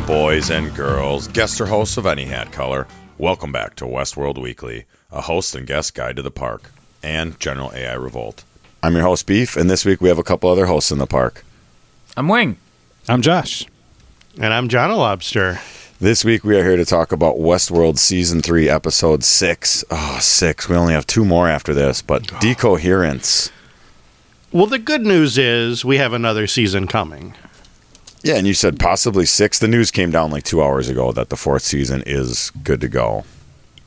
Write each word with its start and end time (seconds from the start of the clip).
gentlemen, 0.00 0.06
boys 0.06 0.50
and 0.50 0.74
girls, 0.74 1.28
guests 1.28 1.60
or 1.60 1.66
hosts 1.66 1.96
of 1.96 2.06
any 2.06 2.24
hat 2.24 2.52
color, 2.52 2.86
welcome 3.18 3.52
back 3.52 3.76
to 3.76 3.84
Westworld 3.84 4.40
Weekly, 4.40 4.84
a 5.10 5.20
host 5.20 5.54
and 5.54 5.66
guest 5.66 5.94
guide 5.94 6.16
to 6.16 6.22
the 6.22 6.30
park 6.30 6.70
and 7.02 7.38
General 7.40 7.72
AI 7.74 7.94
Revolt. 7.94 8.44
I'm 8.82 8.94
your 8.94 9.04
host, 9.04 9.26
Beef, 9.26 9.56
and 9.56 9.68
this 9.68 9.84
week 9.84 10.00
we 10.00 10.08
have 10.08 10.18
a 10.18 10.22
couple 10.22 10.50
other 10.50 10.66
hosts 10.66 10.90
in 10.90 10.98
the 10.98 11.06
park. 11.06 11.44
I'm 12.16 12.28
Wing. 12.28 12.56
I'm 13.08 13.22
Josh. 13.22 13.66
And 14.40 14.52
I'm 14.54 14.68
John 14.68 14.90
a 14.90 14.96
Lobster. 14.96 15.60
This 15.98 16.24
week 16.24 16.44
we 16.44 16.58
are 16.58 16.64
here 16.64 16.76
to 16.76 16.84
talk 16.84 17.12
about 17.12 17.36
Westworld 17.36 17.98
Season 17.98 18.40
3, 18.40 18.68
Episode 18.68 19.22
6. 19.22 19.84
Oh, 19.90 20.18
six. 20.20 20.68
We 20.68 20.76
only 20.76 20.94
have 20.94 21.06
two 21.06 21.24
more 21.24 21.48
after 21.48 21.74
this, 21.74 22.00
but 22.00 22.22
Decoherence. 22.40 23.50
Well, 24.52 24.66
the 24.66 24.78
good 24.78 25.02
news 25.02 25.36
is 25.36 25.84
we 25.84 25.98
have 25.98 26.12
another 26.12 26.46
season 26.46 26.86
coming. 26.86 27.34
Yeah, 28.22 28.34
and 28.34 28.46
you 28.46 28.54
said 28.54 28.78
possibly 28.78 29.24
six. 29.24 29.58
The 29.58 29.68
news 29.68 29.90
came 29.90 30.10
down 30.10 30.30
like 30.30 30.44
two 30.44 30.62
hours 30.62 30.88
ago 30.88 31.12
that 31.12 31.30
the 31.30 31.36
fourth 31.36 31.62
season 31.62 32.02
is 32.06 32.50
good 32.62 32.80
to 32.82 32.88
go. 32.88 33.24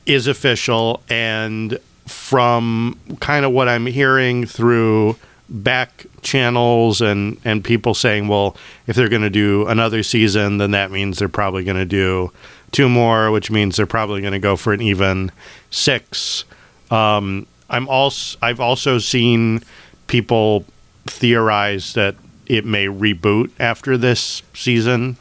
Is 0.06 0.26
official, 0.26 1.02
and 1.08 1.78
from 2.06 2.98
kind 3.20 3.44
of 3.44 3.52
what 3.52 3.68
I'm 3.68 3.86
hearing 3.86 4.44
through 4.46 5.16
back 5.48 6.06
channels 6.22 7.00
and 7.00 7.38
and 7.44 7.62
people 7.62 7.94
saying, 7.94 8.28
well, 8.28 8.56
if 8.86 8.96
they're 8.96 9.08
going 9.08 9.22
to 9.22 9.30
do 9.30 9.66
another 9.66 10.02
season, 10.02 10.58
then 10.58 10.72
that 10.72 10.90
means 10.90 11.18
they're 11.18 11.28
probably 11.28 11.64
going 11.64 11.76
to 11.76 11.84
do 11.84 12.32
two 12.72 12.88
more, 12.88 13.30
which 13.30 13.50
means 13.50 13.76
they're 13.76 13.86
probably 13.86 14.20
going 14.20 14.32
to 14.32 14.38
go 14.38 14.56
for 14.56 14.72
an 14.72 14.82
even 14.82 15.30
six. 15.70 16.44
Um, 16.90 17.46
I'm 17.70 17.88
also 17.88 18.38
I've 18.42 18.60
also 18.60 18.98
seen 18.98 19.62
people 20.06 20.64
theorize 21.06 21.94
that 21.94 22.16
it 22.46 22.64
may 22.64 22.86
reboot 22.86 23.50
after 23.58 23.96
this 23.96 24.42
season, 24.54 25.16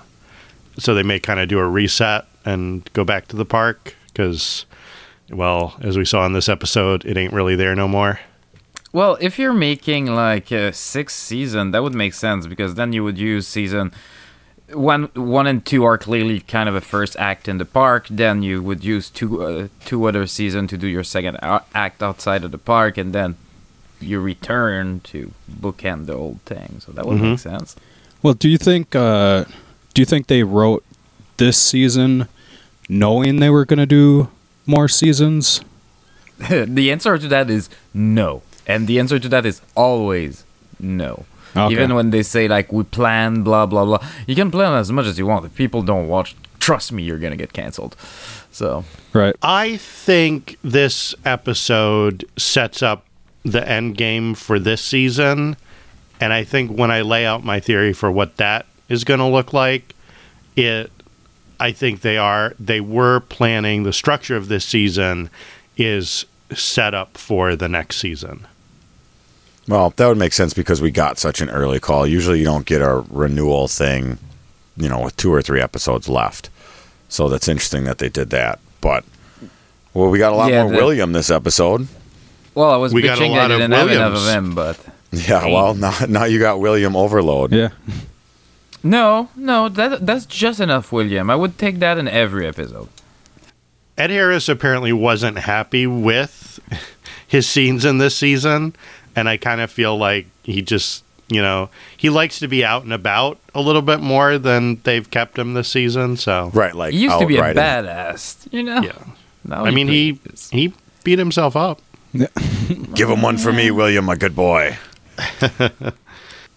so 0.77 0.93
they 0.93 1.03
may 1.03 1.19
kind 1.19 1.39
of 1.39 1.47
do 1.47 1.59
a 1.59 1.67
reset 1.67 2.25
and 2.45 2.89
go 2.93 3.03
back 3.03 3.27
to 3.27 3.35
the 3.35 3.45
park 3.45 3.95
because, 4.07 4.65
well, 5.29 5.75
as 5.81 5.97
we 5.97 6.05
saw 6.05 6.25
in 6.25 6.33
this 6.33 6.49
episode, 6.49 7.05
it 7.05 7.17
ain't 7.17 7.33
really 7.33 7.55
there 7.55 7.75
no 7.75 7.87
more. 7.87 8.19
Well, 8.91 9.17
if 9.19 9.39
you're 9.39 9.53
making 9.53 10.07
like 10.07 10.51
a 10.51 10.71
sixth 10.71 11.17
season, 11.17 11.71
that 11.71 11.81
would 11.81 11.95
make 11.95 12.13
sense 12.13 12.45
because 12.45 12.75
then 12.75 12.93
you 12.93 13.03
would 13.03 13.17
use 13.17 13.47
season 13.47 13.91
one, 14.75 15.03
one 15.13 15.47
and 15.47 15.65
two 15.65 15.83
are 15.83 15.97
clearly 15.97 16.39
kind 16.39 16.69
of 16.69 16.75
a 16.75 16.81
first 16.81 17.15
act 17.17 17.47
in 17.47 17.57
the 17.57 17.65
park. 17.65 18.07
Then 18.09 18.43
you 18.43 18.61
would 18.61 18.83
use 18.83 19.09
two, 19.09 19.43
uh, 19.43 19.67
two 19.85 20.07
other 20.07 20.27
season 20.27 20.67
to 20.67 20.77
do 20.77 20.87
your 20.87 21.03
second 21.03 21.37
act 21.41 22.01
outside 22.01 22.43
of 22.43 22.51
the 22.51 22.57
park, 22.57 22.97
and 22.97 23.13
then 23.13 23.35
you 24.03 24.19
return 24.19 24.99
to 25.01 25.31
bookend 25.51 26.05
the 26.05 26.13
old 26.13 26.41
thing. 26.41 26.79
So 26.79 26.91
that 26.91 27.05
would 27.05 27.17
mm-hmm. 27.17 27.31
make 27.31 27.39
sense. 27.39 27.75
Well, 28.21 28.33
do 28.33 28.49
you 28.49 28.57
think? 28.57 28.95
Uh, 28.95 29.45
do 29.93 30.01
you 30.01 30.05
think 30.05 30.27
they 30.27 30.43
wrote 30.43 30.83
this 31.37 31.57
season 31.57 32.27
knowing 32.89 33.39
they 33.39 33.49
were 33.49 33.65
going 33.65 33.79
to 33.79 33.85
do 33.85 34.29
more 34.65 34.87
seasons? 34.87 35.61
the 36.49 36.91
answer 36.91 37.17
to 37.17 37.27
that 37.27 37.49
is 37.49 37.69
no, 37.93 38.41
and 38.65 38.87
the 38.87 38.99
answer 38.99 39.19
to 39.19 39.29
that 39.29 39.45
is 39.45 39.61
always 39.75 40.45
no. 40.79 41.25
Okay. 41.55 41.73
Even 41.73 41.93
when 41.93 42.09
they 42.09 42.23
say 42.23 42.47
like 42.47 42.73
we 42.73 42.83
plan 42.83 43.43
blah 43.43 43.65
blah 43.65 43.85
blah, 43.85 44.05
you 44.25 44.35
can 44.35 44.49
plan 44.49 44.73
as 44.73 44.91
much 44.91 45.05
as 45.05 45.19
you 45.19 45.27
want. 45.27 45.45
If 45.45 45.53
people 45.55 45.83
don't 45.83 46.07
watch, 46.07 46.35
trust 46.59 46.91
me, 46.91 47.03
you're 47.03 47.19
gonna 47.19 47.35
get 47.35 47.53
canceled. 47.53 47.95
So 48.51 48.85
right. 49.13 49.35
I 49.41 49.77
think 49.77 50.57
this 50.63 51.13
episode 51.25 52.25
sets 52.37 52.81
up 52.81 53.05
the 53.43 53.67
end 53.67 53.97
game 53.97 54.33
for 54.33 54.59
this 54.59 54.81
season. 54.81 55.55
And 56.19 56.31
I 56.31 56.43
think 56.43 56.71
when 56.77 56.91
I 56.91 57.01
lay 57.01 57.25
out 57.25 57.43
my 57.43 57.59
theory 57.59 57.93
for 57.93 58.11
what 58.11 58.37
that 58.37 58.65
is 58.89 59.03
going 59.03 59.19
to 59.19 59.27
look 59.27 59.53
like, 59.53 59.95
it 60.55 60.91
I 61.59 61.71
think 61.71 62.01
they 62.01 62.17
are 62.17 62.55
they 62.59 62.81
were 62.81 63.19
planning 63.21 63.83
the 63.83 63.93
structure 63.93 64.35
of 64.35 64.47
this 64.47 64.65
season 64.65 65.29
is 65.77 66.25
set 66.53 66.93
up 66.93 67.17
for 67.17 67.55
the 67.55 67.69
next 67.69 67.97
season. 67.97 68.47
Well, 69.67 69.91
that 69.95 70.07
would 70.07 70.17
make 70.17 70.33
sense 70.33 70.53
because 70.53 70.81
we 70.81 70.91
got 70.91 71.17
such 71.17 71.39
an 71.39 71.49
early 71.49 71.79
call. 71.79 72.05
Usually 72.05 72.39
you 72.39 72.45
don't 72.45 72.65
get 72.65 72.81
a 72.81 73.05
renewal 73.09 73.67
thing, 73.67 74.17
you 74.75 74.89
know, 74.89 75.01
with 75.01 75.15
two 75.15 75.33
or 75.33 75.41
three 75.41 75.61
episodes 75.61 76.09
left. 76.09 76.49
So 77.07 77.29
that's 77.29 77.47
interesting 77.47 77.85
that 77.85 77.99
they 77.99 78.09
did 78.09 78.29
that. 78.31 78.59
But 78.81 79.05
well, 79.93 80.09
we 80.09 80.19
got 80.19 80.33
a 80.33 80.35
lot 80.35 80.51
yeah, 80.51 80.63
more 80.63 80.71
the, 80.71 80.77
William 80.77 81.13
this 81.13 81.31
episode. 81.31 81.87
Well, 82.55 82.71
I 82.71 82.77
was 82.77 82.93
we 82.93 83.01
bitching 83.01 83.05
got 83.05 83.19
a 83.19 83.27
lot 83.27 83.47
didn't 83.47 83.71
have 83.71 83.89
enough 83.89 84.15
of 84.15 84.27
him, 84.27 84.55
but 84.55 84.79
yeah. 85.11 85.45
Well, 85.45 85.73
now 85.73 85.97
now 86.07 86.25
you 86.25 86.39
got 86.39 86.59
William 86.59 86.95
overload. 86.95 87.51
Yeah. 87.51 87.69
No, 88.83 89.29
no, 89.35 89.69
that 89.69 90.05
that's 90.05 90.25
just 90.25 90.59
enough, 90.59 90.91
William. 90.91 91.29
I 91.29 91.35
would 91.35 91.57
take 91.57 91.79
that 91.79 91.97
in 91.97 92.07
every 92.07 92.45
episode. 92.45 92.89
Ed 93.97 94.09
Harris 94.09 94.49
apparently 94.49 94.91
wasn't 94.91 95.37
happy 95.37 95.87
with 95.87 96.59
his 97.27 97.47
scenes 97.47 97.85
in 97.85 97.99
this 97.99 98.15
season, 98.15 98.75
and 99.15 99.29
I 99.29 99.37
kind 99.37 99.61
of 99.61 99.71
feel 99.71 99.97
like 99.97 100.25
he 100.43 100.61
just, 100.61 101.03
you 101.29 101.41
know, 101.41 101.69
he 101.95 102.09
likes 102.09 102.39
to 102.39 102.47
be 102.47 102.65
out 102.65 102.83
and 102.83 102.91
about 102.91 103.39
a 103.55 103.61
little 103.61 103.83
bit 103.83 104.01
more 104.01 104.37
than 104.37 104.81
they've 104.83 105.09
kept 105.09 105.37
him 105.37 105.53
this 105.53 105.69
season. 105.69 106.17
So 106.17 106.51
right, 106.53 106.75
like 106.75 106.93
he 106.93 107.03
used 107.03 107.19
to 107.19 107.25
be 107.25 107.37
a 107.37 107.41
badass, 107.41 108.47
you 108.51 108.63
know. 108.63 108.81
Yeah, 108.81 108.91
now 109.45 109.63
I 109.63 109.71
mean 109.71 109.87
he 109.87 110.19
he 110.51 110.73
beat 111.03 111.19
himself 111.19 111.55
up. 111.55 111.81
Give 112.93 113.09
him 113.09 113.21
one 113.21 113.37
for 113.37 113.51
me, 113.51 113.71
William, 113.71 114.05
my 114.05 114.15
good 114.15 114.35
boy. 114.35 114.77
uh, 115.41 115.59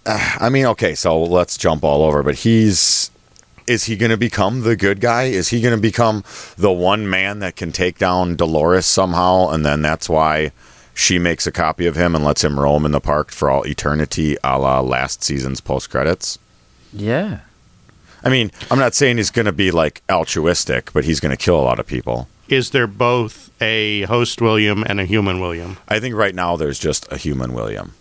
I 0.05 0.49
mean, 0.51 0.67
okay, 0.67 0.95
so 0.95 1.23
let's 1.23 1.57
jump 1.57 1.83
all 1.83 2.03
over, 2.03 2.23
but 2.23 2.37
he's 2.37 3.11
is 3.67 3.85
he 3.85 3.97
going 3.97 4.11
to 4.11 4.17
become 4.17 4.63
the 4.63 4.77
good 4.77 5.01
guy? 5.01 5.25
Is 5.25 5.49
he 5.49 5.61
going 5.61 5.75
to 5.75 5.81
become 5.81 6.23
the 6.57 6.71
one 6.71 7.09
man 7.11 7.41
that 7.41 7.57
can 7.57 7.73
take 7.73 7.99
down 7.99 8.37
Dolores 8.37 8.87
somehow 8.87 9.49
and 9.49 9.67
then 9.67 9.83
that's 9.83 10.09
why 10.09 10.53
she 10.95 11.19
makes 11.19 11.47
a 11.47 11.53
copy 11.53 11.87
of 11.87 11.97
him 11.97 12.15
and 12.15 12.25
lets 12.25 12.45
him 12.45 12.61
roam 12.61 12.87
in 12.87 12.93
the 12.93 13.01
park 13.01 13.33
for 13.33 13.51
all 13.51 13.67
eternity, 13.67 14.37
a 14.45 14.59
la 14.59 14.81
last 14.81 15.25
season's 15.25 15.61
post 15.61 15.91
credits? 15.91 16.39
Yeah. 16.93 17.41
I 18.23 18.29
mean, 18.29 18.53
I'm 18.71 18.79
not 18.79 18.95
saying 18.95 19.17
he's 19.17 19.31
going 19.31 19.47
to 19.47 19.53
be 19.53 19.71
like 19.71 20.03
altruistic, 20.09 20.93
but 20.93 21.05
he's 21.05 21.19
going 21.19 21.37
to 21.37 21.43
kill 21.43 21.59
a 21.59 21.63
lot 21.63 21.81
of 21.81 21.87
people 21.87 22.29
is 22.49 22.71
there 22.71 22.87
both 22.87 23.46
a 23.61 24.03
host 24.03 24.41
William 24.41 24.85
and 24.87 25.01
a 25.01 25.05
human 25.05 25.41
William? 25.41 25.79
I 25.89 26.01
think 26.01 26.15
right 26.15 26.35
now 26.35 26.57
there's 26.57 26.79
just 26.79 27.11
a 27.11 27.17
human 27.17 27.53
William. 27.53 27.95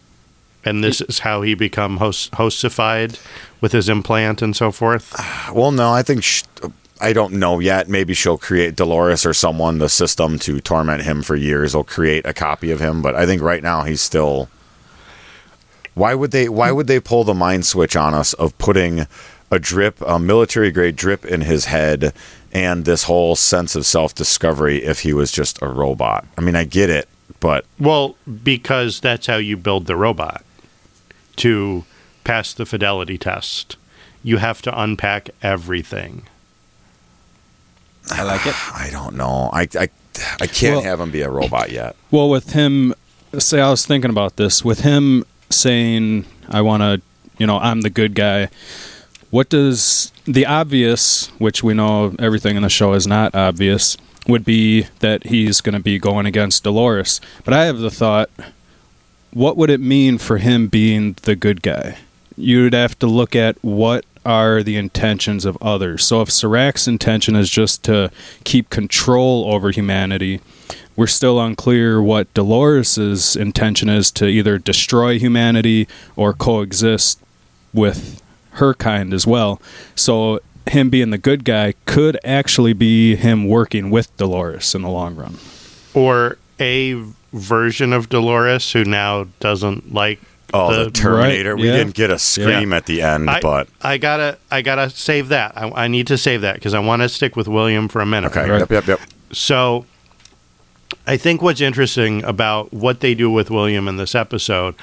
And 0.64 0.84
this 0.84 1.00
is 1.02 1.20
how 1.20 1.44
he 1.44 1.54
become 1.54 1.98
host 1.98 2.34
hostified 2.34 3.20
with 3.62 3.72
his 3.72 3.88
implant 3.88 4.42
and 4.42 4.56
so 4.56 4.72
forth. 4.72 5.16
Well, 5.54 5.72
no, 5.72 5.92
I 5.92 6.02
think 6.02 6.24
she, 6.24 6.44
I 7.00 7.14
don't 7.14 7.34
know 7.34 7.60
yet. 7.60 7.88
Maybe 7.88 8.14
she'll 8.16 8.38
create 8.38 8.76
Dolores 8.76 9.26
or 9.26 9.34
someone, 9.34 9.78
the 9.78 9.90
system 9.90 10.40
to 10.40 10.60
torment 10.60 11.04
him 11.04 11.22
for 11.22 11.36
years. 11.36 11.76
Will 11.76 11.84
create 11.84 12.26
a 12.26 12.34
copy 12.34 12.72
of 12.72 12.80
him, 12.80 13.02
but 13.02 13.16
I 13.16 13.26
think 13.28 13.42
right 13.42 13.62
now 13.62 13.84
he's 13.84 14.02
still. 14.02 14.50
Why 15.94 16.16
would 16.16 16.32
they? 16.32 16.50
Why 16.50 16.72
would 16.72 16.88
they 16.88 17.00
pull 17.00 17.24
the 17.24 17.36
mind 17.36 17.66
switch 17.66 17.96
on 17.96 18.14
us 18.14 18.34
of 18.34 18.58
putting 18.58 19.08
a 19.52 19.60
drip, 19.60 20.02
a 20.02 20.18
military 20.18 20.72
grade 20.72 20.96
drip 20.96 21.26
in 21.26 21.42
his 21.42 21.66
head 21.66 22.14
and 22.56 22.86
this 22.86 23.04
whole 23.04 23.36
sense 23.36 23.76
of 23.76 23.86
self 23.86 24.16
discovery 24.16 24.82
if 24.82 25.02
he 25.02 25.12
was 25.12 25.30
just 25.30 25.62
a 25.62 25.68
robot. 25.68 26.26
I 26.38 26.42
mean, 26.42 26.56
I 26.56 26.64
get 26.64 26.90
it, 26.90 27.10
but. 27.42 27.66
Well, 27.78 28.16
because 28.44 29.02
that's 29.02 29.28
how 29.28 29.36
you 29.36 29.58
build 29.58 29.88
the 29.88 29.98
robot 29.98 30.42
to 31.36 31.84
pass 32.24 32.54
the 32.54 32.66
fidelity 32.66 33.18
test. 33.18 33.76
You 34.24 34.38
have 34.38 34.62
to 34.62 34.82
unpack 34.82 35.32
everything. 35.44 36.28
I 38.10 38.24
like 38.24 38.48
it. 38.48 38.56
I 38.74 38.88
don't 38.90 39.18
know. 39.18 39.50
I, 39.52 39.68
I, 39.78 39.90
I 40.40 40.48
can't 40.48 40.78
well, 40.78 40.84
have 40.84 41.02
him 41.02 41.12
be 41.12 41.24
a 41.24 41.30
robot 41.30 41.72
yet. 41.72 41.98
Well, 42.10 42.30
with 42.30 42.54
him, 42.54 42.94
say, 43.38 43.60
I 43.60 43.70
was 43.70 43.86
thinking 43.86 44.10
about 44.10 44.38
this. 44.38 44.64
With 44.64 44.80
him 44.80 45.26
saying, 45.50 46.26
I 46.48 46.62
want 46.62 46.84
to, 46.84 47.02
you 47.38 47.48
know, 47.48 47.58
I'm 47.58 47.82
the 47.82 47.90
good 47.90 48.16
guy 48.16 48.48
what 49.32 49.50
does 49.50 50.12
the 50.26 50.46
obvious, 50.46 51.28
which 51.38 51.64
we 51.64 51.74
know 51.74 52.16
everything 52.20 52.56
in 52.56 52.64
the 52.64 52.70
show 52.70 52.94
is 52.94 53.06
not 53.06 53.36
obvious, 53.36 53.98
would 54.28 54.46
be 54.46 54.88
that 55.00 55.26
he's 55.26 55.62
going 55.62 55.74
to 55.74 55.80
be 55.80 56.00
going 56.00 56.26
against 56.26 56.64
Dolores. 56.64 57.22
But 57.44 57.54
I 57.54 57.66
have 57.66 57.80
the 57.80 57.92
thought, 57.92 58.30
what 59.32 59.58
would 59.58 59.70
it 59.70 59.80
mean 59.82 60.18
for 60.18 60.38
him 60.38 60.68
being 60.68 61.18
the 61.24 61.36
good 61.36 61.62
guy? 61.62 61.98
You'd 62.38 62.74
have 62.74 62.98
to 63.00 63.08
look 63.08 63.36
at 63.36 63.58
what 63.64 64.06
are 64.26 64.64
the 64.64 64.78
intentions 64.78 65.46
of 65.46 65.58
others. 65.62 66.04
So 66.04 66.22
if 66.22 66.32
Serac's 66.32 66.88
intention 66.88 67.36
is 67.36 67.50
just 67.50 67.84
to 67.84 68.10
keep 68.44 68.70
control 68.70 69.46
over 69.54 69.70
humanity, 69.70 70.42
we're 70.96 71.08
still 71.08 71.40
unclear 71.40 72.02
what 72.02 72.34
Dolores's 72.34 73.36
intention 73.36 73.90
is 73.90 74.12
to 74.12 74.26
either 74.26 74.58
destroy 74.58 75.20
humanity 75.20 75.88
or 76.16 76.34
coexist 76.34 77.20
with 77.74 78.22
her 78.56 78.74
kind 78.74 79.14
as 79.14 79.26
well. 79.26 79.62
So 79.96 80.40
him 80.68 80.90
being 80.90 81.12
the 81.12 81.18
good 81.18 81.44
guy 81.46 81.74
could 81.86 82.18
actually 82.24 82.74
be 82.74 83.16
him 83.16 83.48
working 83.48 83.90
with 83.90 84.16
Dolores 84.18 84.74
in 84.76 84.82
the 84.82 84.90
long 84.90 85.16
run. 85.16 85.38
Or 85.94 86.38
a 86.60 87.02
version 87.34 87.94
of 87.94 88.10
Dolores 88.10 88.72
who 88.72 88.84
now 88.84 89.28
doesn't 89.40 89.94
like 89.94 90.20
Oh, 90.54 90.86
the, 90.86 90.92
Terminator. 90.92 91.56
Right, 91.56 91.62
We 91.62 91.68
yeah. 91.68 91.78
didn't 91.78 91.96
get 91.96 92.12
a 92.12 92.20
scream 92.20 92.72
at 92.72 92.86
the 92.86 93.02
end, 93.02 93.30
I, 93.30 93.42
but 93.42 93.68
I 93.82 93.98
gotta 93.98 94.38
I 94.50 94.62
gotta 94.62 94.90
save 94.90 95.30
that. 95.30 95.58
I, 95.58 95.70
I 95.72 95.88
need 95.88 96.08
to 96.08 96.18
save 96.18 96.42
that 96.42 96.56
because 96.56 96.74
I 96.74 96.80
want 96.80 97.02
to 97.02 97.10
stick 97.10 97.36
with 97.36 97.48
William 97.48 97.90
for 97.90 98.00
a 98.00 98.06
minute. 98.06 98.32
okay. 98.32 98.50
Right. 98.50 98.60
Yep, 98.60 98.72
yep, 98.72 98.88
yep. 98.88 99.00
So 99.34 99.86
I 101.08 101.18
think 101.18 101.42
what's 101.42 101.62
interesting 101.62 102.24
about 102.24 102.72
what 102.72 103.02
they 103.02 103.16
do 103.16 103.30
with 103.30 103.50
William 103.52 103.88
in 103.88 103.98
this 103.98 104.16
episode 104.16 104.76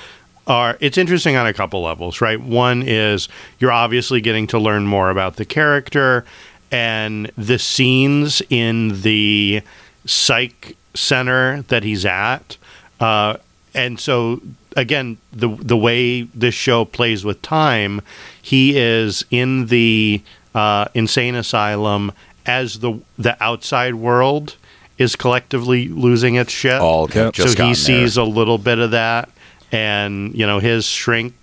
are 0.47 0.77
it's 0.81 0.99
interesting 0.99 1.37
on 1.37 1.47
a 1.47 1.53
couple 1.53 1.83
levels, 1.83 2.21
right? 2.21 2.41
One 2.41 2.83
is 2.83 3.29
you're 3.59 3.73
obviously 3.73 4.21
getting 4.21 4.47
to 4.49 4.59
learn 4.59 4.87
more 4.87 5.11
about 5.11 5.37
the 5.37 5.45
character 5.45 6.25
and 6.71 7.31
the 7.37 7.59
scenes 7.59 8.43
in 8.51 9.03
the 9.03 9.63
psych 10.07 10.77
center 10.95 11.63
that 11.63 11.85
he's 11.85 12.05
at. 12.05 12.57
Uh, 12.99 13.37
and 13.75 14.01
so 14.01 14.41
again, 14.77 15.19
the 15.33 15.49
the 15.49 15.77
way 15.77 16.23
this 16.23 16.55
show 16.55 16.85
plays 16.85 17.25
with 17.25 17.41
time, 17.43 18.01
he 18.41 18.77
is 18.77 19.25
in 19.31 19.67
the 19.67 20.23
uh, 20.55 20.87
insane 20.95 21.35
asylum 21.35 22.13
as 22.47 22.81
the 22.81 23.01
the 23.19 23.41
outside 23.43 23.95
world 23.95 24.57
is 24.99 25.17
collectively 25.17 25.89
losing 25.89 26.35
its 26.35 26.53
shit. 26.53 26.81
All 26.81 27.05
okay, 27.05 27.31
just 27.33 27.57
so 27.57 27.67
he 27.67 27.75
sees 27.75 28.15
there. 28.15 28.25
a 28.25 28.27
little 28.27 28.59
bit 28.59 28.79
of 28.79 28.91
that, 28.93 29.29
and 29.73 30.35
you 30.35 30.47
know 30.47 30.59
his 30.61 30.85
shrink, 30.87 31.35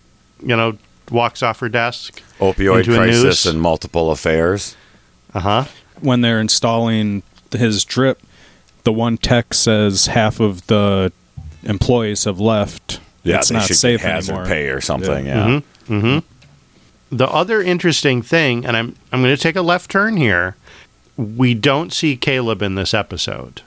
you 0.41 0.55
know, 0.55 0.77
walks 1.11 1.43
off 1.43 1.59
her 1.59 1.67
desk. 1.69 2.21
opioid 2.39 2.79
into 2.81 2.93
a 2.93 2.97
crisis 2.97 3.23
noose. 3.23 3.45
and 3.47 3.61
multiple 3.61 4.11
affairs. 4.11 4.75
Uh 5.33 5.39
huh. 5.39 5.65
when 5.99 6.21
they're 6.21 6.39
installing 6.39 7.21
his 7.51 7.83
drip, 7.83 8.21
the 8.83 8.93
one 8.93 9.17
tech 9.17 9.53
says 9.53 10.05
half 10.07 10.39
of 10.39 10.65
the 10.67 11.11
employees 11.63 12.23
have 12.23 12.39
left. 12.39 12.99
Yeah, 13.23 13.37
it's 13.37 13.49
they 13.49 13.55
not 13.55 13.65
should 13.65 13.75
safe 13.75 14.01
get 14.01 14.09
hazard 14.11 14.31
anymore. 14.31 14.47
pay 14.47 14.69
or 14.69 14.79
something. 14.81 15.25
Yeah. 15.25 15.59
The 17.11 17.27
other 17.27 17.61
interesting 17.61 18.21
thing, 18.21 18.65
and 18.65 18.77
I'm 18.77 18.95
I'm 19.11 19.21
going 19.23 19.35
to 19.35 19.41
take 19.41 19.55
a 19.55 19.61
left 19.63 19.89
turn 19.91 20.15
here. 20.17 20.55
We 21.17 21.53
don't 21.55 21.91
see 21.91 22.15
Caleb 22.15 22.61
in 22.61 22.75
this 22.75 22.93
episode, 22.93 23.61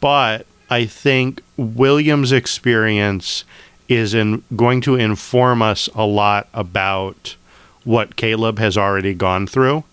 but 0.00 0.44
I 0.74 0.86
think 0.86 1.40
William's 1.56 2.32
experience 2.32 3.44
is 3.88 4.12
in 4.12 4.42
going 4.56 4.80
to 4.80 4.96
inform 4.96 5.62
us 5.62 5.88
a 5.94 6.04
lot 6.04 6.48
about 6.52 7.36
what 7.84 8.16
Caleb 8.16 8.58
has 8.58 8.76
already 8.76 9.14
gone 9.14 9.46
through. 9.46 9.84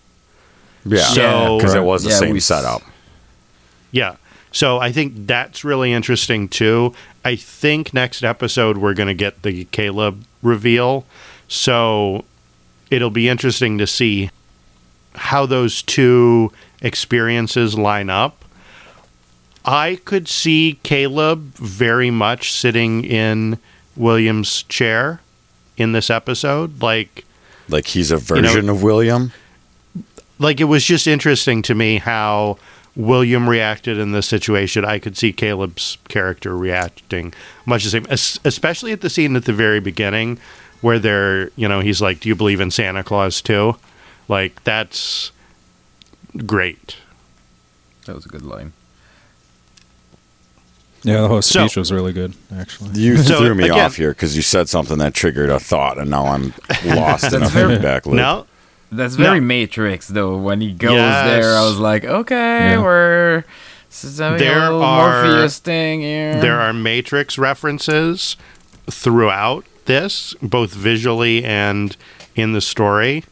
Yeah, 0.84 1.04
So- 1.04 1.56
because 1.58 1.74
it 1.74 1.84
was 1.84 2.02
the 2.02 2.10
Yeah, 2.10 2.16
same 2.16 2.32
we 2.32 2.40
setup. 2.40 2.82
Yeah. 3.92 4.16
So 4.50 4.80
I 4.80 4.90
think 4.90 5.26
that's 5.28 5.62
really 5.62 5.92
interesting 5.92 6.48
too. 6.48 6.94
I 7.24 7.36
think 7.36 7.94
next 7.94 8.24
episode 8.24 8.76
we're 8.78 8.94
going 8.94 9.06
to 9.06 9.14
get 9.14 9.42
the 9.42 9.66
Caleb 9.66 10.24
reveal. 10.42 11.06
So 11.46 12.24
it'll 12.90 13.10
be 13.10 13.28
interesting 13.28 13.78
to 13.78 13.86
see 13.86 14.30
how 15.14 15.46
those 15.46 15.80
two 15.82 16.50
experiences 16.80 17.78
line 17.78 18.10
up. 18.10 18.41
I 19.64 20.00
could 20.04 20.28
see 20.28 20.78
Caleb 20.82 21.54
very 21.54 22.10
much 22.10 22.52
sitting 22.52 23.04
in 23.04 23.58
William's 23.96 24.62
chair 24.64 25.20
in 25.76 25.92
this 25.92 26.10
episode. 26.10 26.82
Like, 26.82 27.24
Like 27.68 27.86
he's 27.86 28.10
a 28.10 28.14
know- 28.14 28.20
version 28.20 28.68
of 28.68 28.82
William. 28.82 29.32
like 30.38 30.60
it 30.60 30.64
was 30.64 30.84
just 30.84 31.06
interesting 31.06 31.62
to 31.62 31.74
me 31.74 31.98
how 31.98 32.58
William 32.96 33.48
reacted 33.48 33.98
in 33.98 34.12
this 34.12 34.26
situation. 34.26 34.84
I 34.84 34.98
could 34.98 35.16
see 35.16 35.32
Caleb's 35.32 35.96
character 36.08 36.56
reacting 36.56 37.32
much 37.64 37.84
the 37.84 37.90
same, 37.90 38.06
especially 38.10 38.92
at 38.92 39.00
the 39.00 39.08
scene 39.08 39.36
at 39.36 39.44
the 39.44 39.52
very 39.52 39.80
beginning 39.80 40.38
where 40.80 40.98
they're, 40.98 41.50
you 41.56 41.68
know, 41.68 41.80
he's 41.80 42.02
like, 42.02 42.18
"Do 42.20 42.28
you 42.28 42.34
believe 42.34 42.60
in 42.60 42.70
Santa 42.72 43.02
Claus 43.04 43.40
too?" 43.40 43.76
Like 44.28 44.62
that's 44.64 45.30
great. 46.44 46.96
That 48.06 48.14
was 48.16 48.26
a 48.26 48.28
good 48.28 48.42
line. 48.42 48.72
Yeah, 51.04 51.20
the 51.22 51.28
whole 51.28 51.42
So- 51.42 51.66
speech 51.66 51.76
was 51.76 51.90
really 51.92 52.12
good, 52.12 52.34
actually. 52.56 52.90
You 53.00 53.16
So, 53.22 53.38
threw 53.38 53.54
me 53.54 53.64
again- 53.64 53.80
off 53.80 53.96
here 53.96 54.10
because 54.10 54.36
you 54.36 54.42
said 54.42 54.68
something 54.68 54.98
that 54.98 55.14
triggered 55.14 55.50
a 55.50 55.58
thought, 55.58 55.98
and 55.98 56.08
now 56.10 56.26
I'm 56.26 56.54
lost 56.84 57.24
in 57.24 57.34
a 57.34 57.38
That's 57.40 57.50
very- 57.52 57.74
feedback 57.74 58.06
loop. 58.06 58.16
No, 58.16 58.46
That's 58.90 59.14
very 59.16 59.40
No. 59.40 59.46
Matrix, 59.46 60.08
though. 60.08 60.36
When 60.36 60.60
he 60.60 60.72
goes 60.72 60.92
Yes. 60.92 61.26
there, 61.26 61.56
I 61.56 61.62
was 61.62 61.78
like, 61.78 62.04
okay, 62.04 62.72
Yeah. 62.72 62.82
we're 62.82 63.44
this 63.88 64.04
is 64.04 64.16
There 64.18 64.58
a 64.70 64.78
are- 64.78 65.24
Morpheus 65.24 65.58
thing 65.58 66.00
here. 66.02 66.40
there 66.40 66.60
are 66.60 66.72
Matrix 66.72 67.36
references 67.38 68.36
throughout 68.90 69.64
this, 69.86 70.34
both 70.42 70.72
visually 70.72 71.44
and 71.44 71.96
in 72.34 72.52
the 72.52 72.60
story. 72.60 73.24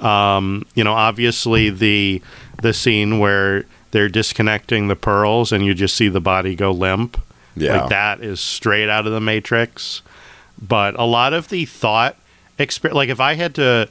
Um, 0.00 0.66
you 0.74 0.84
know, 0.84 0.92
obviously 0.92 1.70
the 1.70 2.20
the 2.62 2.72
scene 2.72 3.18
where 3.18 3.64
they're 3.94 4.08
disconnecting 4.08 4.88
the 4.88 4.96
pearls 4.96 5.52
and 5.52 5.64
you 5.64 5.72
just 5.72 5.94
see 5.94 6.08
the 6.08 6.20
body 6.20 6.56
go 6.56 6.72
limp. 6.72 7.16
Yeah. 7.54 7.82
Like 7.82 7.90
that 7.90 8.20
is 8.20 8.40
straight 8.40 8.90
out 8.90 9.06
of 9.06 9.12
the 9.12 9.20
Matrix. 9.20 10.02
But 10.60 10.98
a 10.98 11.04
lot 11.04 11.32
of 11.32 11.48
the 11.48 11.64
thought 11.64 12.16
exper- 12.58 12.92
like 12.92 13.08
if 13.08 13.20
I 13.20 13.34
had 13.34 13.54
to 13.54 13.88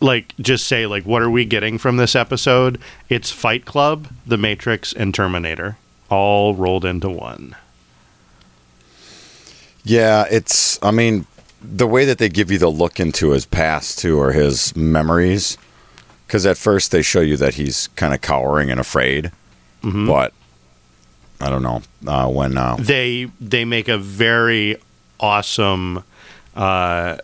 like 0.00 0.34
just 0.40 0.66
say 0.66 0.84
like 0.84 1.04
what 1.04 1.22
are 1.22 1.30
we 1.30 1.44
getting 1.44 1.78
from 1.78 1.96
this 1.96 2.16
episode? 2.16 2.80
It's 3.08 3.30
Fight 3.30 3.64
Club, 3.64 4.08
The 4.26 4.36
Matrix 4.36 4.92
and 4.92 5.14
Terminator 5.14 5.76
all 6.08 6.56
rolled 6.56 6.84
into 6.84 7.08
one. 7.08 7.54
Yeah, 9.84 10.26
it's. 10.28 10.76
I 10.82 10.90
mean, 10.90 11.24
the 11.62 11.86
way 11.86 12.04
that 12.04 12.18
they 12.18 12.28
give 12.28 12.50
you 12.50 12.58
the 12.58 12.68
look 12.68 12.98
into 12.98 13.30
his 13.30 13.46
past 13.46 14.00
too, 14.00 14.18
or 14.18 14.32
his 14.32 14.74
memories, 14.74 15.56
because 16.30 16.46
at 16.46 16.56
first 16.56 16.92
they 16.92 17.02
show 17.02 17.18
you 17.20 17.36
that 17.36 17.54
he's 17.54 17.88
kind 17.96 18.14
of 18.14 18.20
cowering 18.20 18.70
and 18.70 18.78
afraid, 18.78 19.32
Mm-hmm. 19.82 20.06
but 20.06 20.32
I 21.40 21.48
don't 21.50 21.62
know 21.62 21.82
uh, 22.06 22.28
when. 22.28 22.56
Uh, 22.56 22.76
they 22.78 23.28
they 23.40 23.64
make 23.64 23.88
a 23.88 23.98
very 23.98 24.76
awesome 25.18 26.04
uh, 26.54 27.16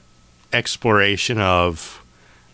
exploration 0.53 1.39
of 1.39 2.03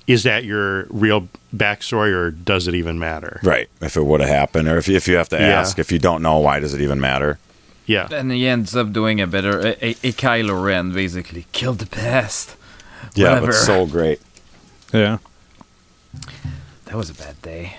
is 0.06 0.24
that 0.24 0.44
your 0.44 0.84
real 0.90 1.28
backstory 1.56 2.12
or 2.12 2.30
does 2.32 2.66
it 2.68 2.74
even 2.74 2.98
matter? 2.98 3.40
right, 3.44 3.68
if 3.80 3.96
it 3.96 4.02
would 4.04 4.20
have 4.20 4.28
happened, 4.28 4.68
or 4.68 4.76
if 4.76 4.88
if 4.88 5.08
you 5.08 5.16
have 5.16 5.28
to 5.30 5.36
Yeah. 5.38 5.60
ask, 5.60 5.78
if 5.78 5.90
you 5.92 5.98
don't 5.98 6.20
know, 6.20 6.36
why 6.38 6.58
does 6.60 6.74
it 6.74 6.80
even 6.82 7.00
matter? 7.00 7.38
Yeah, 7.86 8.08
and 8.12 8.30
he 8.30 8.46
ends 8.46 8.76
up 8.76 8.92
doing 8.92 9.20
a 9.20 9.26
better 9.26 9.58
a, 9.60 9.70
a, 9.80 9.90
a 10.02 10.12
Kylo 10.12 10.62
Ren, 10.62 10.92
basically 10.92 11.46
kill 11.52 11.72
the 11.74 11.86
past. 11.86 12.56
Yeah, 13.14 13.28
Whatever. 13.30 13.46
but 13.46 13.54
so 13.54 13.86
great. 13.86 14.20
Yeah. 14.92 15.18
That 16.86 16.96
was 16.96 17.10
a 17.10 17.14
bad 17.14 17.40
day. 17.42 17.76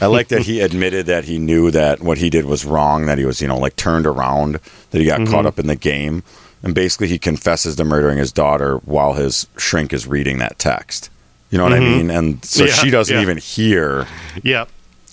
I 0.00 0.06
like 0.06 0.28
that 0.28 0.42
he 0.42 0.60
admitted 0.60 1.06
that 1.06 1.24
he 1.24 1.38
knew 1.38 1.70
that 1.70 2.00
what 2.00 2.18
he 2.18 2.28
did 2.28 2.44
was 2.44 2.64
wrong, 2.64 3.06
that 3.06 3.18
he 3.18 3.24
was, 3.24 3.40
you 3.40 3.46
know, 3.46 3.56
like 3.58 3.76
turned 3.76 4.04
around, 4.06 4.58
that 4.90 4.98
he 5.00 5.04
got 5.04 5.20
Mm-hmm. 5.20 5.32
caught 5.32 5.46
up 5.46 5.58
in 5.60 5.68
the 5.68 5.76
game. 5.76 6.24
And 6.62 6.74
basically, 6.74 7.06
he 7.06 7.18
confesses 7.18 7.76
to 7.76 7.84
murdering 7.84 8.18
his 8.18 8.32
daughter 8.32 8.78
while 8.78 9.12
his 9.14 9.46
shrink 9.56 9.92
is 9.92 10.06
reading 10.08 10.38
that 10.38 10.58
text. 10.58 11.08
You 11.50 11.58
know 11.58 11.64
what 11.64 11.72
I 11.72 11.80
mean? 11.80 12.10
And 12.10 12.44
so 12.44 12.64
Mm-hmm. 12.64 12.68
Yeah, 12.68 12.74
she 12.74 12.90
doesn't 12.90 13.14
yeah. 13.16 13.22
even 13.22 13.36
hear 13.38 14.06
yeah, 14.42 14.64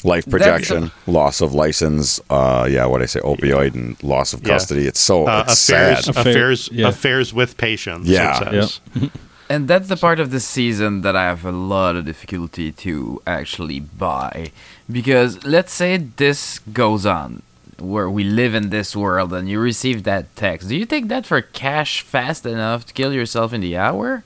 life 0.03 0.25
That's- 0.25 0.31
projection, 0.31 0.91
loss 1.05 1.39
of 1.39 1.53
license, 1.53 2.19
uh, 2.31 2.67
yeah, 2.69 2.85
what 2.87 3.01
I 3.03 3.05
say, 3.05 3.19
opioid, 3.21 3.75
and 3.75 4.01
loss 4.03 4.33
of 4.33 4.41
Yeah. 4.41 4.49
custody. 4.55 4.87
It's 4.87 4.99
so 4.99 5.27
uh, 5.27 5.45
it's 5.47 5.69
affairs 5.69 6.05
sad. 6.05 6.09
Affair- 6.17 6.31
affairs 6.31 6.69
yeah. 6.71 6.87
affairs 6.89 7.31
with 7.33 7.57
patients. 7.57 8.09
Yeah. 8.09 8.67
And 9.49 9.67
that's 9.67 9.87
the 9.87 9.95
part 9.95 10.19
of 10.19 10.31
the 10.31 10.41
season 10.41 11.01
that 11.01 11.15
I 11.15 11.23
have 11.23 11.45
a 11.45 11.51
lot 11.51 11.95
of 11.95 12.05
difficulty 12.05 12.71
to 12.73 13.21
actually 13.25 13.79
buy. 13.79 14.51
Because 14.91 15.43
let's 15.45 15.71
say 15.71 15.97
this 15.97 16.59
goes 16.59 17.05
on, 17.05 17.43
where 17.79 18.09
we 18.09 18.23
live 18.23 18.53
in 18.53 18.69
this 18.69 18.95
world 18.95 19.31
and 19.33 19.47
you 19.47 19.59
receive 19.59 20.03
that 20.03 20.35
text. 20.35 20.67
Do 20.67 20.75
you 20.75 20.85
take 20.85 21.07
that 21.07 21.25
for 21.25 21.41
cash 21.41 22.01
fast 22.01 22.45
enough 22.45 22.85
to 22.87 22.93
kill 22.93 23.13
yourself 23.13 23.53
in 23.53 23.61
the 23.61 23.77
hour? 23.77 24.23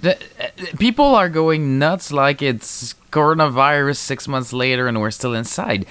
The, 0.00 0.16
uh, 0.16 0.76
people 0.78 1.14
are 1.14 1.28
going 1.28 1.78
nuts 1.78 2.12
like 2.12 2.40
it's 2.40 2.94
coronavirus 3.10 3.96
six 3.96 4.28
months 4.28 4.52
later 4.52 4.88
and 4.88 5.00
we're 5.00 5.10
still 5.10 5.34
inside. 5.34 5.86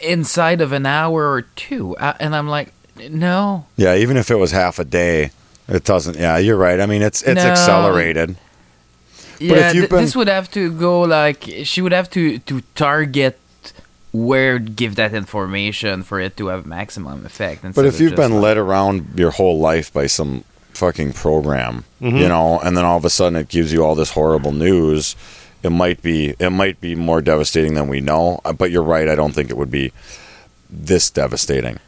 Inside 0.00 0.60
of 0.60 0.72
an 0.72 0.84
hour 0.84 1.30
or 1.30 1.42
two. 1.42 1.96
Uh, 1.96 2.14
and 2.20 2.34
I'm 2.36 2.48
like, 2.48 2.72
no. 2.96 3.66
Yeah, 3.76 3.96
even 3.96 4.16
if 4.16 4.30
it 4.30 4.36
was 4.36 4.52
half 4.52 4.78
a 4.78 4.84
day, 4.84 5.30
it 5.68 5.84
doesn't. 5.84 6.16
Yeah, 6.16 6.38
you're 6.38 6.56
right. 6.56 6.80
I 6.80 6.86
mean, 6.86 7.02
it's 7.02 7.22
it's 7.22 7.42
No. 7.42 7.50
accelerated. 7.50 8.36
Yeah, 9.40 9.68
if 9.68 9.74
you've 9.74 9.82
th- 9.84 9.90
been- 9.90 10.02
this 10.04 10.14
would 10.16 10.28
have 10.28 10.50
to 10.52 10.70
go 10.70 11.00
like 11.02 11.44
she 11.64 11.80
would 11.82 11.92
have 11.92 12.08
to 12.10 12.38
to 12.38 12.62
target 12.74 13.38
where 14.12 14.58
give 14.60 14.94
that 14.94 15.12
information 15.12 16.02
for 16.04 16.20
it 16.20 16.36
to 16.36 16.46
have 16.48 16.64
maximum 16.66 17.26
effect. 17.26 17.64
But 17.74 17.84
if 17.84 17.98
you've 18.00 18.14
been 18.14 18.34
like- 18.34 18.42
led 18.42 18.56
around 18.58 19.14
your 19.16 19.32
whole 19.32 19.58
life 19.58 19.92
by 19.92 20.06
some 20.06 20.44
fucking 20.72 21.12
program, 21.14 21.84
Mm-hmm. 22.00 22.16
you 22.18 22.28
know, 22.28 22.58
and 22.60 22.76
then 22.76 22.84
all 22.84 22.96
of 22.96 23.04
a 23.04 23.10
sudden 23.10 23.36
it 23.36 23.48
gives 23.48 23.72
you 23.72 23.82
all 23.84 23.94
this 23.96 24.10
horrible 24.10 24.52
news, 24.52 25.16
it 25.64 25.70
might 25.70 26.00
be 26.02 26.34
it 26.38 26.50
might 26.50 26.80
be 26.80 26.94
more 26.94 27.20
devastating 27.20 27.74
than 27.74 27.88
we 27.88 28.00
know. 28.00 28.40
Uh, 28.44 28.52
But 28.52 28.70
you're 28.70 28.82
right. 28.84 29.08
I 29.08 29.14
don't 29.16 29.34
think 29.34 29.50
it 29.50 29.56
would 29.56 29.70
be 29.70 29.92
this 30.70 31.10
devastating. 31.10 31.78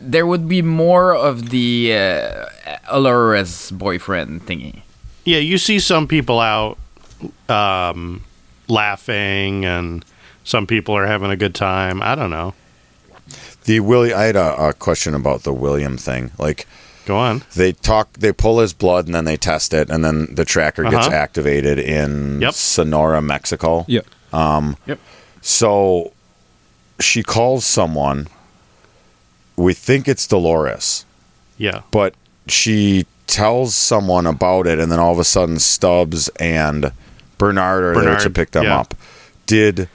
There 0.00 0.26
would 0.26 0.48
be 0.48 0.62
more 0.62 1.14
of 1.14 1.50
the 1.50 1.94
uh, 1.94 2.46
Alores 2.88 3.70
boyfriend 3.70 4.46
thingy. 4.46 4.82
Yeah, 5.24 5.38
you 5.38 5.58
see 5.58 5.78
some 5.78 6.06
people 6.08 6.40
out 6.40 6.78
um, 7.48 8.22
laughing, 8.68 9.64
and 9.64 10.04
some 10.44 10.66
people 10.66 10.96
are 10.96 11.06
having 11.06 11.30
a 11.30 11.36
good 11.36 11.54
time. 11.54 12.02
I 12.02 12.14
don't 12.14 12.30
know. 12.30 12.54
The 13.64 13.80
Willie, 13.80 14.12
I 14.12 14.24
had 14.24 14.36
a, 14.36 14.68
a 14.68 14.72
question 14.72 15.14
about 15.14 15.42
the 15.44 15.52
William 15.52 15.96
thing. 15.96 16.32
Like 16.38 16.66
Go 17.06 17.16
on. 17.16 17.42
they 17.54 17.72
talk, 17.72 18.12
they 18.14 18.32
pull 18.32 18.58
his 18.58 18.72
blood, 18.72 19.06
and 19.06 19.14
then 19.14 19.24
they 19.24 19.36
test 19.36 19.72
it, 19.72 19.88
and 19.90 20.04
then 20.04 20.34
the 20.34 20.44
tracker 20.44 20.82
gets 20.84 21.06
Uh-huh. 21.06 21.14
activated 21.16 21.78
in 21.78 22.40
Yep. 22.40 22.54
Sonora, 22.54 23.22
Mexico. 23.22 23.84
Yep. 23.88 24.06
Yep. 24.86 24.98
So 25.40 26.12
she 27.00 27.22
calls 27.22 27.64
someone. 27.64 28.26
We 29.56 29.74
think 29.74 30.08
it's 30.08 30.26
Dolores, 30.26 31.04
Yeah. 31.58 31.82
but 31.90 32.14
she 32.48 33.06
tells 33.26 33.74
someone 33.74 34.26
about 34.26 34.66
it, 34.66 34.78
and 34.78 34.90
then 34.90 34.98
all 34.98 35.12
of 35.12 35.18
a 35.18 35.24
sudden, 35.24 35.58
Stubbs 35.58 36.28
and 36.40 36.92
Bernard 37.38 37.84
are 37.96 38.00
there 38.00 38.18
to 38.18 38.30
pick 38.30 38.50
them 38.52 38.64
yeah. 38.64 38.78
up. 38.78 38.94
Did 39.46 39.88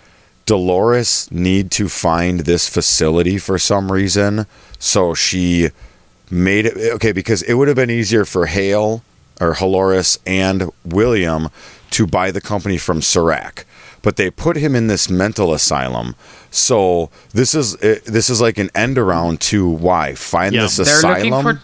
Dolores 0.45 1.27
need 1.31 1.71
to 1.71 1.89
find 1.89 2.41
this 2.41 2.67
facility 2.69 3.37
for 3.37 3.57
some 3.57 3.91
reason? 3.91 4.45
So 4.79 5.13
she 5.13 5.69
made 6.29 6.65
it 6.65 6.77
okay 6.95 7.11
because 7.11 7.41
it 7.43 7.53
would 7.53 7.67
have 7.67 7.77
been 7.77 7.89
easier 7.89 8.25
for 8.25 8.47
Hale 8.47 9.01
or 9.39 9.55
Haloris 9.55 10.17
and 10.25 10.69
William 10.83 11.49
to 11.91 12.05
buy 12.07 12.31
the 12.31 12.41
company 12.41 12.77
from 12.77 13.01
Serac. 13.01 13.65
But 14.01 14.15
they 14.15 14.29
put 14.29 14.55
him 14.57 14.75
in 14.75 14.87
this 14.87 15.09
mental 15.09 15.53
asylum. 15.53 16.15
So 16.51 17.09
this 17.33 17.53
is 17.55 17.75
eh, 17.83 17.99
this 18.05 18.29
is 18.29 18.39
like 18.41 18.57
an 18.57 18.69
end 18.75 18.97
around 18.97 19.41
to 19.51 19.67
why 19.67 20.13
find 20.15 20.53
Yeah. 20.53 20.61
this 20.63 20.77
They're 20.77 20.85
asylum. 20.97 21.29
looking 21.29 21.41
for 21.43 21.61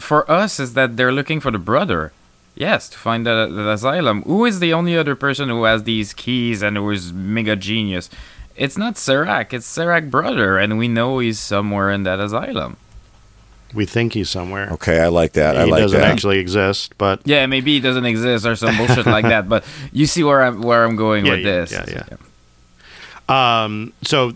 for 0.00 0.30
us 0.30 0.60
is 0.60 0.74
that 0.74 0.96
they're 0.96 1.12
looking 1.12 1.40
for 1.40 1.50
the 1.50 1.58
brother. 1.58 2.12
Yes, 2.54 2.88
to 2.88 2.98
find 2.98 3.24
that, 3.26 3.50
that 3.54 3.68
asylum. 3.68 4.22
Who 4.22 4.44
is 4.44 4.58
the 4.58 4.72
only 4.74 4.96
other 4.98 5.14
person 5.14 5.48
who 5.48 5.62
has 5.64 5.84
these 5.84 6.12
keys 6.12 6.60
and 6.62 6.76
who 6.76 6.90
is 6.90 7.12
mega 7.12 7.54
genius? 7.54 8.10
It's 8.56 8.76
not 8.76 8.98
Serac. 8.98 9.54
It's 9.54 9.64
Serac 9.66 10.10
brother, 10.10 10.58
and 10.58 10.76
we 10.78 10.88
know 10.88 11.20
he's 11.20 11.38
somewhere 11.38 11.90
in 11.92 12.02
that 12.02 12.18
asylum. 12.18 12.76
We 13.74 13.84
think 13.84 14.14
he's 14.14 14.30
somewhere. 14.30 14.70
okay, 14.72 14.98
I 15.00 15.08
like 15.08 15.32
that. 15.34 15.56
I 15.56 15.64
he 15.66 15.70
like 15.70 15.82
doesn't 15.82 16.00
that. 16.00 16.10
actually 16.10 16.38
exist, 16.38 16.96
but 16.98 17.20
Yeah, 17.26 17.44
maybe 17.46 17.74
he 17.74 17.80
doesn't 17.80 18.06
exist 18.06 18.46
or 18.46 18.56
some 18.56 18.76
bullshit 18.78 19.04
like 19.06 19.24
that. 19.26 19.48
But 19.48 19.64
you 19.92 20.06
see 20.06 20.24
where 20.24 20.42
I'm 20.42 20.62
where 20.62 20.84
I'm 20.84 20.96
going 20.96 21.26
Yeah, 21.26 21.32
with 21.32 21.40
yeah, 21.44 21.52
this. 21.64 21.72
yeah, 21.90 22.04
yeah. 22.10 22.16
Um, 23.28 23.92
so, 24.02 24.32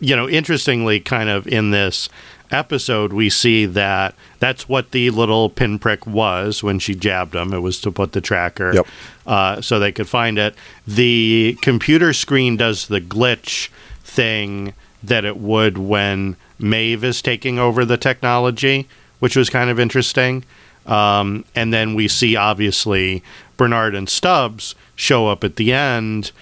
you 0.00 0.16
know, 0.16 0.28
interestingly, 0.28 0.98
kind 1.00 1.28
of 1.28 1.46
in 1.46 1.70
this 1.70 2.08
episode, 2.50 3.12
we 3.12 3.30
see 3.30 3.64
that 3.66 4.14
that's 4.40 4.68
what 4.68 4.90
the 4.90 5.10
little 5.10 5.48
pinprick 5.48 6.06
was 6.06 6.62
when 6.62 6.78
she 6.78 6.94
jabbed 6.94 7.34
him. 7.34 7.52
It 7.54 7.60
was 7.60 7.80
to 7.82 7.92
put 7.92 8.12
the 8.12 8.20
tracker 8.20 8.74
Yep. 8.74 8.86
uh, 9.26 9.60
so 9.60 9.78
they 9.78 9.92
could 9.92 10.08
find 10.08 10.38
it. 10.38 10.54
The 10.86 11.56
computer 11.62 12.12
screen 12.12 12.56
does 12.56 12.88
the 12.88 13.00
glitch 13.00 13.68
thing 14.12 14.74
that 15.02 15.24
it 15.24 15.36
would 15.36 15.78
when 15.78 16.36
Maeve 16.58 17.02
is 17.02 17.22
taking 17.22 17.58
over 17.58 17.84
the 17.84 17.96
technology, 17.96 18.88
which 19.18 19.36
was 19.36 19.50
kind 19.50 19.70
of 19.70 19.80
interesting. 19.80 20.44
Um, 20.86 21.44
and 21.54 21.72
then 21.72 21.94
we 21.94 22.08
see, 22.08 22.36
obviously, 22.36 23.22
Bernard 23.56 23.94
and 23.94 24.08
Stubbs 24.08 24.74
show 24.94 25.28
up 25.28 25.44
at 25.44 25.56
the 25.56 25.72
end. 25.72 26.32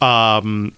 Um, 0.00 0.72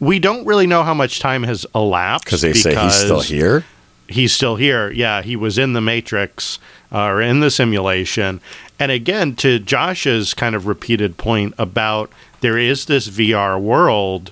we 0.00 0.18
don't 0.18 0.46
really 0.46 0.66
know 0.66 0.82
how 0.82 0.94
much 0.94 1.20
time 1.20 1.42
has 1.44 1.66
elapsed 1.74 2.24
because 2.24 2.42
they 2.42 2.52
say 2.52 2.74
he's 2.74 2.94
still 2.94 3.20
here. 3.20 3.64
He's 4.08 4.32
still 4.32 4.56
here. 4.56 4.90
Yeah, 4.90 5.22
he 5.22 5.36
was 5.36 5.58
in 5.58 5.72
the 5.72 5.80
Matrix 5.80 6.58
uh, 6.92 7.04
or 7.04 7.20
in 7.20 7.40
the 7.40 7.50
simulation. 7.50 8.40
And 8.78 8.92
again, 8.92 9.34
to 9.36 9.58
Josh's 9.58 10.34
kind 10.34 10.54
of 10.54 10.66
repeated 10.66 11.16
point 11.16 11.54
about 11.58 12.10
there 12.40 12.56
is 12.56 12.86
this 12.86 13.08
VR 13.08 13.60
world, 13.60 14.30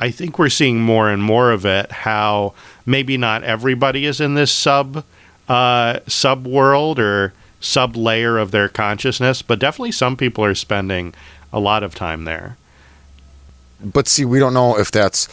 I 0.00 0.10
think 0.10 0.38
we're 0.38 0.48
seeing 0.48 0.80
more 0.80 1.10
and 1.10 1.22
more 1.22 1.50
of 1.50 1.64
it. 1.66 1.90
How 1.90 2.54
maybe 2.86 3.16
not 3.16 3.42
everybody 3.44 4.04
is 4.06 4.20
in 4.20 4.34
this 4.34 4.52
sub 4.52 5.04
uh, 5.48 6.00
sub 6.06 6.46
world 6.46 6.98
or 6.98 7.32
sub 7.60 7.96
layer 7.96 8.38
of 8.38 8.50
their 8.50 8.68
consciousness, 8.68 9.42
but 9.42 9.58
definitely 9.58 9.92
some 9.92 10.16
people 10.16 10.44
are 10.44 10.54
spending 10.54 11.14
a 11.52 11.58
lot 11.58 11.82
of 11.82 11.94
time 11.94 12.24
there. 12.24 12.56
But 13.84 14.08
see, 14.08 14.24
we 14.24 14.38
don't 14.38 14.54
know 14.54 14.78
if 14.78 14.90
that's 14.90 15.26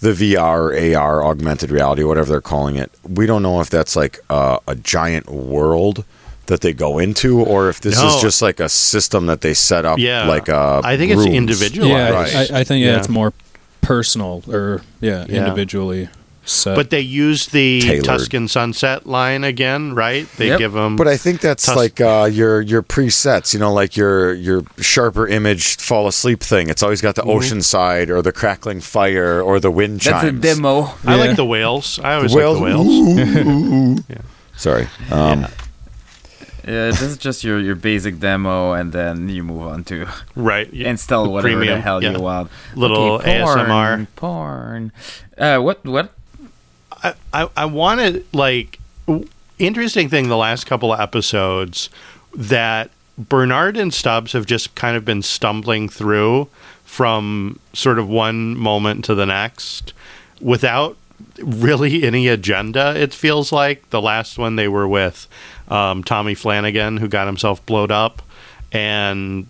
the 0.00 0.10
VR 0.10 0.94
or 0.94 0.98
AR, 0.98 1.24
augmented 1.24 1.70
reality, 1.70 2.02
whatever 2.02 2.30
they're 2.30 2.40
calling 2.40 2.76
it. 2.76 2.90
We 3.08 3.26
don't 3.26 3.42
know 3.42 3.60
if 3.60 3.70
that's 3.70 3.94
like 3.94 4.18
a, 4.28 4.58
a 4.66 4.74
giant 4.74 5.30
world 5.30 6.04
that 6.46 6.60
they 6.60 6.72
go 6.72 6.98
into, 6.98 7.40
or 7.40 7.68
if 7.68 7.80
this 7.80 7.98
No. 8.00 8.08
is 8.08 8.20
just 8.20 8.42
like 8.42 8.58
a 8.60 8.68
system 8.68 9.26
that 9.26 9.42
they 9.42 9.54
set 9.54 9.84
up. 9.84 9.98
Yeah, 9.98 10.26
like 10.26 10.48
uh, 10.48 10.80
I 10.84 10.96
think 10.96 11.12
it's 11.12 11.20
rooms. 11.20 11.34
individual. 11.34 11.86
Yeah, 11.88 12.10
Right. 12.10 12.34
I, 12.50 12.60
I 12.60 12.64
think 12.64 12.84
yeah, 12.84 12.92
Yeah. 12.92 12.98
it's 12.98 13.08
more 13.08 13.32
personal 13.82 14.42
or 14.48 14.80
yeah, 15.02 15.26
Yeah. 15.28 15.40
individually 15.44 16.08
set. 16.44 16.74
But 16.74 16.90
they 16.90 17.00
use 17.00 17.46
the 17.46 17.80
Tailored. 17.82 18.04
Tuscan 18.04 18.48
Sunset 18.48 19.06
line 19.06 19.44
again, 19.44 19.94
right? 19.94 20.26
They 20.38 20.48
Yep. 20.48 20.58
give 20.58 20.72
them. 20.72 20.96
But 20.96 21.06
I 21.06 21.16
think 21.16 21.40
that's 21.40 21.66
Tus- 21.66 21.76
like 21.76 22.00
uh, 22.00 22.28
your 22.32 22.60
your 22.60 22.82
presets, 22.82 23.52
you 23.54 23.60
know, 23.60 23.72
like 23.72 23.96
your 23.96 24.32
your 24.34 24.62
sharper 24.80 25.28
image 25.28 25.76
fall 25.76 26.08
asleep 26.08 26.40
thing. 26.40 26.68
It's 26.68 26.82
always 26.82 27.00
got 27.00 27.14
the 27.14 27.22
ocean 27.22 27.62
side 27.62 28.10
or 28.10 28.22
the 28.22 28.32
crackling 28.32 28.80
fire 28.80 29.40
or 29.40 29.60
the 29.60 29.70
wind 29.70 30.00
That's 30.00 30.24
a 30.24 30.32
demo. 30.32 30.94
I 31.06 31.14
like 31.16 31.36
the 31.36 31.44
whales. 31.44 32.00
I 32.02 32.14
always 32.14 32.34
Whales. 32.34 32.58
like 32.58 32.74
the 32.74 34.02
whales. 34.06 34.22
Sorry. 34.56 34.86
Um, 35.10 35.40
Yeah, 35.42 35.48
this 36.64 37.02
is 37.02 37.16
just 37.18 37.42
your, 37.44 37.58
your 37.58 37.74
basic 37.74 38.18
demo, 38.20 38.72
and 38.72 38.92
then 38.92 39.28
you 39.28 39.42
move 39.42 39.62
on 39.66 39.84
to 39.84 40.06
Right. 40.36 40.72
yeah. 40.72 40.88
install 40.90 41.30
whatever 41.32 41.64
the 41.64 41.80
hell 41.80 42.02
yeah. 42.02 42.12
you 42.12 42.20
want. 42.20 42.50
Little 42.74 43.12
Okay, 43.14 43.40
porn, 43.42 43.58
ASMR. 43.58 44.06
Porn. 44.16 44.92
Uh, 45.38 45.58
what? 45.58 45.84
What? 45.84 46.12
I, 47.02 47.14
I, 47.32 47.48
I 47.56 47.64
wanted 47.64 48.24
like 48.32 48.78
w- 49.06 49.28
interesting 49.58 50.08
thing 50.08 50.28
the 50.28 50.36
last 50.36 50.64
couple 50.66 50.92
of 50.92 51.00
episodes 51.00 51.88
that 52.34 52.90
Bernard 53.18 53.76
and 53.76 53.92
Stubbs 53.92 54.32
have 54.32 54.46
just 54.46 54.74
kind 54.74 54.96
of 54.96 55.04
been 55.04 55.22
stumbling 55.22 55.88
through 55.88 56.48
from 56.84 57.58
sort 57.72 57.98
of 57.98 58.08
one 58.08 58.56
moment 58.56 59.04
to 59.06 59.14
the 59.14 59.26
next 59.26 59.92
without 60.40 60.96
really 61.38 62.02
any 62.02 62.26
agenda 62.28 62.94
it 63.00 63.14
feels 63.14 63.52
like 63.52 63.88
the 63.90 64.00
last 64.02 64.38
one 64.38 64.56
they 64.56 64.66
were 64.68 64.86
with 64.88 65.26
um, 65.68 66.02
Tommy 66.04 66.34
Flanagan 66.34 66.96
who 66.98 67.08
got 67.08 67.26
himself 67.26 67.64
blowed 67.66 67.90
up 67.90 68.22
and 68.72 69.46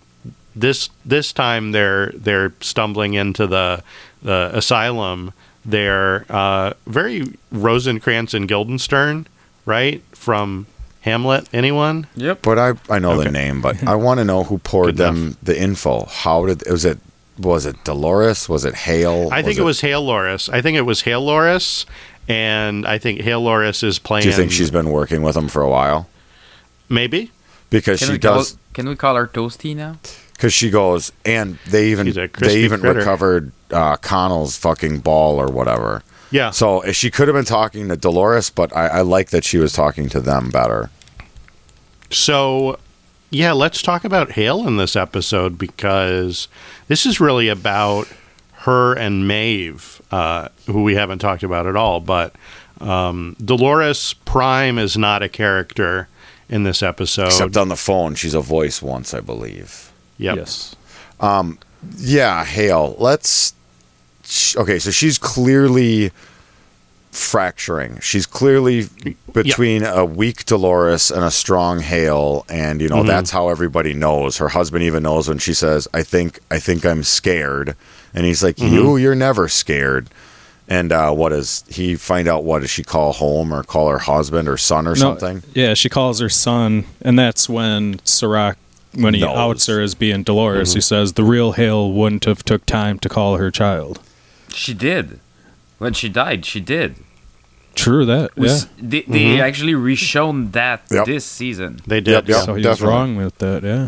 this 0.55 0.89
this 1.05 1.33
time 1.33 1.71
they're 1.71 2.11
they're 2.15 2.53
stumbling 2.61 3.13
into 3.15 3.47
the 3.47 3.83
the 4.21 4.51
asylum. 4.53 5.33
They're 5.65 6.25
uh, 6.29 6.73
very 6.85 7.23
Rosencrantz 7.51 8.33
and 8.33 8.47
Guildenstern, 8.47 9.25
right 9.65 10.03
from 10.11 10.67
Hamlet. 11.01 11.47
Anyone? 11.53 12.05
Yep. 12.15 12.41
but 12.43 12.59
I 12.59 12.73
I 12.89 12.99
know 12.99 13.13
Okay. 13.13 13.23
the 13.25 13.31
name, 13.31 13.61
but 13.61 13.81
I 13.87 13.95
want 13.95 14.19
to 14.19 14.25
know 14.25 14.43
who 14.43 14.57
poured 14.59 14.87
Good 14.87 14.97
them 14.97 15.37
the 15.41 15.59
info. 15.59 16.05
How 16.05 16.45
did 16.45 16.69
was 16.69 16.85
it? 16.85 16.99
Was 17.39 17.65
it 17.65 17.83
Dolores? 17.83 18.47
Was 18.47 18.63
it 18.63 18.75
Hale? 18.75 19.29
I 19.31 19.41
think 19.41 19.57
it 19.57 19.63
was 19.63 19.81
Hale 19.81 20.05
Loris. 20.05 20.49
I 20.49 20.61
think 20.61 20.77
it 20.77 20.81
was 20.83 21.01
Hale 21.01 21.25
Loris, 21.25 21.87
and 22.27 22.85
I 22.87 22.97
think 22.97 23.21
Hale 23.21 23.41
Loris 23.41 23.83
is 23.83 23.99
playing. 23.99 24.23
Do 24.23 24.29
you 24.29 24.35
think 24.35 24.51
she's 24.51 24.71
been 24.71 24.89
working 24.89 25.21
with 25.21 25.35
him 25.35 25.47
for 25.47 25.61
a 25.61 25.69
while? 25.69 26.07
maybe? 26.89 27.31
Because 27.69 27.99
Can 27.99 28.07
she 28.07 28.13
we 28.13 28.19
call, 28.19 28.35
does. 28.37 28.57
Can 28.73 28.87
we 28.87 28.95
call 28.95 29.15
her 29.15 29.25
Toasty 29.27 29.75
now? 29.75 29.97
Because 30.33 30.53
she 30.53 30.69
goes, 30.69 31.11
and 31.25 31.57
they 31.67 31.87
even 31.91 32.05
She's 32.05 32.17
a 32.17 32.27
crispy 32.27 32.53
they 32.55 32.63
even 32.63 32.81
critter. 32.81 32.99
recovered 32.99 33.51
uh, 33.71 33.95
Connell's 33.97 34.57
fucking 34.57 34.99
ball 34.99 35.39
or 35.39 35.47
whatever. 35.47 36.03
Yeah. 36.29 36.51
So 36.51 36.81
eh, 36.81 36.91
she 36.91 37.09
could 37.09 37.27
have 37.27 37.35
been 37.35 37.45
talking 37.45 37.89
to 37.89 37.95
Dolores, 37.97 38.49
but 38.49 38.75
I, 38.75 38.87
I 38.87 39.01
like 39.01 39.29
that 39.29 39.43
she 39.43 39.57
was 39.57 39.73
talking 39.73 40.07
to 40.09 40.19
them 40.19 40.49
better. 40.51 40.89
So, 42.11 42.77
yeah, 43.31 43.53
let's 43.53 43.81
talk 43.81 44.03
about 44.03 44.31
Hale 44.33 44.67
in 44.67 44.77
this 44.77 44.95
episode 44.95 45.57
because 45.57 46.47
this 46.87 47.05
is 47.05 47.19
really 47.19 47.47
about 47.47 48.07
her 48.63 48.93
and 48.93 49.27
Maeve, 49.27 50.01
uh, 50.11 50.47
who 50.67 50.83
we 50.83 50.95
haven't 50.95 51.19
talked 51.19 51.43
about 51.43 51.67
at 51.67 51.75
all. 51.75 51.99
But 51.99 52.33
um, 52.79 53.35
Dolores 53.43 54.13
Prime 54.25 54.77
is 54.77 54.97
not 54.97 55.21
a 55.21 55.29
character 55.29 56.07
in 56.49 56.63
this 56.63 56.81
episode. 56.81 57.27
Except 57.27 57.57
on 57.57 57.67
the 57.69 57.75
phone, 57.75 58.15
she's 58.15 58.33
a 58.33 58.41
voice 58.41 58.81
once, 58.81 59.13
I 59.13 59.19
believe. 59.19 59.91
Yep. 60.17 60.35
yes. 60.37 60.75
Yeah, 61.97 62.45
Hale. 62.45 62.95
Let's. 62.97 63.53
Okay, 64.55 64.79
so 64.79 64.91
she's 64.91 65.17
clearly 65.17 66.11
fracturing. 67.13 67.99
She's 67.99 68.25
clearly 68.25 68.87
between 69.33 69.83
a 69.83 70.03
weak 70.03 70.45
Dolores 70.45 71.11
and 71.11 71.23
a 71.23 71.31
strong 71.31 71.79
Hale, 71.79 72.45
and 72.49 72.81
you 72.81 72.89
know 72.89 72.97
Mm-hmm. 72.97 73.07
that's 73.07 73.31
how 73.31 73.49
everybody 73.49 73.93
knows. 73.93 74.37
Her 74.37 74.49
husband 74.49 74.83
even 74.83 75.03
knows 75.03 75.27
when 75.29 75.37
she 75.37 75.53
says, 75.53 75.87
"I 75.93 76.03
think, 76.03 76.39
I 76.51 76.59
think 76.59 76.85
I'm 76.85 77.03
scared," 77.03 77.75
and 78.13 78.25
he's 78.25 78.43
like, 78.43 78.57
Mm-hmm. 78.57 78.73
"You, 78.73 78.97
you're 78.97 79.15
never 79.15 79.47
scared." 79.47 80.09
And 80.67 80.91
uh, 80.93 81.11
what 81.11 81.29
does 81.29 81.63
he 81.67 81.95
find 81.95 82.27
out? 82.27 82.45
What 82.45 82.61
does 82.61 82.69
she 82.69 82.83
call 82.83 83.11
home 83.13 83.53
or 83.53 83.63
call 83.63 83.89
her 83.89 83.99
husband 83.99 84.47
or 84.47 84.57
son 84.57 84.87
or 84.87 84.91
No, 84.91 84.95
something? 84.95 85.43
Yeah, 85.53 85.73
she 85.73 85.89
calls 85.89 86.19
her 86.19 86.29
son, 86.29 86.85
and 87.01 87.19
that's 87.19 87.49
when 87.49 87.99
Serac, 88.05 88.57
when 88.93 89.13
he 89.13 89.19
Knows. 89.21 89.37
outs 89.37 89.65
her 89.67 89.81
as 89.81 89.93
being 89.93 90.23
Dolores, 90.23 90.69
Mm-hmm. 90.69 90.77
he 90.77 90.81
says 90.81 91.13
the 91.13 91.23
real 91.25 91.51
Hale 91.51 91.91
wouldn't 91.91 92.23
have 92.25 92.43
took 92.45 92.65
time 92.65 92.97
to 92.99 93.09
call 93.09 93.35
her 93.37 93.51
child. 93.51 93.99
She 94.53 94.73
did. 94.73 95.19
When 95.83 95.93
she 95.93 96.09
died, 96.09 96.45
she 96.45 96.59
did. 96.59 96.95
True 97.75 98.05
that. 98.05 98.35
We 98.37 98.47
Yeah. 98.47 98.53
s- 98.53 98.67
They, 98.77 99.01
they 99.01 99.19
mm-hmm. 99.19 99.41
actually 99.41 99.73
reshown 99.73 100.51
that 100.53 100.81
Yep. 100.91 101.05
this 101.05 101.25
season. 101.25 101.81
They 101.87 102.01
did. 102.01 102.11
Yep, 102.11 102.27
yep. 102.27 102.37
yeah. 102.37 102.45
So 102.45 102.55
he 102.55 102.63
definitely. 102.63 102.93
wrong 102.95 103.15
with 103.15 103.37
that. 103.39 103.63
Yeah. 103.63 103.87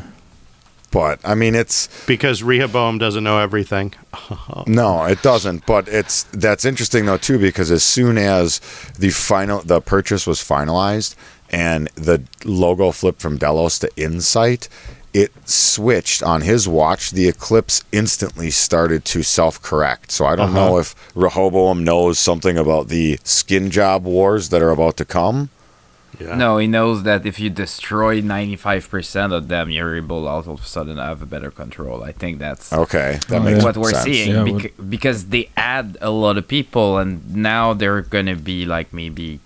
But 0.92 1.20
I 1.26 1.36
mean, 1.36 1.56
it's 1.56 1.90
Because 2.08 2.42
Rehoboam 2.42 2.98
doesn't 2.98 3.24
know 3.24 3.40
everything. 3.40 3.94
No, 4.68 5.04
it 5.06 5.22
doesn't. 5.22 5.66
But 5.66 5.88
it's 5.88 6.24
that's 6.32 6.66
interesting 6.66 7.06
though 7.06 7.18
too 7.18 7.38
because 7.38 7.70
as 7.72 7.84
soon 7.84 8.18
as 8.18 8.60
the 8.98 9.10
final 9.12 9.62
the 9.62 9.82
purchase 9.82 10.26
was 10.26 10.40
finalized 10.40 11.16
and 11.52 11.90
the 11.96 12.24
logo 12.46 12.92
flipped 12.92 13.22
from 13.22 13.38
Delos 13.38 13.78
to 13.80 13.90
Insight, 13.98 14.68
it 15.16 15.32
switched 15.48 16.22
on 16.22 16.42
his 16.42 16.68
watch. 16.68 17.12
The 17.12 17.30
Eclipse 17.30 17.86
instantly 17.94 18.52
started 18.52 19.06
to 19.06 19.24
self 19.24 19.62
correct. 19.62 20.12
So 20.12 20.26
I 20.26 20.36
don't 20.36 20.50
uh-huh. 20.50 20.60
know 20.60 20.78
if 20.78 20.94
Rehoboam 21.16 21.86
knows 21.86 22.20
something 22.20 22.58
about 22.58 22.90
the 22.90 23.18
skin 23.24 23.72
job 23.72 24.04
wars 24.04 24.50
that 24.50 24.62
are 24.62 24.72
about 24.72 24.98
to 24.98 25.06
come. 25.06 25.50
Yeah. 26.20 26.36
No, 26.36 26.58
he 26.58 26.68
knows 26.68 27.04
that 27.04 27.26
if 27.26 27.40
you 27.40 27.50
destroy 27.50 28.22
95% 28.22 29.34
of 29.34 29.48
them, 29.50 29.70
you're 29.70 29.96
able 29.98 30.28
all 30.28 30.40
of 30.40 30.48
a 30.48 30.58
sudden 30.66 30.98
have 30.98 31.22
a 31.22 31.26
better 31.26 31.52
control. 31.52 32.04
I 32.04 32.12
think 32.14 32.40
that's 32.40 32.72
Okay, 32.72 33.20
that 33.28 33.42
Oh, 33.42 33.44
makes 33.44 33.64
what 33.64 33.76
we're 33.78 33.92
sense. 33.92 34.04
seeing 34.04 34.32
Yeah, 34.32 34.44
bec- 34.62 34.74
because 34.90 35.26
they 35.34 35.50
add 35.58 35.98
a 36.02 36.10
lot 36.12 36.38
of 36.38 36.48
people 36.48 36.98
and 36.98 37.36
now 37.36 37.74
they're 37.74 38.02
going 38.02 38.28
to 38.28 38.36
be 38.36 38.66
like 38.66 38.94
maybe 38.94 39.40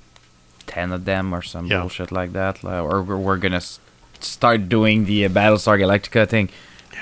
10 0.68 0.92
of 0.92 1.06
them 1.06 1.34
or 1.34 1.42
some 1.42 1.66
Yeah. 1.66 1.80
bullshit 1.82 2.12
like 2.12 2.34
that. 2.34 2.64
like, 2.64 2.84
Or 2.84 3.02
we're, 3.02 3.18
we're 3.18 3.38
going 3.38 3.54
to 3.54 3.58
s- 3.66 3.80
start 4.24 4.70
doing 4.70 5.06
the 5.06 5.26
uh, 5.26 5.30
Battlestar 5.30 5.80
Galactica 5.80 6.28
thing. 6.28 6.50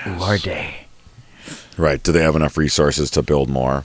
Who 0.04 0.22
are 0.22 0.38
they? 0.38 0.86
Right? 1.76 2.02
Do 2.02 2.12
they 2.12 2.22
have 2.22 2.36
enough 2.36 2.56
resources 2.56 3.10
to 3.12 3.22
build 3.22 3.48
more? 3.48 3.84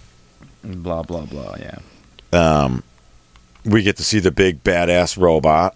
Blah, 0.63 1.03
blah, 1.03 1.25
blah. 1.25 1.55
Yeah. 1.59 1.79
Um, 2.31 2.83
We 3.65 3.81
get 3.83 3.97
to 3.97 4.03
see 4.03 4.19
the 4.19 4.31
big 4.31 4.63
badass 4.63 5.17
robot. 5.17 5.75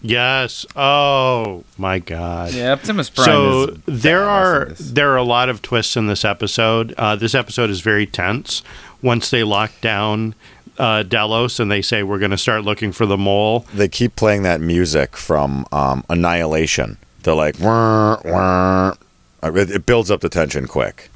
Yes. 0.00 0.66
Oh 0.74 1.62
my 1.78 2.00
God. 2.00 2.52
Yeah, 2.52 2.72
Optimus 2.72 3.08
Prime 3.08 3.24
so 3.24 3.62
is 3.86 4.02
there 4.02 4.24
are 4.28 4.66
there 4.80 5.12
are 5.12 5.16
a 5.16 5.22
lot 5.22 5.48
of 5.48 5.62
twists 5.62 5.96
in 5.96 6.08
this 6.08 6.24
episode. 6.24 6.92
Uh, 6.98 7.14
this 7.14 7.34
episode 7.36 7.70
is 7.70 7.80
very 7.82 8.06
tense. 8.06 8.62
Once 9.00 9.30
they 9.30 9.44
lock 9.44 9.70
down 9.80 10.34
uh, 10.78 11.02
Delos 11.02 11.60
and 11.60 11.70
they 11.70 11.82
say 11.82 12.02
we're 12.02 12.18
going 12.18 12.30
to 12.30 12.38
start 12.38 12.64
looking 12.64 12.92
for 12.92 13.06
the 13.06 13.16
mole, 13.18 13.66
they 13.74 13.88
keep 13.88 14.16
playing 14.16 14.42
that 14.44 14.60
music 14.60 15.16
from 15.16 15.66
um, 15.72 16.04
Annihilation. 16.08 16.96
They're 17.22 17.34
like, 17.34 17.58
wah, 17.60 18.18
wah. 18.24 18.94
It, 19.42 19.70
it 19.70 19.86
builds 19.86 20.10
up 20.10 20.20
the 20.20 20.28
tension 20.28 20.66
quick. 20.66 21.10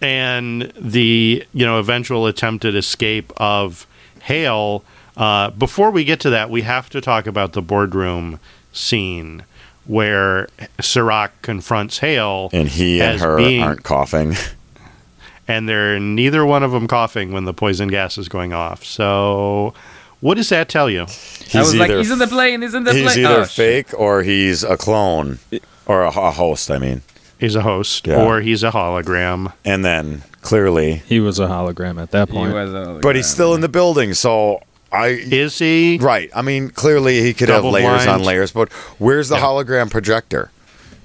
and 0.00 0.72
the 0.78 1.44
you 1.52 1.64
know 1.66 1.78
eventual 1.78 2.26
attempted 2.26 2.74
escape 2.74 3.32
of 3.36 3.86
Hale. 4.22 4.84
Uh, 5.16 5.50
before 5.50 5.90
we 5.90 6.04
get 6.04 6.20
to 6.20 6.30
that, 6.30 6.48
we 6.50 6.62
have 6.62 6.88
to 6.90 7.00
talk 7.00 7.26
about 7.26 7.52
the 7.52 7.62
boardroom 7.62 8.40
scene 8.72 9.44
where 9.84 10.48
Serac 10.80 11.42
confronts 11.42 11.98
Hale, 11.98 12.48
And 12.52 12.68
he 12.68 13.00
and 13.02 13.20
her 13.20 13.36
being- 13.36 13.62
aren't 13.62 13.82
coughing. 13.82 14.34
and 15.48 15.68
they're 15.68 15.98
neither 15.98 16.44
one 16.46 16.62
of 16.62 16.72
them 16.72 16.86
coughing 16.86 17.32
when 17.32 17.44
the 17.44 17.54
poison 17.54 17.88
gas 17.88 18.18
is 18.18 18.28
going 18.28 18.52
off. 18.52 18.84
So, 18.84 19.74
what 20.20 20.34
does 20.36 20.48
that 20.50 20.68
tell 20.68 20.88
you? 20.88 21.06
He's 21.06 21.54
I 21.56 21.60
was 21.60 21.74
like, 21.76 21.90
he's 21.90 22.10
in 22.10 22.18
the 22.18 22.26
plane, 22.26 22.62
he's 22.62 22.74
in 22.74 22.84
the 22.84 22.92
He's 22.94 23.12
plane. 23.12 23.26
either 23.26 23.40
Oh, 23.40 23.44
shit. 23.44 23.86
fake 23.86 23.98
or 24.00 24.22
he's 24.22 24.62
a 24.64 24.76
clone 24.76 25.38
or 25.86 26.02
a, 26.02 26.08
a 26.08 26.30
host, 26.30 26.70
I 26.70 26.78
mean. 26.78 27.02
He's 27.38 27.56
a 27.56 27.62
host, 27.62 28.06
Yeah. 28.06 28.22
or 28.22 28.40
he's 28.40 28.62
a 28.62 28.70
hologram. 28.70 29.52
And 29.64 29.84
then 29.84 30.22
clearly, 30.42 31.02
He 31.06 31.18
was 31.18 31.40
a 31.40 31.46
hologram 31.48 32.00
at 32.00 32.12
that 32.12 32.28
He 32.28 32.34
point. 32.36 32.54
was 32.54 32.72
a- 32.72 33.00
but 33.02 33.16
he's 33.16 33.26
still 33.26 33.54
in 33.54 33.60
the 33.62 33.68
building. 33.68 34.14
So 34.14 34.60
I, 34.92 35.06
Is 35.08 35.58
he? 35.58 35.98
right. 36.00 36.30
I 36.36 36.42
mean, 36.42 36.68
clearly 36.70 37.20
he 37.22 37.34
could 37.34 37.46
Double 37.48 37.72
have 37.74 37.82
layers 37.82 38.04
blind. 38.04 38.20
on 38.20 38.22
layers, 38.24 38.52
but 38.52 38.70
where's 38.98 39.28
the 39.28 39.36
Yeah. 39.36 39.42
hologram 39.42 39.90
projector? 39.90 40.50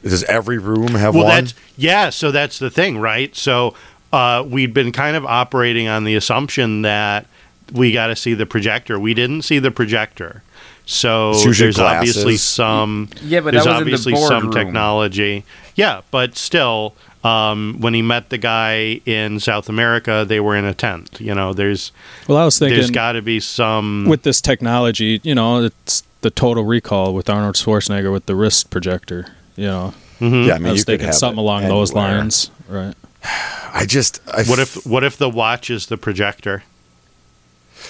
Does 0.03 0.23
every 0.25 0.57
room 0.59 0.89
have 0.89 1.15
Well, 1.15 1.23
one? 1.23 1.45
that's 1.45 1.53
yeah. 1.75 2.11
So 2.11 2.31
that's 2.31 2.59
the 2.59 2.69
thing, 2.69 2.99
right? 2.99 3.35
So 3.35 3.73
uh, 4.13 4.43
we'd 4.47 4.73
been 4.73 4.91
kind 4.91 5.15
of 5.15 5.25
operating 5.25 5.87
on 5.87 6.03
the 6.03 6.15
assumption 6.15 6.81
that 6.83 7.25
we 7.73 7.91
got 7.91 8.07
to 8.07 8.15
see 8.15 8.33
the 8.33 8.45
projector. 8.45 8.99
We 8.99 9.13
didn't 9.13 9.41
see 9.43 9.59
the 9.59 9.71
projector, 9.71 10.43
so 10.85 11.31
It's 11.31 11.43
usually 11.45 11.65
there's 11.67 11.79
obviously 11.79 12.37
some. 12.37 13.09
Yeah, 13.21 13.41
but 13.41 13.51
there's 13.51 13.65
that 13.65 13.71
was 13.73 13.81
in 13.81 13.87
the 13.87 13.93
obviously 13.93 14.15
some 14.15 14.43
boardroom. 14.43 14.53
technology. 14.53 15.43
Yeah, 15.75 16.01
but 16.11 16.37
still, 16.37 16.95
um, 17.25 17.75
when 17.79 17.93
he 17.93 18.01
met 18.01 18.29
the 18.29 18.37
guy 18.37 19.01
in 19.05 19.39
South 19.41 19.67
America, 19.69 20.25
they 20.27 20.39
were 20.39 20.55
in 20.55 20.63
a 20.65 20.73
tent. 20.73 21.19
You 21.19 21.35
know, 21.35 21.53
there's 21.53 21.91
well, 22.27 22.37
I 22.37 22.45
was 22.45 22.57
there's 22.59 22.73
thinking 22.73 22.93
got 22.93 23.11
to 23.13 23.21
be 23.21 23.39
some. 23.41 24.05
with 24.07 24.23
this 24.23 24.39
technology, 24.41 25.19
you 25.23 25.35
know, 25.35 25.63
it's 25.65 26.03
the 26.21 26.29
Total 26.31 26.63
Recall 26.63 27.13
with 27.13 27.29
Arnold 27.29 27.55
Schwarzenegger 27.55 28.11
with 28.13 28.25
the 28.25 28.35
wrist 28.35 28.69
projector. 28.69 29.27
You 29.57 29.65
know, 29.65 29.93
Mhm. 30.21 30.47
yeah, 30.47 30.53
I 30.55 30.57
mean, 30.59 30.67
I 30.67 30.71
was 30.71 30.79
you 30.79 30.83
could 30.83 30.85
thinking 30.85 31.05
have 31.07 31.15
something 31.15 31.39
it 31.39 31.41
along 31.41 31.63
those 31.67 31.91
lines, 31.93 32.49
right? 32.69 32.93
I 33.23 33.85
just, 33.87 34.21
I 34.27 34.43
What 34.43 34.59
if 34.59 34.85
what 34.85 35.03
if 35.03 35.17
the 35.17 35.29
watch 35.29 35.69
is 35.69 35.87
the 35.87 35.97
projector? 35.97 36.63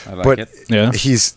I 0.06 0.14
like 0.14 0.24
but 0.24 0.40
it. 0.40 0.50
Yeah. 0.70 0.92
he's. 0.92 1.36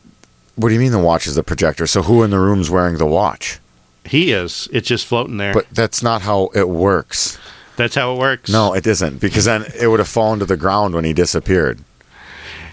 What 0.56 0.68
do 0.68 0.74
you 0.74 0.80
mean 0.80 0.92
the 0.92 0.98
watch 0.98 1.26
is 1.26 1.34
the 1.34 1.42
projector? 1.42 1.86
So 1.86 2.02
who 2.02 2.22
in 2.22 2.30
the 2.30 2.38
room's 2.38 2.68
wearing 2.70 2.98
the 2.98 3.06
watch? 3.06 3.58
He 4.04 4.32
is. 4.32 4.68
It's 4.72 4.88
just 4.88 5.06
floating 5.06 5.36
there. 5.36 5.54
But 5.54 5.70
that's 5.70 6.02
not 6.02 6.22
how 6.22 6.50
it 6.54 6.68
works. 6.68 7.38
That's 7.76 7.94
how 7.94 8.14
it 8.14 8.18
works. 8.18 8.50
No, 8.50 8.74
it 8.74 8.86
isn't 8.86 9.20
because 9.20 9.46
then 9.46 9.64
it 9.80 9.86
would 9.86 10.00
have 10.00 10.08
fallen 10.08 10.38
to 10.40 10.44
the 10.44 10.56
ground 10.56 10.94
when 10.94 11.04
he 11.04 11.12
disappeared. 11.12 11.82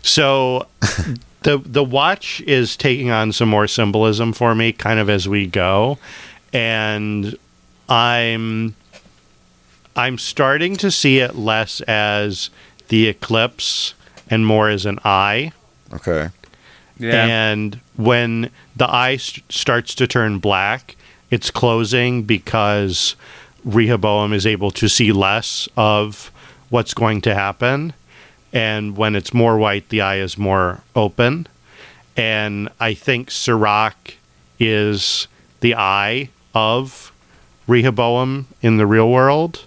So 0.02 0.68
the 1.44 1.62
the 1.64 1.84
watch 1.84 2.42
is 2.42 2.76
taking 2.76 3.10
on 3.10 3.32
some 3.32 3.50
more 3.50 3.68
symbolism 3.68 4.34
for 4.34 4.56
me 4.56 4.74
kind 4.74 5.00
of 5.00 5.10
as 5.10 5.28
we 5.28 5.48
go 5.48 5.98
and 6.54 7.38
I'm 7.90 8.76
I'm 9.98 10.18
starting 10.18 10.76
to 10.78 10.92
see 10.92 11.20
it 11.20 11.36
less 11.36 11.82
as 11.82 12.50
the 12.90 13.08
eclipse 13.08 13.94
and 14.30 14.46
more 14.46 14.70
as 14.70 14.86
an 14.86 15.00
eye. 15.04 15.52
Okay. 15.94 16.30
Yeah. 17.00 17.26
And 17.26 17.80
when 17.96 18.50
the 18.76 18.90
eye 18.90 19.18
st- 19.18 19.52
starts 19.52 19.96
to 19.96 20.08
turn 20.08 20.40
black, 20.40 20.96
it's 21.32 21.52
closing 21.52 22.24
because 22.24 23.16
Rehoboam 23.66 24.34
is 24.34 24.46
able 24.46 24.72
to 24.72 24.88
see 24.88 25.12
less 25.12 25.68
of 25.76 26.32
what's 26.70 26.94
going 26.94 27.22
to 27.22 27.34
happen. 27.34 27.94
And 28.54 28.96
when 28.96 29.16
it's 29.16 29.34
more 29.34 29.58
white, 29.58 29.90
the 29.90 30.02
eye 30.02 30.18
is 30.18 30.38
more 30.38 30.82
open. 30.96 31.48
And 32.16 32.70
I 32.80 32.94
think 32.94 33.30
Serac 33.30 34.18
is 34.60 35.28
the 35.60 35.76
eye 35.76 36.30
of 36.54 37.12
Rehoboam 37.68 38.48
in 38.62 38.78
the 38.78 38.86
real 38.88 39.12
world. 39.12 39.66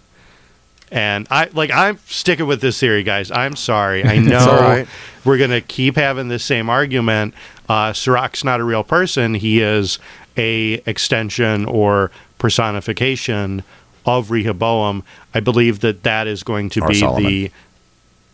And 0.90 1.26
I 1.30 1.48
like 1.52 1.70
I'm 1.70 1.98
sticking 2.06 2.46
with 2.46 2.60
this 2.60 2.80
theory, 2.80 3.02
guys. 3.02 3.30
I'm 3.30 3.54
sorry. 3.56 4.04
I 4.04 4.18
know 4.18 4.44
right. 4.60 4.88
we're 5.24 5.38
gonna 5.38 5.60
keep 5.60 5.96
having 5.96 6.28
this 6.28 6.44
same 6.44 6.68
argument. 6.68 7.34
Uh, 7.68 7.92
Serac's 7.92 8.42
not 8.42 8.58
a 8.60 8.64
real 8.64 8.82
person. 8.82 9.34
He 9.34 9.60
is 9.60 9.98
a 10.36 10.74
extension 10.86 11.64
or 11.66 12.10
personification 12.38 13.62
of 14.06 14.30
Rehoboam. 14.30 15.04
I 15.34 15.40
believe 15.40 15.80
that 15.80 16.02
that 16.02 16.26
is 16.26 16.42
going 16.42 16.70
to 16.70 16.80
Or 16.80 16.88
be 16.88 16.94
Solomon. 16.94 17.24
the 17.24 17.50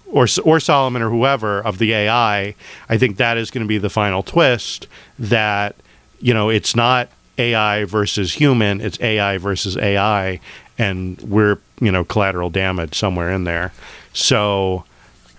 or 0.06 0.26
or 0.44 0.60
Solomon 0.60 1.02
or 1.02 1.10
whoever 1.10 1.60
of 1.60 1.78
the 1.78 1.92
AI. 1.92 2.54
I 2.88 2.96
think 2.98 3.16
that 3.18 3.36
is 3.36 3.50
going 3.50 3.64
to 3.64 3.68
be 3.68 3.78
the 3.78 3.90
final 3.90 4.22
twist. 4.22 4.86
That 5.18 5.76
you 6.20 6.32
know, 6.32 6.48
it's 6.48 6.74
not 6.74 7.10
AI 7.36 7.84
versus 7.84 8.34
human. 8.34 8.80
It's 8.80 8.98
AI 9.00 9.36
versus 9.38 9.76
AI, 9.76 10.40
and 10.78 11.20
we're 11.22 11.58
you 11.80 11.90
know 11.92 12.04
collateral 12.04 12.50
damage 12.50 12.94
somewhere 12.98 13.30
in 13.30 13.44
there. 13.44 13.72
So 14.12 14.84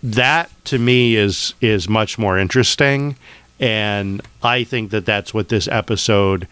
that 0.03 0.49
to 0.65 0.77
me 0.79 1.15
is 1.15 1.53
is 1.61 1.89
much 1.89 2.17
more 2.17 2.37
interesting, 2.37 3.15
and 3.59 4.21
I 4.43 4.63
think 4.63 4.91
that 4.91 5.05
that's 5.05 5.33
what 5.33 5.49
this 5.49 5.67
episode 5.67 6.47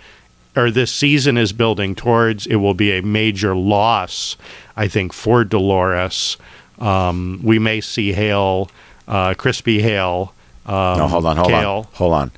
or 0.55 0.71
this 0.71 0.91
season 0.91 1.37
is 1.37 1.51
building 1.53 1.95
towards. 1.95 2.47
It 2.47 2.55
will 2.55 2.73
be 2.73 2.91
a 2.97 3.01
major 3.01 3.55
loss, 3.55 4.37
I 4.75 4.87
think, 4.87 5.11
for 5.13 5.43
Dolores. 5.43 6.37
Um, 6.79 7.39
we 7.43 7.59
may 7.59 7.81
see 7.81 8.13
Hale, 8.13 8.69
uh, 9.07 9.33
Crispy 9.35 9.81
Hale. 9.81 10.33
Um, 10.65 10.97
No, 10.97 11.07
hold 11.07 11.25
on, 11.25 11.37
hold 11.37 11.49
Kale. 11.49 11.69
on, 11.71 11.83
hold 11.93 12.13
on. 12.13 12.31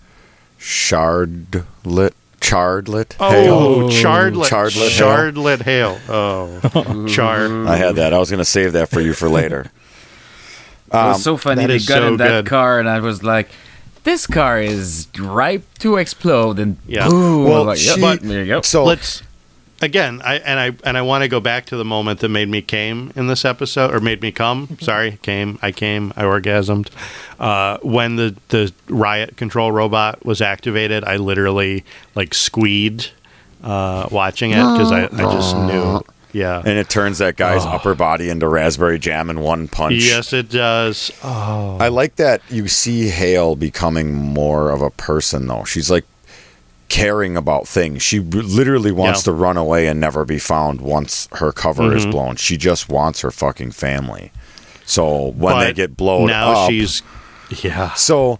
Shardlet, 0.59 2.11
chardlet. 2.49 3.15
Oh, 3.19 3.29
Hale. 3.29 3.89
Chardlet, 3.89 4.47
Chardlet 4.49 4.89
Chardlet 4.89 5.61
Hale. 5.61 5.99
Oh, 6.07 6.59
mm-hmm. 6.63 7.07
Chard. 7.07 7.67
I 7.67 7.75
had 7.75 7.95
that. 7.95 8.13
I 8.13 8.17
was 8.19 8.29
going 8.29 8.39
to 8.39 8.45
save 8.45 8.73
that 8.73 8.89
for 8.89 9.01
you 9.01 9.13
for 9.13 9.29
later. 9.29 9.61
it 10.87 10.93
was 10.93 11.23
so 11.23 11.33
um, 11.33 11.37
funny. 11.37 11.65
They 11.65 11.79
got 11.79 11.99
so 12.01 12.07
in 12.07 12.17
that 12.17 12.43
good. 12.43 12.45
car, 12.47 12.79
and 12.79 12.87
I 12.89 12.99
was 12.99 13.23
like, 13.23 13.49
"This 14.03 14.27
car 14.27 14.61
is 14.61 15.07
ripe 15.19 15.65
to 15.79 15.97
explode!" 15.97 16.59
And 16.59 16.77
Yeah. 16.87 17.09
boom! 17.09 17.45
Well, 17.45 17.65
like, 17.65 17.83
yep, 17.83 17.95
she- 17.95 18.01
but 18.01 18.21
there 18.21 18.41
you 18.43 18.47
go. 18.47 18.61
So 18.61 18.83
let's 18.85 19.23
again 19.81 20.21
I 20.23 20.35
and 20.35 20.59
I 20.59 20.71
and 20.83 20.97
I 20.97 21.01
want 21.01 21.23
to 21.23 21.27
go 21.27 21.39
back 21.39 21.65
to 21.67 21.77
the 21.77 21.85
moment 21.85 22.19
that 22.21 22.29
made 22.29 22.49
me 22.49 22.61
came 22.61 23.11
in 23.15 23.27
this 23.27 23.45
episode 23.45 23.93
or 23.93 23.99
made 23.99 24.21
me 24.21 24.31
come. 24.31 24.77
Sorry 24.81 25.17
came. 25.21 25.59
I 25.61 25.71
came. 25.71 26.13
I 26.15 26.23
orgasmed. 26.23 26.89
Uh, 27.39 27.77
when 27.81 28.15
the 28.15 28.35
the 28.49 28.73
riot 28.89 29.37
control 29.37 29.71
robot 29.71 30.25
was 30.25 30.41
activated 30.41 31.03
I 31.03 31.17
literally 31.17 31.83
like 32.15 32.33
squeed 32.33 33.07
uh, 33.63 34.07
watching 34.11 34.51
it 34.51 34.55
because 34.57 34.91
I, 34.91 35.05
I 35.05 35.33
just 35.33 35.55
knew. 35.55 36.01
Yeah. 36.33 36.59
And 36.59 36.77
it 36.77 36.89
turns 36.89 37.17
that 37.19 37.35
guy's 37.37 37.65
upper 37.65 37.95
body 37.95 38.29
into 38.29 38.47
raspberry 38.47 38.99
jam 38.99 39.29
in 39.29 39.39
one 39.39 39.67
punch. 39.67 39.95
yes 39.95 40.33
it 40.33 40.49
does. 40.49 41.11
Oh 41.23 41.77
I 41.79 41.87
like 41.87 42.17
that 42.17 42.41
you 42.49 42.67
see 42.67 43.07
Hale 43.07 43.55
becoming 43.55 44.13
more 44.13 44.69
of 44.71 44.81
a 44.81 44.89
person 44.91 45.47
though. 45.47 45.63
She's 45.63 45.89
like 45.89 46.05
caring 46.89 47.35
about 47.37 47.67
things. 47.67 48.01
She 48.01 48.19
r- 48.19 48.23
literally 48.25 48.91
wants 48.91 49.21
Yeah. 49.21 49.25
to 49.25 49.31
run 49.33 49.57
away 49.57 49.87
and 49.87 49.99
never 49.99 50.23
be 50.25 50.39
found 50.39 50.79
once 50.81 51.27
her 51.33 51.51
cover 51.51 51.95
is 51.95 52.05
Mhm. 52.05 52.11
blown. 52.11 52.35
She 52.37 52.55
just 52.57 52.87
wants 52.89 53.21
her 53.21 53.31
fucking 53.31 53.71
family. 53.71 54.31
So 54.85 55.33
when 55.37 55.59
they 55.59 55.73
get 55.73 55.97
blown 55.97 56.27
now 56.27 56.51
up, 56.51 56.69
she's 56.69 57.01
yeah 57.61 57.93
so 57.93 58.39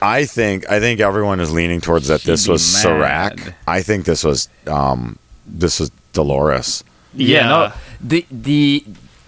I 0.00 0.24
think 0.24 0.70
I 0.70 0.80
think 0.80 1.00
everyone 1.00 1.40
is 1.40 1.50
leaning 1.50 1.80
towards 1.80 2.08
that 2.08 2.20
She'd 2.22 2.30
this 2.30 2.46
be 2.46 2.52
was 2.52 2.64
Serac. 2.64 3.54
I 3.66 3.82
think 3.82 4.04
this 4.06 4.24
was 4.24 4.48
um 4.66 5.18
this 5.46 5.78
was 5.80 5.90
Dolores. 6.14 6.84
Yeah, 7.14 7.38
Yeah. 7.40 7.48
no, 7.48 7.72
the 8.00 8.26
the 8.30 8.84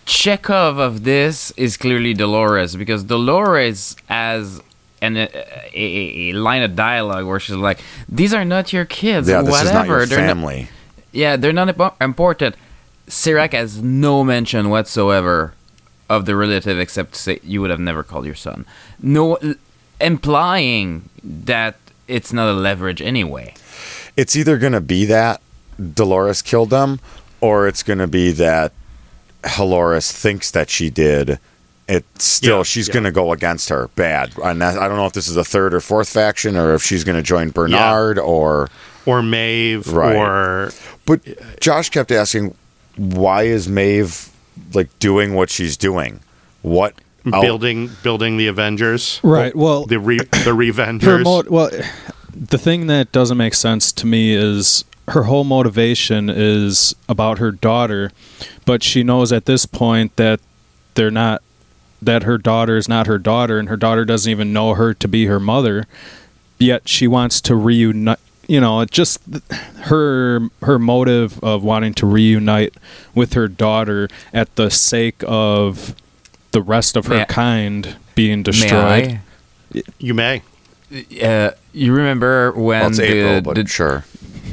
Chekhov 0.06 0.78
of 0.78 1.04
this 1.04 1.52
is 1.56 1.76
clearly 1.76 2.14
Dolores 2.14 2.74
because 2.74 3.04
Dolores 3.04 3.96
has 4.06 4.60
an, 5.02 5.16
a, 5.16 5.28
a, 5.74 6.30
a 6.30 6.32
line 6.34 6.62
of 6.62 6.76
dialogue 6.76 7.24
where 7.26 7.40
she's 7.40 7.56
like, 7.56 7.80
"These 8.08 8.32
are 8.34 8.44
not 8.44 8.72
your 8.72 8.84
kids, 8.84 9.28
Yeah, 9.28 9.42
this 9.42 9.50
whatever. 9.50 9.68
is 9.68 9.72
not 9.74 9.86
your 9.86 10.06
They're 10.06 10.18
not- 10.20 10.26
family. 10.26 10.68
yeah, 11.12 11.36
they're 11.36 11.52
not 11.52 11.96
important." 12.00 12.54
Serac 13.08 13.52
has 13.54 13.82
no 13.82 14.22
mention 14.22 14.68
whatsoever 14.70 15.54
of 16.08 16.26
the 16.26 16.36
relative 16.36 16.78
except 16.78 17.14
to 17.14 17.18
say 17.18 17.40
you 17.42 17.60
would 17.60 17.70
have 17.70 17.80
never 17.80 18.02
called 18.02 18.24
your 18.26 18.34
son. 18.36 18.64
No, 19.02 19.36
implying 20.00 21.08
that 21.22 21.76
it's 22.08 22.32
not 22.32 22.48
a 22.48 22.52
leverage 22.52 23.00
anyway. 23.02 23.54
it's 24.16 24.34
either 24.36 24.58
going 24.58 24.72
to 24.72 24.80
be 24.80 25.04
that 25.06 25.40
Dolores 25.94 26.42
killed 26.42 26.70
them, 26.70 27.00
or 27.40 27.66
it's 27.68 27.82
going 27.82 27.98
to 28.00 28.06
be 28.06 28.32
that 28.32 28.72
Dolores 29.56 30.12
thinks 30.12 30.50
that 30.50 30.68
she 30.68 30.90
did. 30.90 31.38
It 31.90 32.04
still, 32.20 32.58
Yeah, 32.58 32.62
she's 32.62 32.86
yeah. 32.88 32.94
going 32.94 33.04
to 33.04 33.10
go 33.10 33.32
against 33.32 33.68
her 33.68 33.88
bad. 33.96 34.32
And 34.44 34.62
that, 34.62 34.78
I 34.78 34.86
don't 34.86 34.96
know 34.96 35.06
if 35.06 35.12
this 35.12 35.26
is 35.28 35.36
a 35.36 35.44
third 35.44 35.74
or 35.74 35.80
fourth 35.80 36.08
faction, 36.08 36.56
or 36.56 36.72
if 36.74 36.82
she's 36.82 37.02
going 37.04 37.16
to 37.16 37.22
join 37.22 37.50
Bernard, 37.50 38.18
or. 38.18 38.68
or 39.06 39.22
Maeve 39.22 39.88
Right. 39.92 40.14
or 40.16 40.70
But 41.04 41.20
Josh 41.60 41.90
kept 41.90 42.12
asking, 42.12 42.54
why 42.96 43.42
is 43.44 43.68
Maeve 43.68 44.28
like 44.72 44.96
doing 45.00 45.34
what 45.34 45.50
she's 45.50 45.76
doing? 45.76 46.20
What 46.62 46.94
out- 47.32 47.40
building 47.42 47.90
building 48.02 48.36
the 48.36 48.46
Avengers 48.46 49.18
Right. 49.22 49.54
Well, 49.56 49.84
the 49.86 49.98
re, 49.98 50.18
the 50.18 50.54
Revengers 50.54 51.24
mo- 51.24 51.42
well, 51.48 51.70
the 52.34 52.58
thing 52.58 52.86
that 52.86 53.10
doesn't 53.12 53.36
make 53.36 53.54
sense 53.54 53.90
to 53.92 54.06
me 54.06 54.34
is 54.34 54.84
her 55.08 55.24
whole 55.24 55.44
motivation 55.44 56.30
is 56.30 56.94
about 57.08 57.38
her 57.38 57.50
daughter, 57.50 58.12
but 58.64 58.82
she 58.84 59.02
knows 59.02 59.32
at 59.32 59.46
this 59.46 59.66
point 59.66 60.14
that 60.16 60.38
they're 60.94 61.10
not 61.10 61.42
that 62.02 62.22
her 62.24 62.38
daughter 62.38 62.76
is 62.76 62.88
not 62.88 63.06
her 63.06 63.18
daughter, 63.18 63.58
and 63.58 63.68
her 63.68 63.76
daughter 63.76 64.04
doesn't 64.04 64.30
even 64.30 64.52
know 64.52 64.74
her 64.74 64.94
to 64.94 65.08
be 65.08 65.26
her 65.26 65.40
mother. 65.40 65.86
Yet 66.58 66.88
she 66.88 67.06
wants 67.06 67.40
to 67.42 67.54
reunite. 67.54 68.18
You 68.48 68.60
know, 68.60 68.84
just 68.84 69.20
her 69.82 70.40
her 70.62 70.78
motive 70.78 71.42
of 71.42 71.62
wanting 71.62 71.94
to 71.94 72.06
reunite 72.06 72.74
with 73.14 73.34
her 73.34 73.46
daughter 73.48 74.08
at 74.32 74.54
the 74.56 74.70
sake 74.70 75.22
of 75.26 75.94
the 76.52 76.60
rest 76.60 76.96
of 76.96 77.06
her 77.06 77.14
May 77.14 77.20
I- 77.22 77.24
kind 77.26 77.96
being 78.16 78.38
May 78.40 78.42
destroyed. 78.42 79.20
I? 79.72 79.82
you 80.00 80.14
may 80.14 80.42
Uh, 81.22 81.52
you 81.72 81.92
remember 81.92 82.50
when 82.52 82.64
well, 82.80 82.88
it's 82.88 82.98
the, 82.98 83.04
April, 83.04 83.40
but 83.42 83.54
the, 83.54 83.68
sure. 83.68 84.04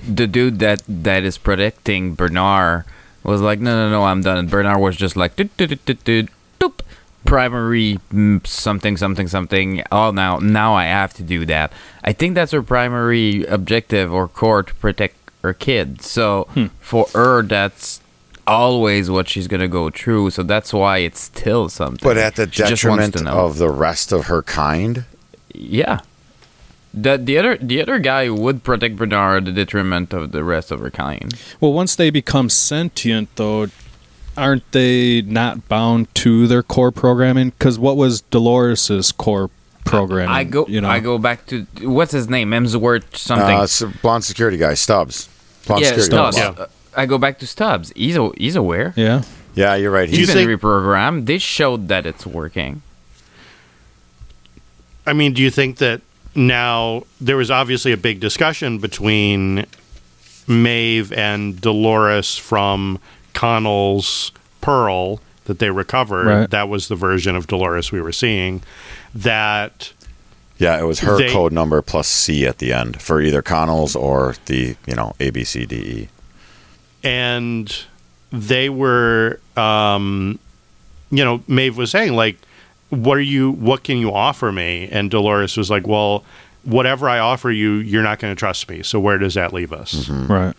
the 0.08 0.28
dude 0.28 0.60
that 0.60 0.84
that 0.88 1.24
is 1.24 1.40
protecting 1.40 2.14
Bernard 2.14 2.86
was 3.24 3.42
like, 3.42 3.60
no, 3.60 3.76
no, 3.76 3.90
no, 3.90 4.04
I'm 4.04 4.22
done. 4.22 4.38
And 4.38 4.48
Bernard 4.50 4.80
was 4.80 4.96
just 4.96 5.18
like, 5.18 5.36
"Doot, 5.36 5.58
doot, 5.58 5.70
doot, 5.70 5.86
doot, 5.86 6.04
doot, 6.06 6.26
doop. 6.28 6.30
Primary 7.26 8.00
mm, 8.14 8.46
something, 8.46 8.98
something, 8.98 9.28
something. 9.28 9.84
Oh, 9.92 10.12
now, 10.12 10.38
now 10.40 10.74
I 10.76 10.86
have 10.86 11.14
to 11.16 11.24
do 11.24 11.46
that. 11.46 11.72
I 12.04 12.14
think 12.14 12.36
that's 12.36 12.52
her 12.52 12.62
primary 12.62 13.44
objective 13.46 14.12
or 14.14 14.28
core 14.28 14.64
to 14.64 14.74
protect 14.76 15.16
her 15.44 15.54
kid. 15.54 16.02
So 16.02 16.48
for 16.80 17.08
her, 17.14 17.42
that's 17.44 18.02
always 18.46 19.10
what 19.10 19.28
she's 19.28 19.48
gonna 19.48 19.68
go 19.68 19.90
through. 19.90 20.30
So 20.30 20.42
that's 20.44 20.72
why 20.74 21.00
it's 21.00 21.20
still 21.20 21.68
something. 21.70 22.00
But 22.08 22.18
at 22.18 22.36
the 22.36 22.46
She 22.46 22.64
just 22.64 22.86
wants 22.86 23.08
detriment 23.10 23.14
to 23.18 23.24
know. 23.24 23.46
of 23.46 23.58
the 23.58 23.70
rest 23.70 24.12
of 24.14 24.26
her 24.28 24.42
kind. 24.42 25.04
Yeah. 25.54 26.00
The 26.94 27.18
the 27.18 27.38
other 27.38 27.58
the 27.58 27.82
other 27.82 28.00
guy 28.00 28.30
would 28.30 28.64
protect 28.64 28.96
Bernard 28.96 29.40
at 29.40 29.46
the 29.46 29.52
detriment 29.52 30.14
of 30.14 30.32
the 30.32 30.44
rest 30.44 30.72
of 30.72 30.80
her 30.80 30.90
kind. 30.90 31.34
Well, 31.60 31.74
once 31.74 31.96
they 31.96 32.10
become 32.10 32.50
sentient, 32.50 33.30
though, 33.36 33.68
aren't 34.38 34.72
they 34.72 35.22
not 35.24 35.68
bound 35.68 36.14
to 36.16 36.48
their 36.48 36.64
core 36.64 36.92
programming? 36.92 37.50
Because 37.50 37.78
what 37.80 37.98
was 37.98 38.22
Dolores's 38.22 39.12
core 39.12 39.50
programming? 39.84 40.30
I 40.34 40.44
go 40.44 40.66
you 40.68 40.80
know, 40.82 40.90
I 40.90 41.00
go 41.00 41.18
back 41.18 41.46
to 41.48 41.66
what's 41.82 42.12
his 42.12 42.30
name 42.30 42.52
Emsworth 42.52 43.16
something. 43.18 43.58
Uh, 43.58 43.64
it's 43.64 43.82
blonde 44.02 44.24
security 44.24 44.58
guy, 44.58 44.74
Stubbs. 44.76 45.28
Blonde 45.66 45.82
yeah, 45.84 45.88
security 45.90 46.12
Stubbs. 46.12 46.38
guard. 46.38 46.56
Yeah. 46.58 46.64
Uh, 46.64 46.68
I 46.96 47.06
go 47.06 47.18
back 47.18 47.40
to 47.40 47.48
Stubbs. 47.48 47.92
He's 47.96 48.16
a, 48.16 48.32
he's 48.38 48.56
aware. 48.56 48.94
Yeah, 48.96 49.24
Yeah, 49.56 49.76
you're 49.76 49.92
right. 49.92 50.10
He's 50.10 50.20
He's 50.20 50.28
been 50.34 50.48
think- 50.48 50.62
reprogrammed. 50.62 51.26
They 51.26 51.38
showed 51.38 51.88
that 51.90 52.06
it's 52.06 52.26
working. 52.26 52.82
I 55.06 55.14
mean, 55.14 55.34
do 55.34 55.42
you 55.42 55.50
think 55.52 55.78
that 55.78 56.02
now 56.36 57.04
there 57.22 57.38
was 57.38 57.50
obviously 57.50 57.92
a 57.92 57.98
big 57.98 58.20
discussion 58.20 58.80
between 58.80 59.66
Maeve 60.48 61.14
and 61.14 61.60
Dolores 61.62 62.36
from 62.38 63.00
Connell's 63.38 64.32
Pearl 64.62 65.22
that 65.46 65.60
they 65.60 65.70
recovered? 65.70 66.26
Right. 66.26 66.50
That 66.50 66.70
was 66.70 66.88
the 66.88 66.96
version 66.96 67.36
of 67.36 67.46
Dolores 67.46 67.92
we 67.92 68.02
were 68.02 68.12
seeing. 68.12 68.64
That 69.14 69.94
yeah, 70.58 70.80
it 70.80 70.84
was 70.86 71.02
her 71.02 71.18
They- 71.18 71.32
code 71.32 71.54
number 71.54 71.82
plus 71.84 72.08
C 72.08 72.48
at 72.48 72.58
the 72.58 72.74
end 72.74 73.00
for 73.00 73.22
either 73.22 73.44
Connell's 73.44 73.96
or 73.96 74.36
the 74.48 74.76
you 74.88 74.96
know 74.96 75.14
A 75.20 75.30
B 75.30 75.44
C 75.44 75.66
D 75.68 75.76
E. 75.76 76.10
and 77.04 77.84
they 78.32 78.70
were 78.70 79.40
um 79.56 80.40
you 81.12 81.24
know 81.24 81.42
Maeve 81.48 81.78
was 81.78 81.92
saying 81.92 82.14
like 82.14 82.38
what 82.90 83.18
are 83.18 83.22
you 83.22 83.52
what 83.52 83.84
can 83.84 83.98
you 83.98 84.12
offer 84.14 84.52
me 84.52 84.90
and 84.92 85.12
Dolores 85.12 85.56
was 85.56 85.70
like 85.70 85.86
well 85.88 86.24
whatever 86.64 87.08
I 87.08 87.20
offer 87.20 87.52
you 87.52 87.74
you're 87.76 88.04
not 88.04 88.20
going 88.20 88.36
to 88.36 88.40
trust 88.40 88.68
me 88.68 88.82
so 88.84 89.00
where 89.00 89.18
does 89.18 89.36
that 89.36 89.54
leave 89.54 89.72
us 89.72 90.10
right. 90.10 90.56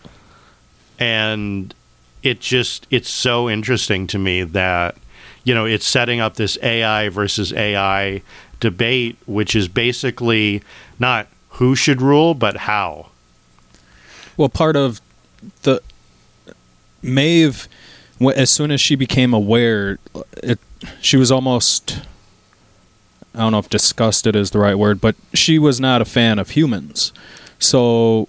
and 0.97 1.73
it 2.23 2.39
just 2.39 2.87
it's 2.89 3.09
so 3.09 3.49
interesting 3.49 4.07
to 4.07 4.17
me 4.19 4.43
that 4.43 4.95
you 5.43 5.53
know 5.53 5.65
it's 5.65 5.85
setting 5.85 6.19
up 6.19 6.35
this 6.35 6.57
AI 6.61 7.09
versus 7.09 7.53
AI 7.53 8.21
debate 8.59 9.17
which 9.25 9.55
is 9.55 9.67
basically 9.67 10.61
not 10.99 11.27
who 11.51 11.75
should 11.75 12.01
rule 12.01 12.33
but 12.33 12.57
how 12.57 13.07
Well, 14.37 14.49
part 14.49 14.75
of 14.75 15.01
the 15.63 15.81
Maeve, 17.01 17.67
as 18.35 18.49
soon 18.49 18.71
as 18.71 18.81
she 18.81 18.95
became 18.95 19.33
aware, 19.33 19.99
it 20.43 20.59
she 21.01 21.17
was 21.17 21.31
almost. 21.31 22.01
I 23.35 23.39
don't 23.39 23.51
know 23.51 23.59
if 23.59 23.69
disgusted 23.69 24.35
is 24.35 24.51
the 24.51 24.59
right 24.59 24.75
word, 24.77 24.99
but 24.99 25.15
she 25.33 25.59
was 25.59 25.79
not 25.79 26.01
a 26.01 26.05
fan 26.05 26.39
of 26.39 26.51
humans. 26.51 27.13
So, 27.59 28.27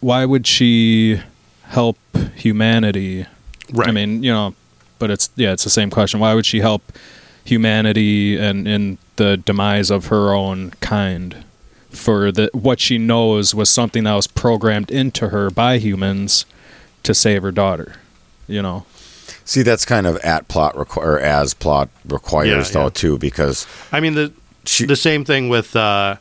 why 0.00 0.24
would 0.24 0.46
she 0.46 1.20
help 1.64 1.98
humanity? 2.36 3.26
right 3.72 3.88
I 3.88 3.92
mean, 3.92 4.22
you 4.22 4.32
know, 4.32 4.54
but 4.98 5.10
it's 5.10 5.30
yeah, 5.36 5.52
it's 5.52 5.64
the 5.64 5.70
same 5.70 5.90
question. 5.90 6.20
Why 6.20 6.34
would 6.34 6.46
she 6.46 6.60
help 6.60 6.82
humanity 7.44 8.38
and 8.38 8.66
in 8.68 8.98
the 9.16 9.36
demise 9.36 9.90
of 9.90 10.06
her 10.06 10.32
own 10.32 10.70
kind? 10.80 11.44
For 11.90 12.30
the 12.30 12.50
what 12.52 12.78
she 12.78 12.98
knows 12.98 13.52
was 13.54 13.68
something 13.68 14.04
that 14.04 14.14
was 14.14 14.26
programmed 14.28 14.90
into 14.92 15.30
her 15.30 15.50
by 15.50 15.78
humans 15.78 16.44
to 17.02 17.14
save 17.14 17.42
her 17.42 17.50
daughter. 17.50 17.94
You 18.46 18.62
know, 18.62 18.86
See, 19.44 19.62
that's 19.62 19.84
kind 19.84 20.06
of 20.06 20.16
at 20.18 20.46
plot 20.48 20.74
requ- 20.74 20.98
or 21.02 21.18
as 21.18 21.54
plot 21.54 21.88
requires 22.06 22.68
Yeah, 22.68 22.72
though 22.74 22.84
yeah. 22.84 22.90
too, 22.90 23.18
because 23.18 23.66
I 23.90 23.98
mean 24.00 24.14
the 24.14 24.32
she 24.64 24.84
the 24.86 24.94
same 24.96 25.24
thing 25.24 25.48
with 25.48 25.74
uh, 25.74 26.16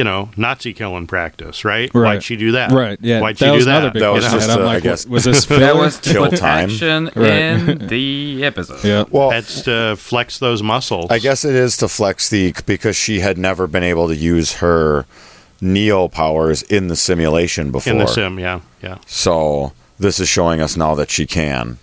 you 0.00 0.04
know, 0.04 0.30
Nazi 0.34 0.72
killing 0.72 1.06
practice, 1.06 1.62
right? 1.62 1.90
Right. 1.92 2.14
Why'd 2.14 2.22
she 2.22 2.36
do 2.36 2.52
that? 2.52 2.70
Right. 2.72 2.98
Yeah. 3.02 3.20
Why'd 3.20 3.36
that 3.36 3.52
she 3.52 3.58
do 3.58 3.64
that? 3.66 3.92
big 3.92 4.00
That 4.00 4.08
was 4.14 4.24
just, 4.24 4.48
and 4.48 4.52
I'm 4.62 4.66
uh, 4.66 4.70
I 4.70 4.80
guess- 4.80 5.04
was 5.04 5.24
this 5.24 5.44
That 5.64 5.76
was 5.76 5.98
Kill 5.98 6.26
time. 6.30 6.70
action 6.70 7.08
in 7.08 7.86
the 7.88 8.42
episode. 8.42 8.82
yeah. 8.82 9.04
Well, 9.10 9.28
That's 9.28 9.60
to 9.64 9.96
flex 9.98 10.38
those 10.38 10.62
muscles. 10.62 11.10
I 11.10 11.18
guess 11.18 11.44
it 11.44 11.54
is 11.54 11.76
to 11.76 11.86
flex 11.88 12.30
the 12.30 12.54
because 12.64 12.96
she 12.96 13.20
had 13.20 13.36
never 13.36 13.66
been 13.66 13.82
able 13.82 14.08
to 14.08 14.16
use 14.16 14.54
her 14.54 15.04
neo 15.60 16.08
powers 16.08 16.62
in 16.62 16.88
the 16.88 16.96
simulation 16.96 17.70
before. 17.70 17.92
in 17.92 17.98
the 17.98 18.06
sim, 18.06 18.38
yeah, 18.38 18.60
yeah. 18.82 18.96
So 19.06 19.74
this 19.98 20.18
is 20.18 20.30
showing 20.30 20.62
us 20.62 20.78
now 20.78 20.94
that 20.94 21.10
she 21.10 21.26
can. 21.26 21.76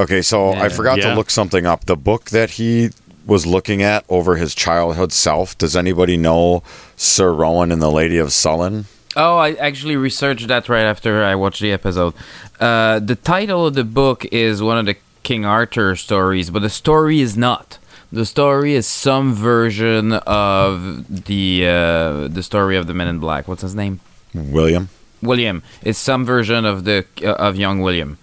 Okay, 0.00 0.22
so 0.22 0.52
I 0.54 0.68
forgot 0.70 0.98
Yeah. 0.98 1.10
to 1.10 1.14
look 1.14 1.30
something 1.30 1.66
up. 1.66 1.84
The 1.84 1.94
book 1.96 2.30
that 2.30 2.50
he 2.50 2.90
was 3.26 3.46
looking 3.46 3.82
at 3.82 4.04
over 4.08 4.36
his 4.36 4.54
childhood 4.54 5.12
self. 5.12 5.56
Does 5.58 5.76
anybody 5.76 6.16
know 6.16 6.62
Sir 6.96 7.32
Rowan 7.32 7.72
and 7.72 7.80
the 7.80 7.90
Lady 7.90 8.18
of 8.18 8.32
Sullen? 8.32 8.86
Oh, 9.16 9.36
I 9.36 9.52
actually 9.54 9.96
researched 9.96 10.48
that 10.48 10.68
right 10.68 10.84
after 10.84 11.22
I 11.22 11.34
watched 11.36 11.60
the 11.60 11.70
episode. 11.72 12.14
Uh, 12.58 12.98
the 12.98 13.14
title 13.14 13.66
of 13.66 13.74
the 13.74 13.84
book 13.84 14.24
is 14.26 14.62
one 14.62 14.78
of 14.78 14.86
the 14.86 14.96
King 15.22 15.44
Arthur 15.44 15.94
stories, 15.96 16.50
but 16.50 16.62
the 16.62 16.70
story 16.70 17.20
is 17.20 17.36
not. 17.36 17.78
The 18.12 18.26
story 18.26 18.74
is 18.74 18.86
some 18.86 19.34
version 19.34 20.12
of 20.12 21.24
the 21.26 21.66
uh, 21.66 22.28
the 22.28 22.42
story 22.42 22.76
of 22.76 22.86
the 22.86 22.94
Men 22.94 23.08
in 23.08 23.18
Black. 23.18 23.48
What's 23.48 23.62
his 23.62 23.74
name? 23.74 24.00
William. 24.34 24.88
William. 25.22 25.62
It's 25.82 25.98
some 25.98 26.24
version 26.24 26.64
of 26.64 26.84
the 26.84 27.06
uh, 27.22 27.32
of 27.32 27.56
young 27.56 27.80
William. 27.80 28.18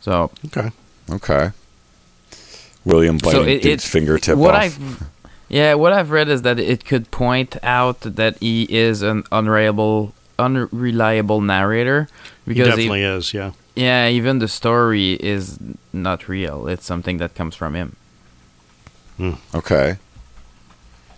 So 0.00 0.30
Okay. 0.46 0.70
Okay. 1.10 1.50
William 2.84 3.18
biting 3.18 3.40
so 3.40 3.46
it, 3.46 3.62
dude's 3.62 3.84
it 3.84 3.88
fingertip 3.88 4.36
what 4.36 4.54
off. 4.54 4.62
I've 4.62 5.02
yeah, 5.48 5.74
what 5.74 5.92
I've 5.92 6.10
read 6.10 6.28
is 6.28 6.42
that 6.42 6.58
it 6.58 6.84
could 6.84 7.10
point 7.10 7.56
out 7.62 8.00
that 8.00 8.38
he 8.38 8.62
is 8.64 9.02
an 9.02 9.24
unreliable 9.30 10.14
unreliable 10.38 11.40
narrator 11.40 12.08
He 12.46 12.54
because 12.54 12.68
he- 12.68 12.70
definitely 12.70 13.02
is, 13.02 13.34
yeah. 13.34 13.52
yeah, 13.76 14.08
even 14.08 14.38
the 14.38 14.48
story 14.48 15.12
is 15.14 15.58
not 15.92 16.26
real. 16.28 16.66
It's 16.68 16.86
something 16.86 17.18
that 17.18 17.34
comes 17.34 17.54
from 17.54 17.74
him. 17.74 17.96
Hmm. 19.18 19.32
Okay. 19.54 19.96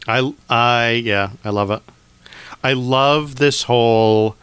I, 0.06 0.34
I, 0.50 0.90
yeah, 1.04 1.30
I 1.44 1.50
love 1.50 1.70
it. 1.70 1.80
I 2.62 2.72
love 2.72 3.36
this 3.36 3.62
whole 3.62 4.36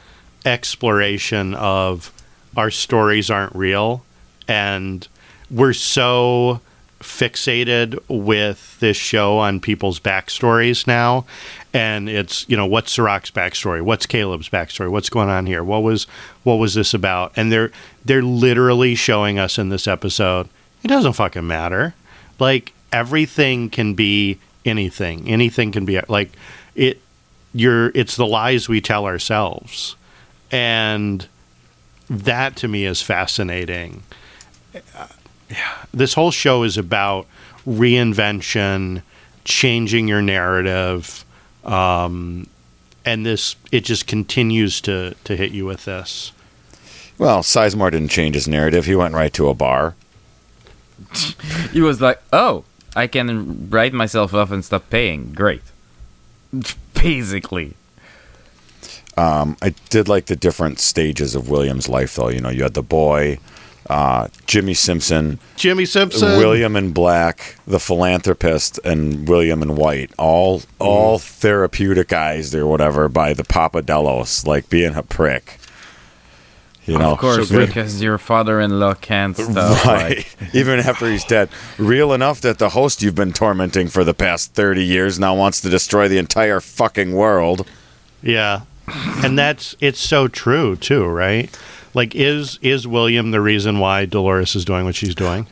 exploration 0.45 1.53
of 1.53 2.11
our 2.57 2.71
stories 2.71 3.29
aren't 3.29 3.55
real, 3.55 4.03
and 4.47 5.07
we're 5.51 5.73
so 5.73 6.61
fixated 7.01 7.99
with 8.07 8.79
this 8.79 8.97
show 8.97 9.37
on 9.37 9.59
people's 9.59 9.99
backstories 9.99 10.87
now. 10.87 11.25
And 11.73 12.09
it's 12.09 12.47
you 12.49 12.57
know 12.57 12.65
what's 12.65 12.91
Serac's 12.91 13.31
backstory, 13.31 13.81
what's 13.81 14.05
Caleb's 14.05 14.49
backstory, 14.49 14.89
what's 14.89 15.09
going 15.09 15.29
on 15.29 15.45
here, 15.45 15.63
what 15.63 15.83
was 15.83 16.05
what 16.43 16.55
was 16.55 16.73
this 16.73 16.93
about? 16.93 17.33
And 17.35 17.51
they're 17.51 17.71
they're 18.03 18.23
literally 18.23 18.95
showing 18.95 19.39
us 19.39 19.57
in 19.57 19.69
this 19.69 19.87
episode. 19.87 20.49
It 20.83 20.87
doesn't 20.87 21.13
fucking 21.13 21.45
matter. 21.45 21.93
Like 22.39 22.73
everything 22.91 23.69
can 23.69 23.93
be 23.93 24.39
anything. 24.65 25.27
Anything 25.27 25.71
can 25.71 25.85
be 25.85 25.99
like 26.07 26.31
it. 26.75 27.01
You're. 27.53 27.89
It's 27.89 28.15
the 28.15 28.25
lies 28.25 28.69
we 28.69 28.81
tell 28.81 29.05
ourselves, 29.05 29.95
and 30.51 31.27
that 32.09 32.55
to 32.57 32.67
me 32.67 32.85
is 32.85 33.01
fascinating. 33.01 34.03
Uh, 34.95 35.07
This 35.93 36.13
whole 36.13 36.31
show 36.31 36.63
is 36.63 36.77
about 36.77 37.27
reinvention, 37.67 39.01
changing 39.43 40.07
your 40.07 40.21
narrative, 40.21 41.25
um, 41.63 42.47
and 43.05 43.25
this 43.25 43.55
it 43.71 43.83
just 43.85 44.07
continues 44.07 44.81
to 44.81 45.15
to 45.23 45.35
hit 45.35 45.51
you 45.51 45.65
with 45.65 45.85
this. 45.85 46.31
Well, 47.17 47.41
Sizemore 47.43 47.91
didn't 47.91 48.09
change 48.09 48.35
his 48.35 48.47
narrative. 48.47 48.85
He 48.85 48.95
went 48.95 49.13
right 49.13 49.33
to 49.33 49.49
a 49.49 49.53
bar. 49.53 49.95
He 51.71 51.81
was 51.81 51.99
like, 52.01 52.21
"Oh, 52.31 52.63
I 52.95 53.07
can 53.07 53.69
write 53.69 53.93
myself 53.93 54.33
off 54.33 54.51
and 54.51 54.63
stop 54.63 54.89
paying. 54.89 55.33
Great." 55.33 55.61
Basically, 56.93 57.73
Um, 59.17 59.57
I 59.61 59.73
did 59.89 60.07
like 60.07 60.25
the 60.27 60.35
different 60.35 60.79
stages 60.79 61.33
of 61.35 61.49
William's 61.49 61.89
life, 61.89 62.15
though. 62.15 62.29
You 62.29 62.41
know, 62.41 62.49
you 62.49 62.63
had 62.63 62.73
the 62.75 62.83
boy, 62.83 63.39
uh, 63.91 64.27
Jimmy 64.47 64.73
Simpson, 64.73 65.37
Jimmy 65.57 65.85
Simpson, 65.85 66.37
William 66.37 66.75
and 66.75 66.93
black, 66.93 67.57
the 67.67 67.79
philanthropist, 67.79 68.79
and 68.85 69.27
William 69.27 69.61
and 69.61 69.75
white. 69.77 70.11
All 70.17 70.63
all 70.79 71.19
therapeuticized 71.19 72.55
or 72.55 72.65
whatever 72.67 73.09
by 73.09 73.33
the 73.33 73.43
Papadelos, 73.43 74.45
like 74.47 74.69
being 74.69 74.95
a 74.95 75.03
prick. 75.03 75.57
You 76.85 76.97
know, 76.97 77.11
of 77.11 77.19
course, 77.19 77.49
So- 77.49 77.65
because 77.65 78.01
your 78.01 78.17
father-in-law 78.17 78.95
can't 78.95 79.37
stop. 79.37 79.85
right? 79.85 80.17
Like, 80.17 80.27
Even 80.55 80.79
after 80.79 81.09
he's 81.09 81.23
dead, 81.23 81.49
real 81.77 82.11
enough 82.11 82.41
that 82.41 82.57
the 82.57 82.69
host 82.69 83.03
you've 83.03 83.13
been 83.15 83.33
tormenting 83.33 83.87
for 83.87 84.03
the 84.03 84.13
past 84.15 84.53
thirty 84.55 84.83
years 84.83 85.19
now 85.19 85.35
wants 85.35 85.61
to 85.61 85.69
destroy 85.69 86.07
the 86.07 86.17
entire 86.17 86.59
fucking 86.59 87.11
world. 87.13 87.67
Yeah. 88.23 88.61
And 89.23 89.37
that's 89.37 89.75
it's 89.79 89.99
so 89.99 90.27
true 90.27 90.75
too, 90.75 91.05
right? 91.05 91.55
Like 91.93 92.15
is 92.15 92.57
is 92.61 92.87
William 92.87 93.31
the 93.31 93.41
reason 93.41 93.79
why 93.79 94.05
Dolores 94.05 94.55
is 94.55 94.65
doing 94.65 94.85
what 94.85 94.95
she's 94.95 95.15
doing? 95.15 95.47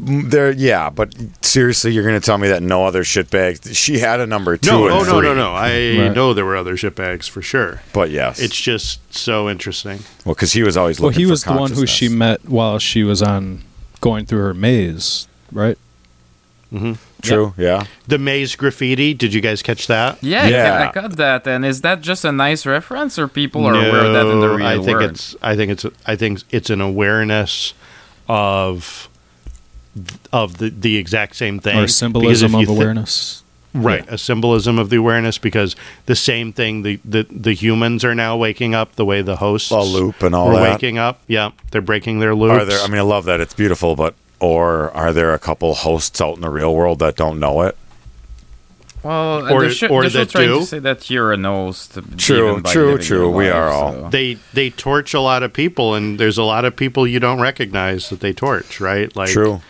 There, 0.00 0.52
yeah, 0.52 0.90
but 0.90 1.12
seriously, 1.44 1.90
you're 1.92 2.04
going 2.04 2.20
to 2.20 2.24
tell 2.24 2.38
me 2.38 2.46
that 2.48 2.62
no 2.62 2.84
other 2.84 3.02
shitbag? 3.02 3.74
She 3.74 3.98
had 3.98 4.20
a 4.20 4.28
number 4.28 4.56
two 4.56 4.70
No, 4.70 4.84
and 4.84 4.94
oh 4.94 5.02
no, 5.02 5.20
no, 5.20 5.34
no. 5.34 5.54
I 5.54 5.70
Right. 5.98 6.14
know 6.14 6.34
there 6.34 6.44
were 6.44 6.56
other 6.56 6.76
shitbags 6.76 7.28
for 7.28 7.42
sure. 7.42 7.82
But 7.92 8.10
yes, 8.10 8.38
It's 8.38 8.54
just 8.54 9.00
so 9.12 9.50
interesting. 9.50 9.98
well 10.24 10.36
because 10.36 10.52
he 10.52 10.62
was 10.62 10.76
always 10.76 11.00
looking. 11.00 11.14
Well, 11.16 11.18
he 11.18 11.24
for 11.24 11.30
was 11.30 11.42
the 11.44 11.52
one 11.52 11.72
who 11.72 11.84
she 11.84 12.08
met 12.08 12.48
while 12.48 12.78
she 12.78 13.02
was 13.02 13.22
on 13.22 13.62
going 14.00 14.24
through 14.24 14.38
her 14.42 14.54
maze, 14.54 15.26
right? 15.50 15.76
Mm-hmm. 16.72 16.92
True, 17.22 17.52
yeah. 17.58 17.84
The 18.06 18.18
maze 18.18 18.54
graffiti, 18.54 19.12
did 19.12 19.34
you 19.34 19.40
guys 19.40 19.60
catch 19.62 19.86
that? 19.88 20.22
yeah, 20.22 20.42
I 20.44 20.48
Yeah. 20.48 20.88
I 20.88 20.92
got 20.92 21.16
that. 21.16 21.46
And 21.48 21.64
is 21.64 21.80
that 21.80 22.00
just 22.00 22.24
a 22.24 22.30
nice 22.32 22.64
reference, 22.64 23.18
or 23.18 23.26
people 23.28 23.66
are 23.66 23.74
aware 23.74 24.04
of 24.06 24.12
that 24.12 24.26
in 24.26 24.40
the 24.40 24.46
No, 24.46 24.54
real 24.54 24.66
I 24.66 24.74
think 24.76 24.98
world? 24.98 25.10
it's 25.10 25.34
I 25.42 25.56
think 25.56 25.72
it's 25.72 25.84
I 26.06 26.14
think 26.16 26.42
it's 26.50 26.70
an 26.70 26.80
awareness 26.80 27.74
of 28.28 29.08
of 30.32 30.58
the 30.58 30.70
the 30.70 30.96
exact 30.96 31.34
same 31.36 31.58
thing 31.58 31.76
Or 31.76 31.82
Because 31.82 31.96
symbolism 31.96 32.54
of 32.54 32.66
thi- 32.66 32.72
awareness. 32.72 33.42
Right, 33.74 34.04
a 34.08 34.16
symbolism 34.16 34.78
of 34.78 34.88
the 34.88 34.96
awareness 34.96 35.36
because 35.38 35.76
the 36.06 36.16
same 36.16 36.52
thing 36.52 36.82
the, 36.82 36.98
the 37.04 37.26
the 37.30 37.52
humans 37.52 38.02
are 38.04 38.14
now 38.14 38.36
waking 38.36 38.74
up 38.74 38.96
the 38.96 39.04
way 39.04 39.20
the 39.22 39.36
hosts 39.36 39.70
A 39.70 39.80
loop 39.80 40.22
and 40.22 40.34
all 40.34 40.48
were 40.48 40.54
that. 40.54 40.72
waking 40.72 40.98
up. 40.98 41.20
Yeah, 41.26 41.50
they're 41.70 41.82
breaking 41.82 42.18
their 42.20 42.34
loops. 42.34 42.62
Are 42.62 42.64
there? 42.64 42.80
I 42.80 42.86
mean, 42.88 42.98
I 42.98 43.02
love 43.02 43.24
that. 43.26 43.40
It's 43.40 43.54
beautiful, 43.54 43.94
but 43.94 44.14
or 44.40 44.90
are 44.92 45.12
there 45.12 45.34
a 45.34 45.38
couple 45.38 45.74
hosts 45.74 46.20
out 46.20 46.36
in 46.36 46.40
the 46.42 46.50
real 46.50 46.74
world 46.74 46.98
that 47.00 47.16
don't 47.16 47.38
know 47.40 47.62
it? 47.62 47.76
well, 49.02 49.52
or- 49.52 49.62
the 49.62 49.70
sh- 49.70 49.82
or 49.84 50.02
the 50.02 50.10
show's 50.10 50.12
that 50.14 50.30
trying 50.30 50.48
do. 50.48 50.60
to 50.60 50.66
say 50.66 50.78
that 50.80 51.08
you're 51.08 51.32
an 51.32 51.44
host. 51.44 51.94
True, 52.16 52.60
true, 52.62 52.98
true. 52.98 53.18
your 53.18 53.30
We 53.30 53.48
are 53.48 53.68
all. 53.68 53.92
so- 53.92 54.08
they 54.10 54.38
they 54.52 54.70
torch 54.70 55.14
a 55.14 55.20
lot 55.20 55.42
of 55.42 55.52
people, 55.52 55.94
and 55.94 56.18
there's 56.18 56.38
a 56.38 56.42
lot 56.42 56.64
of 56.64 56.74
people 56.76 57.06
you 57.06 57.20
don't 57.20 57.40
recognize 57.40 58.08
that 58.10 58.20
they 58.20 58.32
torch. 58.32 58.80
Right, 58.80 59.14
like 59.14 59.30
True. 59.30 59.60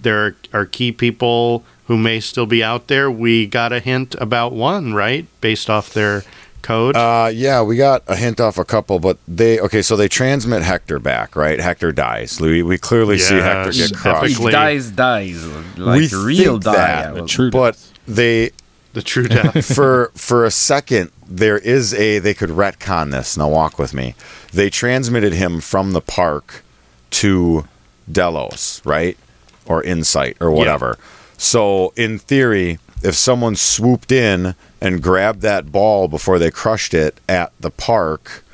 there 0.00 0.36
are 0.52 0.66
key 0.66 0.92
people 0.92 1.64
who 1.86 1.96
may 1.96 2.20
still 2.20 2.46
be 2.46 2.62
out 2.62 2.88
there. 2.88 3.10
We 3.10 3.46
got 3.46 3.72
a 3.72 3.80
hint 3.80 4.14
about 4.18 4.52
one, 4.52 4.92
right, 4.92 5.26
based 5.40 5.70
off 5.70 5.92
their 5.94 6.24
code. 6.66 6.96
Uh, 6.96 7.30
yeah, 7.32 7.62
we 7.62 7.76
got 7.76 8.02
a 8.08 8.16
hint 8.16 8.40
off 8.40 8.58
a 8.58 8.64
couple, 8.64 8.98
but 8.98 9.18
they 9.28 9.60
okay. 9.60 9.82
So 9.82 9.96
they 9.96 10.08
transmit 10.08 10.62
Hector 10.62 10.98
back, 10.98 11.36
right? 11.36 11.58
Hector 11.60 11.92
dies. 11.92 12.40
We, 12.40 12.62
we 12.62 12.76
clearly 12.78 13.18
see 13.18 13.36
Hector 13.36 13.72
get 13.72 13.94
crushed. 13.94 14.38
He 14.38 14.50
dies, 14.50 14.90
dies 14.90 15.44
like 15.78 16.10
We 16.10 16.16
real 16.24 16.58
die. 16.58 16.72
that, 16.72 17.06
I 17.16 17.20
was- 17.22 17.30
True. 17.30 17.50
but 17.50 17.78
they 18.06 18.50
the 18.92 19.02
true 19.02 19.28
death. 19.28 19.64
for 19.74 20.10
for 20.14 20.44
a 20.46 20.50
second 20.50 21.10
there 21.28 21.58
is 21.58 21.92
a 21.94 22.18
they 22.18 22.32
could 22.32 22.48
retcon 22.48 23.10
this 23.10 23.36
now 23.36 23.46
walk 23.48 23.78
with 23.78 23.92
me 23.92 24.14
they 24.54 24.70
transmitted 24.70 25.34
him 25.34 25.60
from 25.60 25.92
the 25.92 26.00
park 26.00 26.62
to 27.10 27.66
delos 28.10 28.80
right 28.86 29.18
or 29.66 29.82
insight 29.82 30.34
or 30.40 30.50
whatever 30.50 30.96
so 31.36 31.92
in 31.96 32.18
theory 32.18 32.78
if 33.02 33.14
someone 33.14 33.54
swooped 33.56 34.10
in 34.12 34.54
and 34.80 35.02
grabbed 35.02 35.42
that 35.42 35.70
ball 35.72 36.08
before 36.08 36.38
they 36.38 36.50
crushed 36.50 36.94
it 36.94 37.18
at 37.28 37.52
the 37.60 37.70
park 37.70 38.44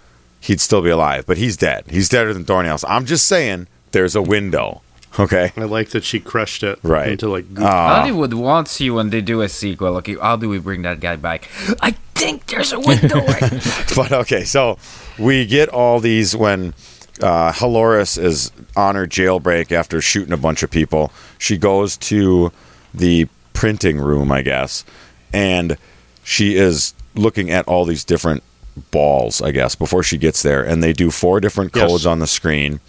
he'd 0.40 0.60
still 0.60 0.82
be 0.82 0.90
alive 0.90 1.24
but 1.26 1.36
he's 1.38 1.56
dead 1.56 1.84
he's 1.88 2.08
deader 2.08 2.32
than 2.34 2.44
thornails 2.44 2.84
i'm 2.88 3.04
just 3.06 3.26
saying 3.26 3.66
there's 3.92 4.14
a 4.16 4.22
window 4.22 4.80
okay 5.18 5.52
I 5.56 5.64
like 5.64 5.90
that 5.90 6.04
she 6.04 6.18
crushed 6.20 6.62
it 6.62 6.78
Right. 6.82 7.08
into 7.10 7.28
like 7.28 7.52
goop. 7.54 7.64
Ah. 7.64 7.96
Hollywood 8.00 8.32
wants 8.34 8.80
you 8.80 8.94
when 8.94 9.10
they 9.10 9.20
do 9.20 9.42
a 9.42 9.48
sequel. 9.48 9.96
Okay, 9.98 10.16
how 10.16 10.36
do 10.36 10.48
we 10.48 10.58
bring 10.58 10.80
that 10.82 11.00
guy 11.00 11.16
back? 11.16 11.50
I 11.82 11.90
think 12.14 12.46
there's 12.46 12.72
a 12.72 12.80
window. 12.80 13.16
right 13.26 13.62
but 13.94 14.10
okay, 14.12 14.44
so 14.44 14.78
we 15.18 15.44
get 15.44 15.68
all 15.68 16.00
these 16.00 16.34
when 16.34 16.72
uh, 17.20 17.52
Haloris 17.52 18.16
is 18.16 18.50
on 18.74 18.94
her 18.94 19.06
jailbreak 19.06 19.70
after 19.70 20.00
shooting 20.00 20.32
a 20.32 20.38
bunch 20.38 20.62
of 20.62 20.70
people. 20.70 21.12
She 21.36 21.58
goes 21.58 21.98
to 21.98 22.50
the 22.94 23.28
printing 23.62 24.00
room, 24.00 24.32
I 24.32 24.42
guess, 24.42 24.84
and 25.32 25.76
she 26.24 26.56
is 26.56 26.94
looking 27.14 27.48
at 27.52 27.68
all 27.68 27.84
these 27.84 28.02
different 28.02 28.42
balls, 28.90 29.40
I 29.40 29.52
guess, 29.52 29.76
before 29.76 30.02
she 30.02 30.18
gets 30.18 30.42
there, 30.42 30.64
and 30.64 30.82
they 30.82 30.92
do 30.92 31.12
four 31.12 31.38
different 31.38 31.70
Yes. 31.72 31.86
codes 31.88 32.04
on 32.04 32.18
the 32.18 32.26
screen. 32.26 32.80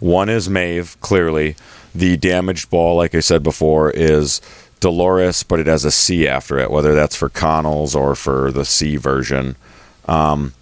One 0.00 0.28
is 0.28 0.50
Maeve, 0.50 0.96
clearly. 1.00 1.54
The 1.94 2.16
damaged 2.16 2.68
ball, 2.68 2.96
like 2.96 3.14
I 3.14 3.20
said 3.20 3.44
before, 3.44 3.90
is 3.92 4.40
Dolores, 4.80 5.44
but 5.44 5.60
it 5.60 5.68
has 5.68 5.84
a 5.84 5.92
C 5.92 6.26
after 6.26 6.58
it, 6.58 6.72
whether 6.72 6.96
that's 6.96 7.14
for 7.14 7.28
Connells 7.28 7.94
or 7.94 8.16
for 8.16 8.50
the 8.50 8.64
C 8.64 8.96
version. 8.96 9.54
Um, 10.08 10.52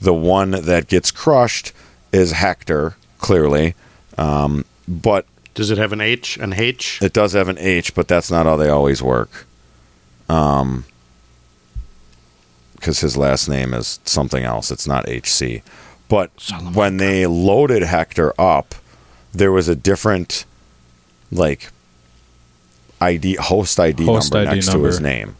the 0.00 0.14
one 0.14 0.52
that 0.52 0.88
gets 0.88 1.10
crushed 1.10 1.72
is 2.14 2.32
Hector, 2.32 2.96
clearly. 3.18 3.74
Um, 4.16 4.64
but 4.88 5.26
Does 5.54 5.70
it 5.70 5.78
have 5.78 5.92
an 5.92 6.00
H? 6.00 6.36
An 6.38 6.52
H? 6.52 6.98
it 7.02 7.12
does 7.12 7.32
have 7.34 7.48
an 7.48 7.58
H, 7.58 7.94
but 7.94 8.08
that's 8.08 8.30
not 8.30 8.46
how 8.46 8.56
they 8.56 8.68
always 8.70 9.02
work. 9.02 9.46
Um, 10.28 10.84
because 12.76 13.00
his 13.00 13.16
last 13.16 13.48
name 13.48 13.74
is 13.74 14.00
something 14.04 14.42
else. 14.44 14.70
It's 14.70 14.86
not 14.88 15.08
HC. 15.08 15.62
But 16.08 16.30
when 16.72 16.96
they 16.96 17.26
loaded 17.26 17.82
Hector 17.82 18.32
up, 18.40 18.74
there 19.32 19.52
was 19.52 19.68
a 19.68 19.76
different, 19.76 20.44
like, 21.30 21.70
ID 23.00 23.36
host 23.36 23.78
ID 23.80 24.04
Host 24.04 24.32
number 24.32 24.48
ID 24.48 24.54
next 24.56 24.72
to 24.72 24.82
his 24.84 25.00
name. 25.00 25.36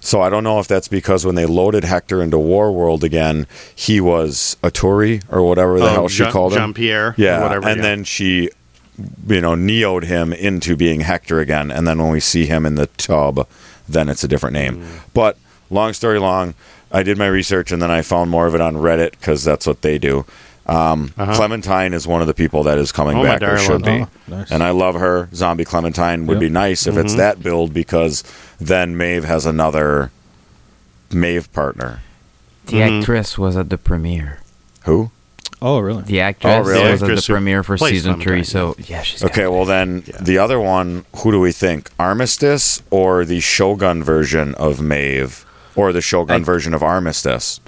So 0.00 0.22
I 0.22 0.28
don't 0.30 0.44
know 0.44 0.60
if 0.60 0.68
that's 0.68 0.88
because 0.88 1.26
when 1.26 1.34
they 1.34 1.46
loaded 1.46 1.84
Hector 1.84 2.22
into 2.22 2.38
War 2.38 2.70
World 2.72 3.02
again, 3.04 3.46
he 3.74 4.00
was 4.00 4.56
Aturi 4.62 5.22
or 5.30 5.42
whatever 5.42 5.78
the 5.78 5.86
Oh, 5.86 5.88
hell 5.90 6.08
she 6.08 6.22
Jean- 6.22 6.32
called 6.32 6.52
him. 6.52 6.58
Jean-Pierre 6.60 7.08
or 7.08 7.14
Yeah, 7.18 7.42
whatever, 7.42 7.68
and 7.68 7.76
yeah. 7.78 7.82
then 7.82 8.04
she, 8.04 8.50
you 9.26 9.40
know, 9.40 9.54
neoed 9.54 10.04
him 10.04 10.32
into 10.32 10.76
being 10.76 11.00
Hector 11.00 11.40
again. 11.40 11.70
And 11.70 11.86
then 11.86 11.98
when 11.98 12.10
we 12.10 12.20
see 12.20 12.46
him 12.46 12.66
in 12.66 12.74
the 12.74 12.86
tub, 12.86 13.46
then 13.88 14.08
it's 14.08 14.24
a 14.24 14.28
different 14.28 14.54
name. 14.54 14.82
Mm. 14.82 15.00
But 15.14 15.36
long 15.70 15.92
story 15.92 16.18
long, 16.18 16.54
I 16.90 17.02
did 17.02 17.16
my 17.18 17.26
research 17.28 17.70
and 17.72 17.80
then 17.80 17.90
I 17.90 18.02
found 18.02 18.30
more 18.30 18.46
of 18.46 18.54
it 18.54 18.60
on 18.60 18.74
Reddit 18.74 19.12
because 19.12 19.44
that's 19.44 19.66
what 19.66 19.82
they 19.82 19.98
do. 19.98 20.24
Um, 20.66 21.10
Clementine 21.16 21.94
is 21.94 22.06
one 22.06 22.20
of 22.20 22.26
the 22.26 22.34
people 22.34 22.62
that 22.64 22.76
is 22.76 22.92
coming 22.92 23.16
Uh-huh. 23.16 23.26
Oh, 23.36 23.38
back 23.38 23.42
or 23.42 23.56
should 23.58 23.84
be. 23.84 23.90
Oh, 24.02 24.08
nice. 24.26 24.50
And 24.50 24.62
I 24.62 24.70
love 24.70 24.96
her. 24.96 25.30
Zombie 25.34 25.64
Clementine 25.64 26.26
would 26.26 26.34
Yep. 26.34 26.40
be 26.40 26.48
nice 26.50 26.86
if 26.86 26.94
Mm-hmm. 26.94 27.06
it's 27.06 27.14
that 27.14 27.42
build 27.42 27.72
because 27.72 28.22
then 28.60 28.94
Maeve 28.96 29.24
has 29.24 29.46
another 29.46 30.10
Maeve 31.10 31.50
partner. 31.54 32.00
The 32.66 32.80
Mhm. 32.80 33.00
actress 33.00 33.38
was 33.38 33.56
at 33.56 33.70
the 33.70 33.78
premiere. 33.78 34.40
Who? 34.84 35.10
Oh, 35.60 35.78
really? 35.80 36.02
The 36.02 36.20
actress 36.20 36.66
really? 36.66 36.90
was 36.92 37.00
The 37.00 37.06
at 37.12 37.16
the 37.16 37.22
premiere 37.26 37.62
for 37.62 37.76
season 37.76 38.20
three. 38.20 38.44
So 38.44 38.76
yeah, 38.78 39.02
she's 39.02 39.24
Okay, 39.24 39.46
well 39.48 39.64
then 39.64 40.04
the 40.20 40.38
other 40.38 40.60
one, 40.60 41.04
who 41.16 41.32
do 41.32 41.40
we 41.40 41.52
think? 41.52 41.90
Armistice 41.98 42.82
or 42.90 43.24
the 43.24 43.40
Shogun 43.40 44.02
version 44.04 44.54
of 44.54 44.80
Maeve 44.80 45.44
or 45.74 45.92
the 45.92 46.00
Shogun 46.00 46.42
I- 46.42 46.44
version 46.44 46.74
of 46.74 46.82
Armistice? 46.82 47.60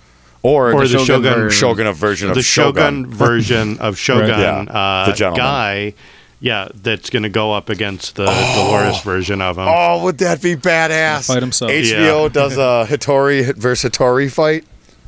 Or, 0.42 0.72
Or 0.72 0.86
the, 0.88 0.96
the 0.96 1.04
Shogun, 1.04 1.24
Shogun- 1.34 1.50
Shogun 1.50 1.86
of 1.86 1.96
version 1.96 2.28
of 2.30 2.34
the 2.34 2.42
Shogun. 2.42 3.04
Shogun 3.04 3.06
version 3.14 3.78
of 3.78 3.98
Shogun 3.98 4.28
Yeah, 4.28 4.60
uh, 4.62 5.06
the 5.06 5.12
gentleman. 5.12 5.44
guy. 5.44 5.94
Yeah, 6.42 6.68
that's 6.74 7.10
going 7.10 7.24
to 7.24 7.28
go 7.28 7.52
up 7.52 7.68
against 7.68 8.14
the 8.16 8.24
Dolores 8.24 9.02
version 9.02 9.42
of 9.42 9.58
him. 9.58 9.66
Oh, 9.68 10.02
would 10.04 10.16
that 10.18 10.40
be 10.40 10.56
badass? 10.56 11.26
Fight 11.26 11.42
himself. 11.42 11.70
HBO 11.70 12.22
Yeah. 12.22 12.28
does 12.28 12.56
a 12.56 12.86
Hitori 12.88 13.54
versus 13.54 13.90
Hitori 13.90 14.32
fight. 14.32 14.64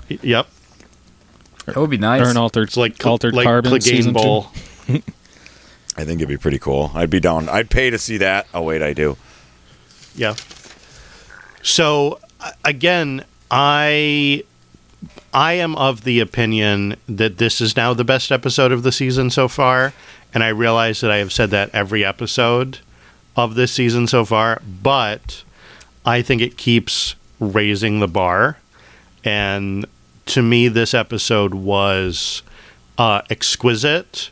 Yep, 0.09 0.47
that 1.67 1.77
would 1.77 1.91
be 1.91 1.99
nice. 1.99 2.27
Or 2.27 2.31
an 2.31 2.37
altered, 2.37 2.69
it's 2.69 2.77
like 2.77 3.05
altered 3.05 3.35
like 3.35 3.45
carbon 3.45 3.73
Clegane 3.73 3.83
season 3.83 4.13
Bowl. 4.13 4.49
two. 4.87 5.03
I 5.97 6.05
think 6.05 6.21
it'd 6.21 6.29
be 6.29 6.39
pretty 6.39 6.59
cool. 6.59 6.91
I'd 6.95 7.11
be 7.11 7.21
down. 7.21 7.49
I'd 7.49 7.71
pay 7.71 7.91
to 7.91 7.99
see 7.99 8.17
that. 8.19 8.47
Oh 8.55 8.63
wait, 8.63 8.83
I 8.83 8.93
do. 8.93 9.17
Yeah. 10.15 10.35
So 11.63 12.19
uh, 12.41 12.53
again, 12.65 13.25
I 13.51 14.45
I 15.35 15.55
am 15.55 15.77
of 15.77 16.05
the 16.05 16.21
opinion 16.21 16.97
that 17.09 17.39
this 17.39 17.61
is 17.61 17.77
now 17.77 17.95
the 17.95 18.05
best 18.05 18.33
episode 18.33 18.73
of 18.73 18.83
the 18.83 18.93
season 18.93 19.31
so 19.31 19.49
far, 19.49 19.93
and 20.33 20.43
I 20.43 20.49
realize 20.49 21.01
that 21.01 21.11
I 21.11 21.19
have 21.19 21.33
said 21.33 21.51
that 21.51 21.71
every 21.75 22.05
episode 22.05 22.79
of 23.37 23.55
this 23.55 23.73
season 23.73 24.07
so 24.07 24.25
far, 24.25 24.61
but 24.83 25.43
I 26.05 26.23
think 26.23 26.43
it 26.43 26.57
keeps 26.57 27.15
raising 27.39 28.01
the 28.01 28.09
bar, 28.09 28.59
and 29.25 29.87
to 30.27 30.43
me, 30.43 30.69
this 30.69 30.95
episode 30.95 31.55
was 31.55 32.43
uh, 32.99 33.23
exquisite. 33.31 34.31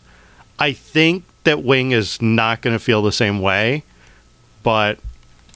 I 0.58 0.72
think 0.72 1.24
that 1.44 1.62
Wing 1.62 1.92
is 1.92 2.20
not 2.20 2.62
going 2.62 2.74
to 2.74 2.78
feel 2.82 3.02
the 3.02 3.12
same 3.12 3.40
way, 3.40 3.84
but 4.62 4.98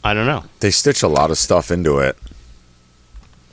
I 0.02 0.14
don't 0.14 0.26
know. 0.26 0.44
They 0.60 0.70
stitch 0.70 1.02
a 1.02 1.08
lot 1.08 1.30
of 1.30 1.38
stuff 1.38 1.70
into 1.70 1.98
it. 1.98 2.16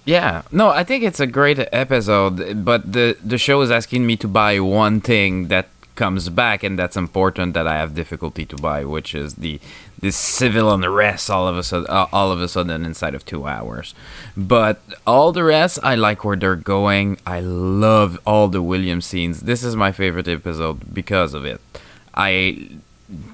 Yeah, 0.04 0.42
no, 0.52 0.70
I 0.70 0.84
think 0.84 1.04
it's 1.04 1.20
a 1.20 1.28
great 1.28 1.60
episode, 1.72 2.66
but 2.66 2.92
the 2.92 3.16
the 3.24 3.38
show 3.38 3.62
is 3.62 3.70
asking 3.70 4.06
me 4.06 4.18
to 4.18 4.28
buy 4.28 4.60
one 4.60 5.00
thing 5.00 5.48
that 5.50 5.70
comes 5.96 6.30
back, 6.30 6.64
and 6.64 6.80
that's 6.80 6.98
important 6.98 7.54
that 7.54 7.68
I 7.68 7.78
have 7.78 7.94
difficulty 7.94 8.46
to 8.48 8.56
buy, 8.56 8.84
which 8.84 9.14
is 9.14 9.36
the 9.36 9.60
this 10.02 10.18
civil 10.18 10.72
unrest 10.74 11.30
all 11.30 11.48
of 11.48 11.58
a 11.58 11.64
sudden, 11.64 11.88
uh, 11.90 12.08
all 12.12 12.32
of 12.32 12.42
a 12.42 12.48
sudden 12.48 12.84
inside 12.86 13.16
of 13.16 13.24
two 13.24 13.48
hours. 13.48 13.94
But 14.36 14.82
all 15.06 15.32
the 15.32 15.44
rest, 15.44 15.80
I 15.84 15.96
like 15.96 16.26
where 16.26 16.36
they're 16.36 16.56
going. 16.56 17.18
I 17.26 17.40
love 17.40 18.20
all 18.26 18.48
the 18.48 18.62
Williams 18.62 19.06
scenes. 19.06 19.42
This 19.42 19.64
is 19.64 19.76
my 19.76 19.92
favorite 19.92 20.28
episode 20.28 20.94
because 20.94 21.34
of 21.34 21.46
it. 21.46 21.62
I 22.14 22.70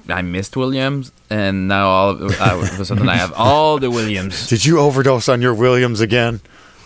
I 0.08 0.22
missed 0.22 0.56
Williams, 0.56 1.12
and 1.30 1.68
now 1.68 1.88
all 1.88 2.10
of, 2.10 2.40
all 2.40 2.62
of 2.62 2.80
a 2.80 2.84
sudden 2.84 3.08
I 3.08 3.16
have 3.16 3.32
all 3.32 3.78
the 3.78 3.90
Williams. 3.90 4.46
Did 4.52 4.64
you 4.64 4.78
overdose 4.78 5.28
on 5.28 5.40
your 5.40 5.54
Williams 5.54 6.00
again? 6.00 6.40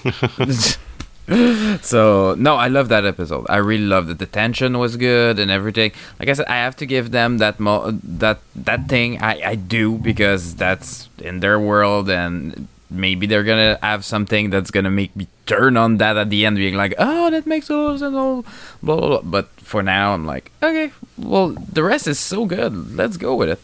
So 1.82 2.34
no, 2.38 2.56
I 2.56 2.68
love 2.68 2.88
that 2.88 3.04
episode. 3.04 3.46
I 3.48 3.56
really 3.56 3.84
loved 3.84 4.10
it. 4.10 4.18
The 4.18 4.26
tension 4.26 4.78
was 4.78 4.96
good 4.96 5.38
and 5.38 5.50
everything. 5.50 5.92
Like 6.18 6.28
I 6.28 6.32
said, 6.34 6.46
I 6.46 6.56
have 6.56 6.76
to 6.76 6.86
give 6.86 7.10
them 7.10 7.38
that 7.38 7.58
mo- 7.58 7.90
that 8.02 8.38
that 8.54 8.88
thing. 8.88 9.20
I 9.22 9.40
I 9.42 9.54
do 9.54 9.98
because 9.98 10.54
that's 10.56 11.08
in 11.18 11.40
their 11.40 11.58
world, 11.58 12.10
and 12.10 12.68
maybe 12.90 13.26
they're 13.26 13.44
gonna 13.44 13.78
have 13.82 14.04
something 14.04 14.50
that's 14.50 14.70
gonna 14.70 14.90
make 14.90 15.14
me 15.16 15.26
turn 15.46 15.76
on 15.76 15.96
that 15.98 16.16
at 16.16 16.30
the 16.30 16.44
end, 16.46 16.56
being 16.56 16.76
like, 16.76 16.94
oh, 16.98 17.30
that 17.30 17.46
makes 17.46 17.70
a 17.70 17.76
lot 17.76 17.92
of 17.94 17.98
sense. 18.00 18.14
all 18.14 18.44
Blah 18.82 18.96
blah 18.96 19.08
blah. 19.08 19.22
But 19.22 19.48
for 19.58 19.82
now, 19.82 20.14
I'm 20.14 20.26
like, 20.26 20.50
okay, 20.62 20.92
well, 21.16 21.50
the 21.50 21.82
rest 21.82 22.06
is 22.06 22.18
so 22.18 22.46
good. 22.46 22.94
Let's 22.96 23.16
go 23.16 23.34
with 23.34 23.48
it. 23.48 23.60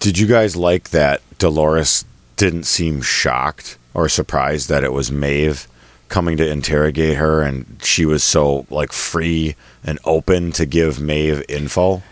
Did 0.00 0.18
you 0.18 0.26
guys 0.26 0.54
like 0.56 0.90
that 0.90 1.22
Dolores 1.38 2.04
didn't 2.36 2.64
seem 2.64 3.00
shocked 3.00 3.78
or 3.94 4.08
surprised 4.08 4.68
that 4.68 4.84
it 4.84 4.92
was 4.92 5.10
Maeve 5.10 5.66
coming 6.14 6.36
to 6.36 6.48
interrogate 6.48 7.16
her 7.16 7.42
and 7.42 7.66
she 7.82 8.06
was 8.06 8.22
so 8.22 8.66
like 8.70 8.92
free 8.92 9.56
and 9.82 9.98
open 10.04 10.52
to 10.52 10.64
give 10.64 11.00
Maeve 11.00 11.42
info? 11.48 12.02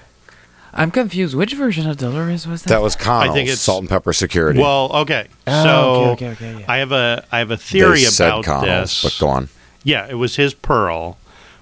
I'm 0.75 0.91
confused. 0.91 1.37
Which 1.37 1.55
version 1.55 1.89
of 1.89 1.99
Dolores 1.99 2.47
was 2.49 2.63
that? 2.65 2.71
That 2.71 2.83
was 2.83 2.97
Connell's 2.97 3.31
I 3.31 3.33
think 3.35 3.47
it's- 3.47 3.61
Salt 3.61 3.81
and 3.83 3.89
Pepper 3.89 4.13
Security. 4.13 4.59
Well, 4.59 4.91
okay. 5.03 5.29
Oh, 5.47 5.63
so 5.63 6.11
okay, 6.13 6.31
okay, 6.31 6.49
okay, 6.51 6.61
yeah. 6.61 6.65
I 6.67 6.79
have 6.79 6.91
a 6.93 7.25
I 7.31 7.39
have 7.39 7.51
a 7.53 7.57
they 7.57 7.63
theory 7.63 7.99
said 8.01 8.27
about 8.29 8.45
Connell's, 8.45 9.03
this. 9.03 9.03
but 9.05 9.17
go 9.25 9.29
on. 9.29 9.49
Yeah, 9.85 10.07
it 10.09 10.15
was 10.15 10.35
his 10.37 10.53
pearl, 10.55 11.17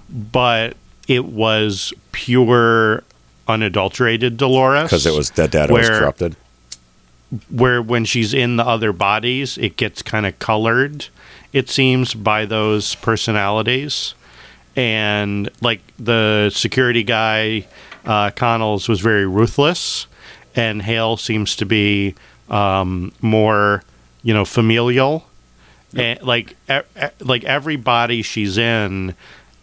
but 0.09 0.75
it 1.07 1.25
was 1.25 1.93
pure 2.11 3.03
unadulterated 3.47 4.37
Dolores 4.37 4.83
Because 4.83 5.05
it 5.05 5.13
was 5.13 5.29
that 5.31 5.51
data 5.51 5.73
was 5.73 5.89
corrupted. 5.89 6.35
where 7.49 7.81
when 7.81 8.05
she's 8.05 8.33
in 8.33 8.55
the 8.55 8.65
other 8.65 8.93
bodies, 8.93 9.57
it 9.57 9.75
gets 9.77 10.01
kind 10.01 10.25
of 10.25 10.37
colored, 10.39 11.07
it 11.53 11.69
seems, 11.69 12.13
by 12.13 12.45
those 12.45 12.95
personalities. 12.95 14.13
And 14.75 15.49
like 15.61 15.81
the 15.99 16.49
security 16.53 17.03
guy, 17.03 17.67
uh, 18.05 18.31
Connell's 18.31 18.87
was 18.87 19.01
very 19.01 19.25
ruthless, 19.25 20.07
and 20.55 20.81
Hale 20.81 21.17
seems 21.17 21.55
to 21.57 21.65
be 21.65 22.15
um, 22.49 23.11
more, 23.21 23.83
you 24.23 24.33
know, 24.33 24.45
familial. 24.45 25.25
And 25.93 26.21
like, 26.21 26.55
e- 26.69 26.79
like 27.19 27.43
every 27.43 27.75
body 27.75 28.21
she's 28.21 28.57
in, 28.57 29.13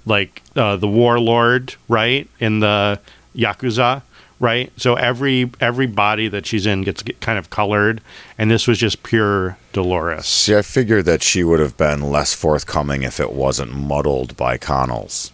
like 0.04 0.42
uh, 0.54 0.76
the 0.76 0.88
warlord, 0.88 1.74
right, 1.88 2.28
in 2.38 2.60
the 2.60 3.00
yakuza, 3.34 4.02
right. 4.40 4.72
So 4.76 4.94
every 4.94 5.50
every 5.60 5.86
body 5.86 6.28
that 6.28 6.46
she's 6.46 6.66
in 6.66 6.82
gets 6.82 7.02
get 7.02 7.20
kind 7.20 7.38
of 7.38 7.50
colored, 7.50 8.00
and 8.36 8.50
this 8.50 8.66
was 8.66 8.78
just 8.78 9.02
pure 9.02 9.58
Dolores. 9.72 10.26
See, 10.26 10.56
I 10.56 10.62
figured 10.62 11.04
that 11.06 11.22
she 11.22 11.44
would 11.44 11.60
have 11.60 11.76
been 11.76 12.10
less 12.10 12.34
forthcoming 12.34 13.02
if 13.02 13.20
it 13.20 13.32
wasn't 13.32 13.72
muddled 13.72 14.36
by 14.36 14.58
Connell's. 14.58 15.32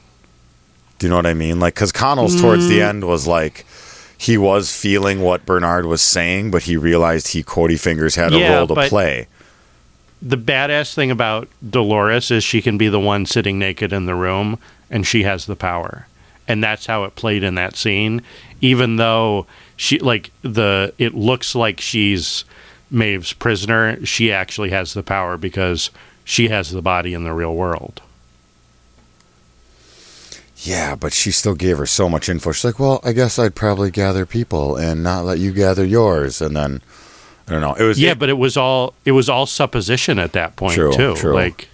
Do 0.99 1.07
you 1.07 1.11
know 1.11 1.17
what 1.17 1.27
I 1.27 1.35
mean? 1.35 1.61
Like, 1.61 1.75
because 1.75 1.93
Connell's 1.93 2.41
towards 2.41 2.69
the 2.69 2.79
mm. 2.79 2.89
end 2.89 3.05
was 3.05 3.27
like, 3.27 3.67
he 4.17 4.39
was 4.39 4.75
feeling 4.75 5.21
what 5.21 5.45
Bernard 5.45 5.87
was 5.87 6.01
saying, 6.01 6.51
but 6.51 6.63
he 6.63 6.77
realized 6.77 7.29
he 7.29 7.43
Cody 7.43 7.77
Fingers 7.77 8.15
had 8.15 8.33
a 8.33 8.39
Yeah, 8.39 8.57
role 8.57 8.67
to 8.69 8.75
but- 8.75 8.89
play. 8.89 9.27
The 10.23 10.39
badass 10.39 10.95
thing 10.95 11.11
about 11.11 11.49
Dolores 11.69 12.31
is 12.31 12.43
she 12.43 12.63
can 12.63 12.79
be 12.79 12.89
the 12.89 13.01
one 13.01 13.27
sitting 13.27 13.59
naked 13.59 13.93
in 13.93 14.07
the 14.07 14.15
room, 14.15 14.59
and 14.91 15.07
she 15.07 15.25
has 15.25 15.45
the 15.45 15.57
power, 15.57 16.07
and 16.49 16.63
that's 16.63 16.87
how 16.87 17.05
it 17.05 17.15
played 17.17 17.43
in 17.43 17.55
that 17.57 17.77
scene. 17.77 18.23
Even 18.61 18.97
though 18.97 19.47
she 19.77 19.99
like 19.99 20.31
the, 20.43 20.93
it 20.99 21.15
looks 21.15 21.55
like 21.55 21.81
she's 21.81 22.45
Maeve's 22.91 23.33
prisoner, 23.33 24.05
she 24.07 24.33
actually 24.33 24.71
has 24.71 24.95
the 24.95 25.03
power 25.03 25.37
because 25.37 25.91
she 26.25 26.49
has 26.49 26.71
the 26.71 26.83
body 26.83 27.13
in 27.15 27.25
the 27.25 27.33
real 27.33 27.55
world. 27.55 28.01
Yeah, 30.59 30.95
but 30.95 31.13
she 31.13 31.31
still 31.31 31.55
gave 31.55 31.77
her 31.79 31.87
so 31.87 32.09
much 32.09 32.29
info. 32.29 32.53
She's 32.53 32.65
like, 32.65 32.79
"Well, 32.79 33.01
I 33.05 33.13
guess 33.13 33.39
I'd 33.39 33.55
probably 33.55 33.91
gather 33.91 34.25
people 34.25 34.77
and 34.77 35.03
not 35.03 35.25
let 35.25 35.39
you 35.39 35.53
gather 35.53 35.85
yours." 35.85 36.41
And 36.41 36.57
then 36.57 36.81
I 37.47 37.53
don't 37.53 37.61
know. 37.61 37.75
It 37.75 37.83
was 37.83 38.01
Yeah, 38.01 38.13
it- 38.13 38.19
but 38.19 38.29
it 38.31 38.39
was 38.39 38.57
all 38.57 38.95
it 39.05 39.13
was 39.13 39.29
all 39.29 39.45
supposition 39.47 40.19
at 40.19 40.33
that 40.33 40.57
point 40.57 40.75
True, 40.75 40.93
too. 40.93 41.17
true. 41.17 41.35
Like 41.35 41.69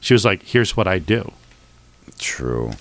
she 0.00 0.12
was 0.12 0.24
like, 0.24 0.42
"Here's 0.42 0.76
what 0.76 0.86
I 0.88 0.98
do." 0.98 1.32
true. 2.18 2.72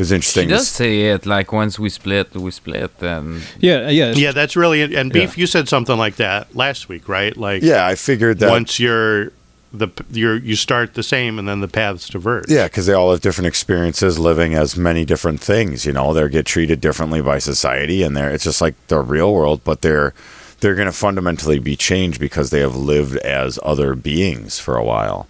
It 0.00 0.04
was 0.04 0.08
She 0.08 0.14
interesting. 0.14 0.48
does 0.48 0.68
say 0.68 1.10
it 1.12 1.26
like 1.26 1.52
once 1.52 1.78
we 1.78 1.90
split, 1.90 2.34
we 2.34 2.50
split, 2.50 2.90
and 3.02 3.42
Yeah, 3.58 3.86
uh, 3.86 3.90
yeah, 3.90 4.12
Yeah, 4.12 4.32
that's 4.32 4.56
really 4.56 4.82
and 4.96 5.12
beef. 5.12 5.36
Yeah. 5.36 5.42
You 5.42 5.46
said 5.46 5.68
something 5.68 5.98
like 5.98 6.16
that 6.16 6.56
last 6.56 6.88
week, 6.88 7.08
right? 7.08 7.36
Like, 7.36 7.62
yeah, 7.62 7.86
I 7.86 7.94
figured 7.96 8.38
that. 8.38 8.50
once 8.50 8.80
you're 8.80 9.32
the 9.72 9.88
you're 10.10 10.36
you 10.36 10.56
start 10.56 10.94
the 10.94 11.02
same 11.02 11.38
and 11.38 11.46
then 11.46 11.60
the 11.60 11.68
paths 11.68 12.08
diverge. 12.08 12.46
Yeah, 12.48 12.64
because 12.64 12.86
they 12.86 12.92
all 12.94 13.10
have 13.12 13.20
different 13.20 13.46
experiences 13.48 14.18
living 14.18 14.54
as 14.54 14.76
many 14.76 15.04
different 15.04 15.40
things. 15.40 15.84
You 15.86 15.92
know, 15.92 16.12
they 16.14 16.28
get 16.28 16.46
treated 16.46 16.80
differently 16.80 17.20
by 17.22 17.38
society, 17.38 18.02
and 18.02 18.16
they're 18.16 18.30
it's 18.30 18.44
just 18.44 18.60
like 18.60 18.74
the 18.88 18.98
real 19.00 19.32
world, 19.34 19.60
but 19.64 19.82
they're 19.82 20.12
they're 20.60 20.74
going 20.74 20.86
to 20.86 20.92
fundamentally 20.92 21.58
be 21.58 21.76
changed 21.76 22.18
because 22.20 22.50
they 22.50 22.60
have 22.60 22.74
lived 22.76 23.16
as 23.18 23.58
other 23.62 23.94
beings 23.94 24.58
for 24.58 24.76
a 24.76 24.84
while. 24.84 25.26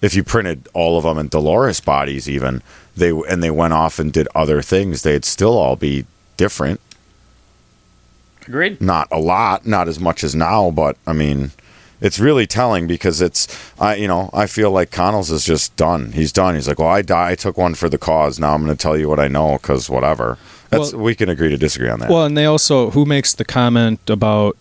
If 0.00 0.14
you 0.14 0.22
printed 0.22 0.68
all 0.74 0.96
of 0.96 1.04
them 1.04 1.18
in 1.18 1.28
Dolores 1.28 1.80
bodies, 1.80 2.28
even 2.28 2.62
they 2.96 3.10
and 3.10 3.42
they 3.42 3.50
went 3.50 3.72
off 3.72 3.98
and 3.98 4.12
did 4.12 4.28
other 4.34 4.62
things, 4.62 5.02
they'd 5.02 5.24
still 5.24 5.56
all 5.58 5.76
be 5.76 6.04
different. 6.36 6.80
agreed. 8.46 8.80
Not 8.80 9.08
a 9.10 9.18
lot, 9.18 9.66
not 9.66 9.88
as 9.88 9.98
much 10.00 10.22
as 10.24 10.34
now, 10.34 10.70
but 10.70 10.96
I 11.06 11.12
mean, 11.12 11.50
it's 12.00 12.18
really 12.18 12.46
telling 12.46 12.86
because 12.86 13.20
it's 13.20 13.48
I 13.80 13.96
you 13.96 14.08
know 14.08 14.30
I 14.32 14.46
feel 14.46 14.70
like 14.70 14.90
Connells 14.90 15.30
is 15.30 15.44
just 15.44 15.74
done. 15.76 16.12
He's 16.12 16.32
done. 16.32 16.54
He's 16.54 16.68
like, 16.68 16.78
well, 16.78 16.88
I 16.88 17.02
die. 17.02 17.30
I 17.30 17.34
took 17.34 17.56
one 17.58 17.74
for 17.74 17.88
the 17.88 17.98
cause. 17.98 18.38
Now 18.38 18.54
I'm 18.54 18.64
going 18.64 18.76
to 18.76 18.80
tell 18.80 18.96
you 18.96 19.08
what 19.08 19.18
I 19.20 19.28
know 19.28 19.58
because 19.60 19.90
whatever. 19.90 20.38
That's 20.70 20.92
Well- 20.92 21.02
we 21.02 21.14
can 21.14 21.28
agree 21.28 21.48
to 21.48 21.56
disagree 21.56 21.88
on 21.88 22.00
that. 22.00 22.10
Well, 22.10 22.24
and 22.24 22.36
they 22.36 22.44
also 22.44 22.90
who 22.90 23.04
makes 23.04 23.32
the 23.34 23.44
comment 23.44 24.08
about 24.08 24.56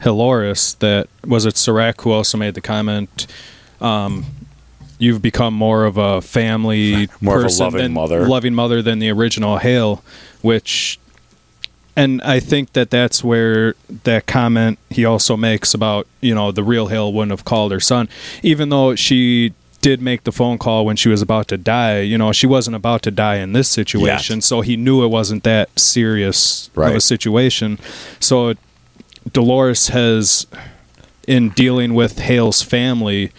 Hiloris 0.00 0.74
that 0.74 1.08
was 1.24 1.46
it 1.46 1.56
Serac 1.56 2.00
who 2.00 2.10
also 2.10 2.38
made 2.38 2.54
the 2.54 2.60
comment 2.60 3.26
um, 3.80 4.24
you've 5.00 5.22
become 5.22 5.54
more 5.54 5.84
of 5.84 5.96
a 5.96 6.20
family 6.20 7.08
More 7.20 7.44
of 7.44 7.50
a 7.50 7.62
loving 7.64 7.82
than, 7.82 7.92
mother. 7.92 8.28
loving 8.28 8.54
mother 8.54 8.82
than 8.82 9.00
the 9.00 9.10
original 9.10 9.58
Hale 9.58 10.04
which 10.42 10.98
and 11.96 12.22
I 12.22 12.40
think 12.40 12.72
that 12.74 12.90
that's 12.90 13.24
where 13.24 13.74
that 14.04 14.26
comment 14.26 14.78
he 14.90 15.04
also 15.04 15.36
makes 15.36 15.74
about 15.74 16.06
you 16.20 16.34
know 16.34 16.52
the 16.52 16.62
real 16.62 16.86
Hale 16.86 17.12
wouldn't 17.12 17.32
have 17.32 17.44
called 17.44 17.72
her 17.72 17.80
son. 17.80 18.08
Even 18.42 18.68
though 18.68 18.94
she 18.94 19.52
did 19.82 20.00
make 20.00 20.24
the 20.24 20.32
phone 20.32 20.58
call 20.58 20.84
when 20.84 20.94
she 20.94 21.08
was 21.08 21.22
about 21.22 21.48
to 21.48 21.56
die 21.56 22.00
you 22.00 22.18
know 22.18 22.32
she 22.32 22.46
wasn't 22.46 22.76
about 22.76 23.02
to 23.02 23.10
die 23.10 23.36
in 23.36 23.52
this 23.52 23.68
situation. 23.68 24.40
So 24.40 24.60
he 24.60 24.76
knew 24.76 25.04
it 25.04 25.08
wasn't 25.08 25.42
that 25.44 25.78
serious 25.78 26.70
of 26.90 26.96
a 26.96 27.00
situation. 27.00 27.78
So 28.20 28.54
Dolores 29.32 29.88
has 29.88 30.46
in 31.26 31.50
dealing 31.50 31.94
with 31.94 32.18
Hale's 32.20 32.62
family 32.62 33.32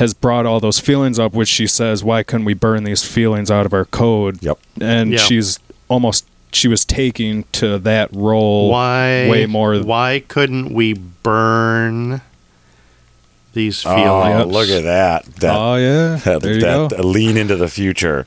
has 0.00 0.12
brought 0.14 0.44
all 0.46 0.58
those 0.58 0.80
feelings 0.80 1.18
up 1.18 1.32
which 1.32 1.48
she 1.48 1.66
says 1.66 2.02
why 2.02 2.22
couldn't 2.24 2.44
we 2.44 2.54
burn 2.54 2.82
these 2.84 3.04
feelings 3.06 3.50
out 3.50 3.64
of 3.66 3.72
our 3.72 3.84
code 3.84 4.42
Yep. 4.42 4.58
and 4.80 5.12
Yeah. 5.12 5.18
she's 5.18 5.58
almost 5.88 6.26
she 6.52 6.66
was 6.66 6.84
taking 6.84 7.44
to 7.52 7.78
that 7.78 8.08
role 8.12 8.70
Why 8.70 9.28
way 9.30 9.46
more 9.46 9.78
Why 9.78 10.24
couldn't 10.26 10.72
we 10.74 10.94
burn 10.94 12.22
these 13.52 13.84
oh, 13.86 13.94
feelings? 13.94 14.52
look 14.52 14.68
at 14.68 14.82
that. 14.82 15.24
That 15.36 15.54
oh 15.56 15.76
yeah 15.76 16.16
that, 16.24 16.42
there 16.42 16.54
you 16.54 16.60
that 16.60 16.90
go 16.90 17.02
lean 17.02 17.36
into 17.36 17.54
the 17.56 17.68
future. 17.68 18.26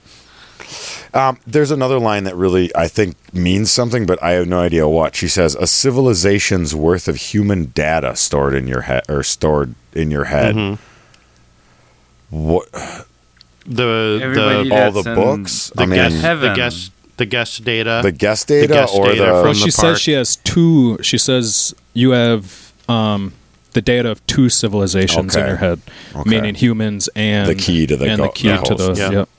Um, 1.14 1.38
there's 1.46 1.70
another 1.70 2.00
line 2.00 2.24
that 2.24 2.36
really 2.36 2.76
I 2.76 2.88
think 2.88 3.16
means 3.34 3.70
something, 3.72 4.06
but 4.06 4.22
I 4.24 4.32
have 4.32 4.48
no 4.48 4.60
idea 4.60 4.88
what. 4.88 5.16
She 5.16 5.28
says, 5.28 5.54
"A 5.56 5.68
civilization's 5.68 6.74
worth 6.74 7.08
of 7.08 7.18
human 7.18 7.66
data 7.66 8.16
stored 8.16 8.56
in 8.56 8.68
your 8.68 8.82
head 8.82 9.04
or 9.08 9.22
stored 9.22 9.76
in 9.94 10.10
your 10.12 10.26
head." 10.26 10.56
Mm-hmm. 10.56 10.82
What 12.34 12.68
The 13.68 14.20
Everybody 14.24 14.70
the 14.70 14.76
all 14.76 14.92
the 14.92 15.10
in 15.10 15.16
books? 15.16 15.72
the 15.76 15.84
I 15.84 15.86
mean, 15.86 15.96
guest 16.00 16.16
the 16.16 16.22
Heaven. 16.22 16.56
guest 16.56 16.92
the 17.18 17.26
guest 17.28 17.64
data 17.64 18.00
the 18.04 18.12
guest 18.12 18.48
data 18.48 18.74
guest 18.74 18.94
or 18.96 19.06
data 19.06 19.20
the 19.20 19.26
from 19.26 19.34
well 19.34 19.44
the 19.44 19.54
she 19.54 19.62
park. 19.66 19.74
says 19.74 20.02
she 20.02 20.12
has 20.14 20.36
two 20.38 20.98
she 21.04 21.18
says 21.20 21.76
you 21.94 22.10
have 22.12 22.74
um 22.90 23.34
the 23.74 23.82
data 23.84 24.10
of 24.10 24.26
two 24.26 24.50
civilizations 24.50 25.36
in 25.36 25.42
Okay. 25.42 25.50
your 25.50 25.58
head 25.58 25.80
Okay. 26.16 26.28
meaning 26.30 26.56
humans 26.56 27.08
and 27.16 27.48
The 27.48 27.56
key 27.56 27.86
to 27.86 27.96
the 27.96 28.06
and 28.08 28.18
go- 28.18 28.24
the 28.26 28.32
key 28.34 28.48
the 28.50 28.56
to 28.58 28.60
host. 28.62 28.78
those 28.80 29.00
Yeah. 29.00 29.12
yep. 29.12 29.30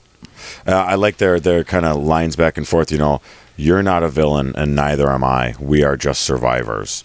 Uh, 0.65 0.71
I 0.71 0.95
like 0.95 1.17
their 1.17 1.39
their 1.39 1.63
kind 1.65 1.85
of 1.85 1.97
lines 2.01 2.35
back 2.37 2.57
and 2.57 2.65
forth. 2.67 2.91
You 2.93 2.97
know, 2.97 3.21
you're 3.57 3.83
not 3.83 4.03
a 4.03 4.09
villain, 4.09 4.53
and 4.55 4.73
neither 4.75 5.09
am 5.11 5.23
I. 5.23 5.55
We 5.59 5.83
are 5.83 5.97
just 5.97 6.21
survivors. 6.21 7.03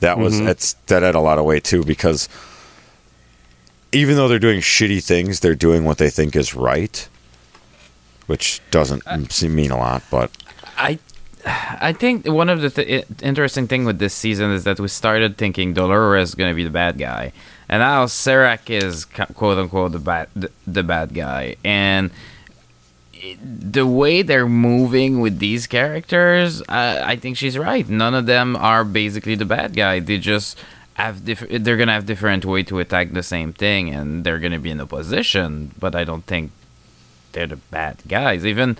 That 0.00 0.18
was 0.18 0.34
Mhm. 0.40 0.48
it's 0.48 0.76
that 0.86 1.02
had 1.02 1.14
a 1.16 1.20
lot 1.20 1.38
of 1.38 1.44
weight 1.44 1.64
too 1.64 1.82
because 1.84 2.28
even 3.92 4.16
though 4.16 4.28
they're 4.28 4.38
doing 4.38 4.60
shitty 4.60 5.04
things, 5.04 5.40
they're 5.40 5.54
doing 5.54 5.84
what 5.84 5.98
they 5.98 6.10
think 6.10 6.34
is 6.34 6.54
right, 6.54 7.08
which 8.26 8.60
doesn't 8.70 9.02
seem 9.30 9.54
mean 9.54 9.70
a 9.70 9.76
lot. 9.76 10.02
But 10.10 10.30
I 10.76 10.98
I 11.44 11.92
think 11.92 12.26
one 12.26 12.48
of 12.48 12.60
the 12.60 12.70
th- 12.70 13.06
interesting 13.22 13.66
thing 13.68 13.84
with 13.84 13.98
this 13.98 14.14
season 14.14 14.50
is 14.50 14.64
that 14.64 14.80
we 14.80 14.88
started 14.88 15.36
thinking 15.36 15.74
Dolores 15.74 16.30
is 16.30 16.34
going 16.34 16.50
to 16.50 16.54
be 16.54 16.64
the 16.64 16.70
bad 16.70 16.98
guy, 16.98 17.32
and 17.68 17.80
now 17.80 18.06
Serac 18.06 18.70
is 18.70 19.04
quote 19.04 19.58
unquote 19.58 19.92
the 19.92 19.98
bad 19.98 20.28
the, 20.34 20.50
the 20.66 20.82
bad 20.82 21.14
guy, 21.14 21.56
and 21.64 22.10
the 23.44 23.86
way 23.86 24.22
they're 24.22 24.48
moving 24.48 25.20
with 25.20 25.38
these 25.38 25.66
characters, 25.68 26.60
uh, 26.62 27.02
I 27.04 27.16
think 27.16 27.36
she's 27.36 27.56
right. 27.56 27.88
None 27.88 28.14
of 28.14 28.26
them 28.26 28.56
are 28.56 28.84
basically 28.84 29.36
the 29.36 29.44
bad 29.44 29.76
guy. 29.76 30.00
They 30.00 30.18
just 30.18 30.58
have 30.94 31.24
diff- 31.24 31.48
they're 31.48 31.76
gonna 31.76 31.92
have 31.92 32.06
different 32.06 32.44
way 32.44 32.62
to 32.64 32.78
attack 32.78 33.12
the 33.12 33.22
same 33.22 33.52
thing, 33.52 33.90
and 33.90 34.24
they're 34.24 34.38
gonna 34.38 34.58
be 34.58 34.70
in 34.70 34.80
opposition. 34.80 35.72
But 35.78 35.94
I 35.94 36.04
don't 36.04 36.24
think 36.24 36.50
they're 37.32 37.46
the 37.46 37.56
bad 37.56 37.96
guys. 38.08 38.44
Even 38.44 38.78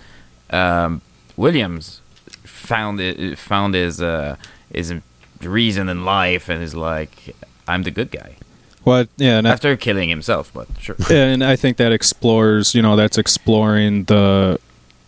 um, 0.51 1.01
Williams 1.35 2.01
found 2.43 2.99
it 2.99 3.37
found 3.37 3.73
his 3.73 4.01
uh, 4.01 4.35
his 4.71 4.93
reason 5.41 5.89
in 5.89 6.05
life, 6.05 6.49
and 6.49 6.63
is 6.63 6.75
like, 6.75 7.35
I'm 7.67 7.83
the 7.83 7.91
good 7.91 8.11
guy 8.11 8.35
What? 8.83 9.09
Yeah, 9.17 9.37
and 9.37 9.47
I, 9.47 9.51
after 9.51 9.75
killing 9.75 10.09
himself. 10.09 10.51
But 10.53 10.67
sure, 10.79 10.95
and 11.09 11.43
I 11.43 11.55
think 11.55 11.77
that 11.77 11.91
explores. 11.91 12.75
You 12.75 12.81
know, 12.81 12.95
that's 12.95 13.17
exploring 13.17 14.05
the 14.05 14.59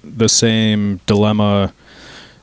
the 0.04 0.30
same 0.30 1.00
dilemma. 1.06 1.74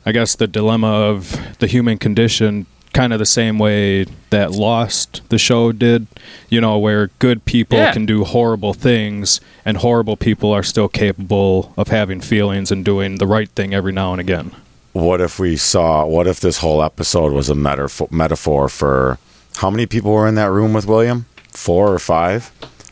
I 0.04 0.12
guess 0.12 0.34
the 0.34 0.48
dilemma 0.48 0.88
of 0.88 1.38
the 1.58 1.68
human 1.68 1.96
condition, 1.96 2.66
kind 2.92 3.12
of 3.12 3.18
the 3.18 3.26
same 3.26 3.58
way 3.58 4.06
that 4.30 4.52
Lost, 4.52 5.22
the 5.30 5.38
show, 5.38 5.72
did. 5.72 6.06
You 6.48 6.60
know, 6.60 6.78
where 6.78 7.08
good 7.18 7.44
people 7.44 7.78
Yeah. 7.78 7.92
can 7.92 8.06
do 8.06 8.24
horrible 8.24 8.74
things, 8.74 9.40
and 9.64 9.78
horrible 9.78 10.16
people 10.16 10.52
are 10.52 10.62
still 10.62 10.88
capable 10.88 11.72
of 11.76 11.88
having 11.88 12.20
feelings 12.20 12.70
and 12.70 12.84
doing 12.84 13.16
the 13.18 13.26
right 13.26 13.48
thing 13.50 13.72
every 13.74 13.92
now 13.92 14.12
and 14.12 14.20
again. 14.20 14.50
what 14.92 15.22
if 15.22 15.38
we 15.38 15.56
saw? 15.56 16.04
What 16.04 16.26
if 16.26 16.38
this 16.40 16.58
whole 16.58 16.82
episode 16.82 17.32
was 17.32 17.48
a 17.48 17.54
metaphor 17.54 18.08
metaphor 18.10 18.68
for 18.68 19.18
how 19.56 19.70
many 19.70 19.86
people 19.86 20.12
were 20.12 20.28
in 20.28 20.34
that 20.34 20.50
room 20.50 20.74
with 20.74 20.86
William? 20.86 21.24
Four 21.50 21.92
or 21.94 21.98
five? 21.98 22.50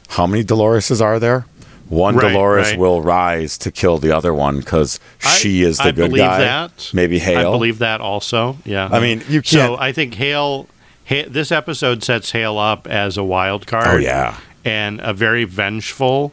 How 0.09 0.27
many 0.27 0.43
Doloreses 0.43 1.03
are 1.03 1.19
there? 1.19 1.45
One 1.91 2.15
Right, 2.17 2.33
Dolores 2.33 2.71
right. 2.71 2.79
will 2.79 3.03
rise 3.03 3.59
to 3.59 3.71
kill 3.71 3.99
the 3.99 4.13
other 4.17 4.33
one 4.33 4.61
because 4.61 4.99
she 5.19 5.63
is 5.63 5.77
the 5.77 5.85
I 5.85 5.91
good 5.91 6.11
believe 6.11 6.25
guy. 6.25 6.39
that. 6.39 6.91
Maybe 6.95 7.19
Hale. 7.19 7.39
I 7.39 7.43
believe 7.43 7.79
that 7.81 8.01
also. 8.01 8.57
Yeah. 8.65 8.89
I 8.91 9.01
mean, 9.01 9.23
you 9.29 9.43
So 9.45 9.59
can't. 9.59 9.73
So 9.73 9.77
I 9.79 9.93
think 9.93 10.15
Hale, 10.15 10.69
Ha- 11.09 11.27
this 11.29 11.51
episode 11.51 12.05
sets 12.05 12.31
Hale 12.31 12.57
up 12.59 12.87
as 12.87 13.17
a 13.19 13.25
wild 13.25 13.67
card. 13.67 13.87
oh 13.89 13.97
yeah. 13.97 14.37
and 14.65 15.01
a 15.01 15.13
very 15.13 15.43
vengeful 15.45 16.33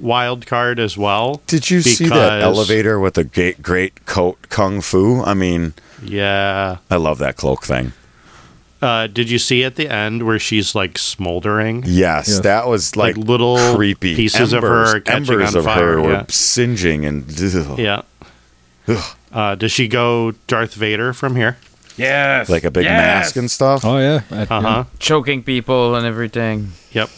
wild 0.00 0.44
card 0.46 0.78
as 0.80 0.98
well. 0.98 1.40
Did 1.46 1.70
you 1.70 1.80
see 1.82 2.08
that 2.08 2.42
elevator 2.42 2.98
with 2.98 3.14
the 3.14 3.24
great, 3.24 3.62
great 3.62 4.04
coat 4.06 4.48
kung 4.48 4.80
fu? 4.80 5.22
I 5.22 5.34
mean, 5.34 5.72
Yeah. 6.02 6.78
I 6.90 6.96
love 6.96 7.18
that 7.18 7.36
cloak 7.36 7.64
thing. 7.64 7.92
Uh, 8.86 9.06
did 9.08 9.28
you 9.28 9.38
see 9.38 9.64
at 9.64 9.74
the 9.74 9.88
end 9.88 10.22
where 10.22 10.38
she's 10.38 10.74
like 10.74 10.96
smoldering? 10.98 11.82
Yes, 11.86 12.28
Yes. 12.28 12.38
that 12.40 12.68
was 12.68 12.94
like, 12.96 13.16
Like 13.16 13.26
little 13.26 13.58
creepy 13.74 14.14
pieces 14.14 14.52
of 14.52 14.62
her 14.62 15.00
catching 15.00 15.32
embers 15.34 15.54
on 15.54 15.58
of 15.58 15.64
fire, 15.64 15.92
her 15.94 16.02
were 16.02 16.12
yeah. 16.12 16.24
singeing 16.28 17.04
and 17.04 17.24
ugh, 17.54 17.78
Yeah. 17.78 18.02
Uh, 19.32 19.54
does 19.56 19.72
she 19.72 19.88
go 19.88 20.32
Darth 20.46 20.74
Vader 20.74 21.12
from 21.12 21.34
here? 21.36 21.56
yes, 21.96 22.48
like 22.48 22.62
a 22.64 22.70
big 22.70 22.84
yes! 22.84 22.92
mask 23.24 23.36
and 23.36 23.50
stuff. 23.50 23.84
Oh 23.84 23.98
yeah, 23.98 24.20
Uh 24.30 24.60
huh. 24.60 24.84
choking 24.98 25.42
people 25.42 25.94
and 25.96 26.06
everything. 26.06 26.72
Yep. 26.92 27.10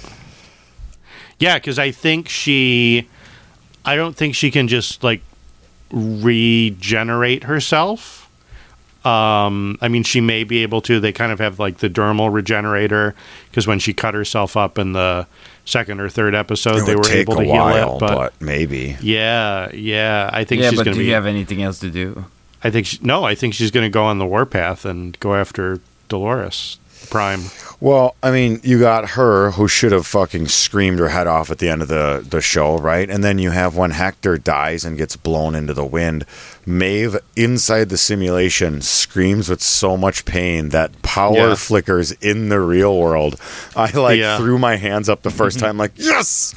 Yeah, 1.39 1.57
because 1.59 1.79
I 1.79 1.91
think 1.91 2.29
she, 2.29 3.07
I 3.85 3.95
don't 3.97 4.17
think 4.17 4.35
she 4.35 4.51
can 4.51 4.67
just 4.69 5.05
like 5.05 5.21
regenerate 5.91 7.45
herself. 7.45 8.28
Um, 9.05 9.79
I 9.81 9.89
mean, 9.89 10.03
she 10.03 10.21
may 10.21 10.45
be 10.45 10.63
able 10.63 10.81
to. 10.83 11.01
They 11.01 11.13
kind 11.13 11.33
of 11.33 11.39
have 11.39 11.59
like 11.59 11.79
the 11.79 11.89
dermal 11.89 12.33
regenerator 12.33 13.15
because 13.51 13.67
when 13.67 13.79
she 13.79 13.95
cut 13.95 14.15
herself 14.15 14.57
up 14.57 14.79
in 14.79 14.93
the 14.93 15.27
second 15.65 16.01
or 16.01 16.09
third 16.09 16.35
episode, 16.35 16.81
they 16.81 16.97
were 16.97 17.09
able 17.09 17.35
a 17.35 17.45
to 17.45 17.45
heal 17.45 17.69
it. 17.69 18.01
But, 18.01 18.15
but 18.15 18.41
maybe. 18.41 18.97
yeah, 19.01 19.71
yeah, 19.73 20.31
I 20.33 20.45
think 20.45 20.63
yeah, 20.63 20.71
she's 20.71 20.79
but 20.79 20.85
going 20.85 20.95
do 20.97 21.01
to 21.01 21.05
be. 21.05 21.05
But 21.05 21.05
do 21.05 21.09
you 21.09 21.15
have 21.15 21.27
anything 21.27 21.63
else 21.63 21.79
to 21.81 21.91
do? 21.91 22.27
I 22.63 22.71
think 22.71 22.87
she, 22.87 22.99
no, 23.01 23.25
I 23.25 23.35
think 23.35 23.55
she's 23.55 23.71
going 23.71 23.85
to 23.85 23.91
go 23.91 24.05
on 24.05 24.19
the 24.19 24.27
warpath 24.27 24.85
and 24.85 25.19
go 25.21 25.35
after 25.35 25.81
Dolores 26.09 26.79
Prime. 27.11 27.45
Well, 27.81 28.17
I 28.25 28.33
mean, 28.33 28.61
you 28.65 28.81
got 28.81 29.11
her 29.11 29.53
who 29.53 29.69
should 29.69 29.93
have 29.93 30.05
fucking 30.07 30.49
screamed 30.49 30.99
her 30.99 31.11
head 31.11 31.29
off 31.29 31.51
at 31.51 31.59
the 31.59 31.69
end 31.69 31.81
of 31.83 31.89
the, 31.89 32.27
the 32.29 32.41
show, 32.41 32.77
right? 32.77 33.09
And 33.09 33.23
then 33.23 33.39
you 33.39 33.51
have 33.51 33.77
when 33.77 33.93
Hector 33.93 34.37
dies 34.37 34.85
and 34.85 34.99
gets 34.99 35.15
blown 35.15 35.55
into 35.55 35.73
the 35.75 35.85
wind, 35.85 36.25
Maeve 36.67 37.17
inside 37.37 37.89
the 37.89 37.97
simulation 37.97 38.81
screams 38.81 39.49
with 39.49 39.63
so 39.63 39.97
much 39.97 40.25
pain 40.25 40.71
that 40.71 41.03
power 41.03 41.51
Yeah. 41.51 41.55
flickers 41.55 42.11
in 42.13 42.49
the 42.49 42.61
real 42.61 42.99
world. 42.99 43.41
I 43.77 43.91
like 43.93 44.19
Yeah. 44.19 44.39
threw 44.39 44.59
my 44.59 44.75
hands 44.77 45.09
up 45.09 45.23
the 45.23 45.31
first 45.31 45.59
mm-hmm. 45.59 45.67
time, 45.67 45.79
like, 45.79 45.93
yes! 45.95 46.55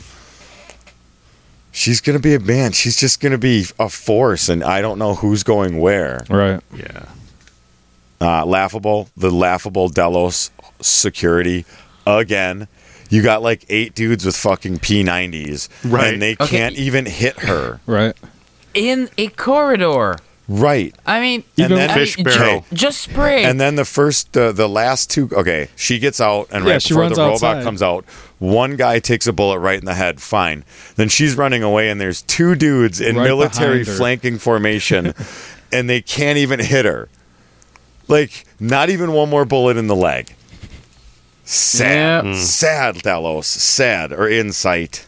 She's 1.71 2.01
gonna 2.01 2.19
be 2.19 2.33
a 2.33 2.39
man. 2.39 2.73
She's 2.73 2.97
just 2.97 3.21
gonna 3.21 3.37
be 3.37 3.65
a 3.79 3.87
force, 3.87 4.49
and 4.49 4.63
I 4.63 4.81
don't 4.81 4.99
know 4.99 5.15
who's 5.15 5.43
going 5.43 5.79
where. 5.79 6.25
Right. 6.29 6.59
Yeah, 6.75 7.05
Uh, 8.21 8.45
laughable, 8.45 9.09
the 9.17 9.31
laughable 9.31 9.89
Delos 9.89 10.51
security 10.79 11.65
again. 12.05 12.67
You 13.09 13.21
got 13.23 13.41
like 13.41 13.65
eight 13.67 13.95
dudes 13.95 14.25
with 14.25 14.37
fucking 14.37 14.77
P90s, 14.79 15.67
Right. 15.83 16.13
And 16.13 16.21
they 16.21 16.33
Okay. 16.39 16.47
can't 16.47 16.75
even 16.75 17.05
hit 17.07 17.39
her, 17.39 17.79
Right. 17.85 18.15
In 18.73 19.09
a 19.17 19.27
corridor. 19.27 20.17
right? 20.47 20.93
I 21.05 21.19
mean, 21.19 21.43
And 21.57 21.71
then- 21.71 21.89
I 21.89 21.95
mean, 21.95 22.05
Fish 22.05 22.15
barrel. 22.17 22.65
ju- 22.69 22.75
Just 22.75 23.01
spray. 23.01 23.43
And 23.43 23.59
then 23.59 23.75
the 23.75 23.85
first, 23.85 24.31
the 24.33 24.51
the 24.51 24.69
last 24.69 25.09
two. 25.09 25.29
Okay, 25.33 25.67
she 25.75 25.97
gets 25.99 26.21
out, 26.21 26.47
and 26.51 26.63
Yeah, 26.65 26.73
right 26.73 26.81
she 26.81 26.89
before 26.89 27.03
runs 27.03 27.15
the 27.17 27.23
robot 27.23 27.33
outside. 27.43 27.63
comes 27.63 27.81
out, 27.81 28.05
one 28.39 28.75
guy 28.77 28.99
takes 28.99 29.27
a 29.27 29.33
bullet 29.33 29.59
right 29.59 29.79
in 29.79 29.85
the 29.85 29.93
head. 29.95 30.21
Fine. 30.21 30.63
Then 30.95 31.09
she's 31.09 31.35
running 31.35 31.63
away, 31.63 31.89
and 31.89 31.99
there's 31.99 32.21
two 32.21 32.55
dudes 32.55 33.01
in 33.01 33.15
Right 33.17 33.25
military 33.25 33.83
flanking 33.83 34.37
formation, 34.37 35.13
and 35.71 35.89
they 35.89 36.01
can't 36.01 36.37
even 36.37 36.59
hit 36.59 36.85
her. 36.85 37.09
Like, 38.11 38.45
not 38.59 38.89
even 38.89 39.13
one 39.13 39.29
more 39.29 39.45
bullet 39.45 39.77
in 39.77 39.87
the 39.87 39.95
leg. 39.95 40.35
Sad, 41.43 42.25
Yeah. 42.25 42.33
Hmm. 42.33 42.39
sad, 42.39 43.01
Delos, 43.01 43.47
sad 43.47 44.11
or 44.11 44.27
insight. 44.29 45.05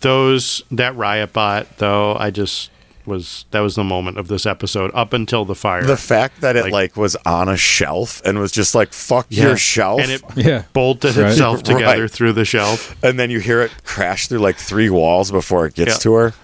those 0.00 0.62
that 0.70 0.94
riot 0.94 1.32
bot 1.32 1.78
though. 1.78 2.16
I 2.16 2.30
just 2.30 2.70
was 3.06 3.44
that 3.50 3.60
was 3.60 3.76
the 3.76 3.82
moment 3.84 4.18
of 4.18 4.28
this 4.28 4.44
episode 4.46 4.90
up 4.94 5.12
until 5.12 5.44
the 5.44 5.54
fire. 5.54 5.84
The 5.84 5.96
fact 5.96 6.40
that 6.42 6.54
it 6.56 6.64
Like- 6.64 6.72
like, 6.72 6.96
was 6.96 7.16
on 7.24 7.48
a 7.48 7.56
shelf 7.56 8.20
and 8.24 8.38
was 8.38 8.52
just 8.52 8.74
like 8.74 8.92
fuck 8.92 9.26
Yeah. 9.30 9.44
your 9.44 9.56
shelf, 9.56 10.00
and 10.02 10.10
it 10.12 10.22
Yeah. 10.36 10.62
bolted 10.74 11.16
Right. 11.16 11.30
itself 11.32 11.62
together 11.62 12.02
Right. 12.02 12.10
through 12.10 12.34
the 12.34 12.44
shelf. 12.44 12.94
and 13.02 13.18
then 13.18 13.30
you 13.30 13.40
hear 13.40 13.62
it 13.62 13.70
crash 13.84 14.26
through 14.28 14.40
like 14.40 14.56
three 14.58 14.90
walls 14.90 15.30
before 15.30 15.66
it 15.66 15.74
gets 15.74 15.94
Yeah. 15.94 15.98
to 15.98 16.12
her. 16.14 16.34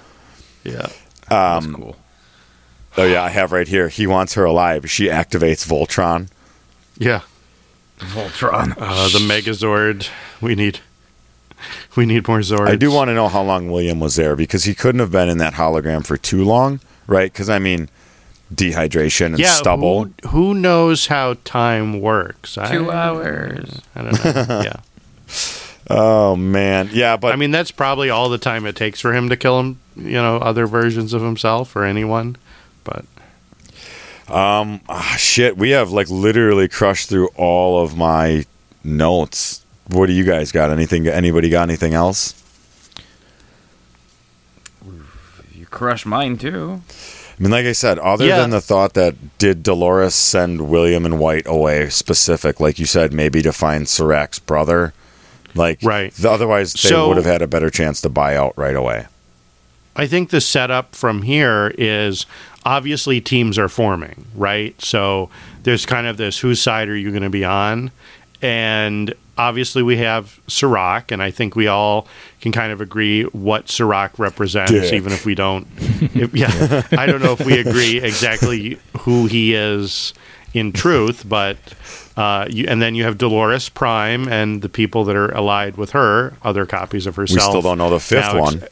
Yeah, 0.64 0.86
um, 1.30 1.64
That's 1.64 1.66
cool. 1.66 1.96
Oh 2.96 3.04
yeah, 3.04 3.22
I 3.22 3.30
have 3.30 3.52
right 3.52 3.66
here. 3.68 3.88
He 3.88 4.06
wants 4.06 4.34
her 4.34 4.44
alive. 4.44 4.90
She 4.90 5.06
activates 5.06 5.66
Voltron. 5.66 6.28
yeah. 6.98 7.22
Voltron. 7.98 8.74
Uh, 8.76 9.08
the 9.08 9.20
Megazord. 9.20 10.08
We 10.40 10.54
need. 10.54 10.80
We 11.94 12.06
need 12.06 12.26
more 12.26 12.40
Zords. 12.40 12.68
I 12.68 12.74
do 12.74 12.90
want 12.90 13.08
to 13.08 13.14
know 13.14 13.28
how 13.28 13.42
long 13.42 13.70
William 13.70 14.00
was 14.00 14.16
there 14.16 14.34
because 14.34 14.64
he 14.64 14.74
couldn't 14.74 14.98
have 14.98 15.12
been 15.12 15.28
in 15.28 15.38
that 15.38 15.54
hologram 15.54 16.04
for 16.04 16.16
too 16.16 16.42
long, 16.44 16.80
right? 17.06 17.32
Because 17.32 17.48
I 17.48 17.60
mean, 17.60 17.88
dehydration 18.52 19.26
and 19.26 19.38
Yeah, 19.38 19.52
stubble. 19.52 20.04
Who, 20.24 20.28
who 20.28 20.54
knows 20.54 21.06
how 21.06 21.36
time 21.44 22.00
works? 22.00 22.54
Two 22.54 22.90
I, 22.90 22.94
hours. 23.06 23.80
I 23.94 24.02
don't 24.02 24.24
know. 24.24 24.62
yeah. 24.64 24.80
Oh 25.88 26.36
man, 26.36 26.90
yeah, 26.92 27.16
but 27.16 27.32
I 27.32 27.36
mean, 27.36 27.50
that's 27.50 27.70
probably 27.70 28.08
all 28.10 28.28
the 28.28 28.38
time 28.38 28.66
it 28.66 28.76
takes 28.76 29.00
for 29.00 29.12
him 29.12 29.28
to 29.28 29.36
kill 29.36 29.60
him. 29.60 29.80
You 29.96 30.12
know, 30.12 30.38
other 30.38 30.66
versions 30.66 31.12
of 31.12 31.22
himself 31.22 31.76
or 31.76 31.84
anyone. 31.84 32.36
But 32.84 33.04
um, 34.34 34.80
ah, 34.88 35.14
shit, 35.18 35.56
we 35.56 35.70
have 35.70 35.90
like 35.90 36.08
literally 36.10 36.68
crushed 36.68 37.08
through 37.08 37.28
all 37.36 37.82
of 37.82 37.96
my 37.96 38.44
notes. 38.84 39.64
What 39.88 40.06
do 40.06 40.12
you 40.12 40.24
guys 40.24 40.52
got? 40.52 40.70
Anything? 40.70 41.06
Anybody 41.06 41.48
got 41.50 41.62
anything 41.68 41.94
else? 41.94 42.34
You 45.54 45.66
crushed 45.66 46.06
mine 46.06 46.38
too. 46.38 46.82
I 47.38 47.42
mean, 47.42 47.50
like 47.50 47.66
I 47.66 47.72
said, 47.72 47.98
other 47.98 48.26
Yeah. 48.26 48.38
than 48.40 48.50
the 48.50 48.60
thought 48.60 48.94
that 48.94 49.38
did 49.38 49.62
Dolores 49.62 50.14
send 50.14 50.68
William 50.68 51.04
and 51.04 51.18
White 51.18 51.46
away 51.46 51.88
specific, 51.88 52.60
like 52.60 52.78
you 52.78 52.86
said, 52.86 53.12
maybe 53.12 53.42
to 53.42 53.52
find 53.52 53.88
Serac's 53.88 54.38
brother, 54.38 54.92
like 55.54 55.78
Right. 55.82 56.14
th- 56.14 56.24
otherwise 56.26 56.72
they 56.74 56.90
So- 56.90 57.08
would 57.08 57.16
have 57.16 57.26
had 57.26 57.42
a 57.42 57.46
better 57.46 57.70
chance 57.70 58.00
to 58.02 58.08
buy 58.08 58.36
out 58.36 58.52
right 58.56 58.76
away. 58.76 59.06
I 59.96 60.06
think 60.06 60.30
the 60.30 60.40
setup 60.40 60.94
from 60.94 61.22
here 61.22 61.74
is 61.76 62.26
obviously 62.64 63.20
teams 63.20 63.58
are 63.58 63.68
forming, 63.68 64.24
right? 64.34 64.80
So 64.80 65.30
there's 65.62 65.86
kind 65.86 66.06
of 66.06 66.16
this 66.16 66.38
whose 66.38 66.60
side 66.60 66.88
are 66.88 66.96
you 66.96 67.10
going 67.10 67.22
to 67.22 67.30
be 67.30 67.44
on? 67.44 67.90
And 68.40 69.14
obviously 69.38 69.82
we 69.82 69.96
have 69.98 70.40
Serac, 70.48 71.10
and 71.12 71.22
I 71.22 71.30
think 71.30 71.56
we 71.56 71.66
all 71.68 72.06
can 72.40 72.52
kind 72.52 72.72
of 72.72 72.80
agree 72.80 73.22
what 73.24 73.68
Serac 73.68 74.18
represents, 74.18 74.72
Dick. 74.72 74.92
even 74.92 75.12
if 75.12 75.24
we 75.24 75.34
don't. 75.34 75.66
If, 75.78 76.34
yeah, 76.34 76.82
I 76.98 77.06
don't 77.06 77.22
know 77.22 77.32
if 77.32 77.44
we 77.44 77.58
agree 77.58 78.00
exactly 78.00 78.78
who 79.00 79.26
he 79.26 79.54
is 79.54 80.12
in 80.54 80.72
truth, 80.72 81.24
but 81.28 81.56
uh, 82.16 82.46
you, 82.50 82.66
and 82.68 82.82
then 82.82 82.94
you 82.94 83.04
have 83.04 83.16
Dolores 83.16 83.68
Prime 83.68 84.28
and 84.28 84.60
the 84.60 84.68
people 84.68 85.04
that 85.04 85.16
are 85.16 85.32
allied 85.32 85.76
with 85.76 85.92
her, 85.92 86.34
other 86.42 86.66
copies 86.66 87.06
of 87.06 87.16
herself. 87.16 87.46
We 87.46 87.50
still 87.50 87.62
don't 87.62 87.78
know 87.78 87.90
the 87.90 88.00
fifth 88.00 88.34
Now 88.34 88.44
ex- 88.44 88.54
one. 88.54 88.68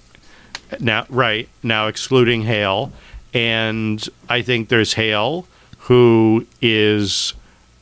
now 0.81 1.07
right 1.09 1.49
now 1.63 1.87
excluding 1.87 2.43
Hale, 2.43 2.93
and 3.35 4.07
I 4.29 4.43
think 4.43 4.69
there's 4.69 4.95
Hale 4.95 5.47
who 5.81 6.47
is 6.61 7.35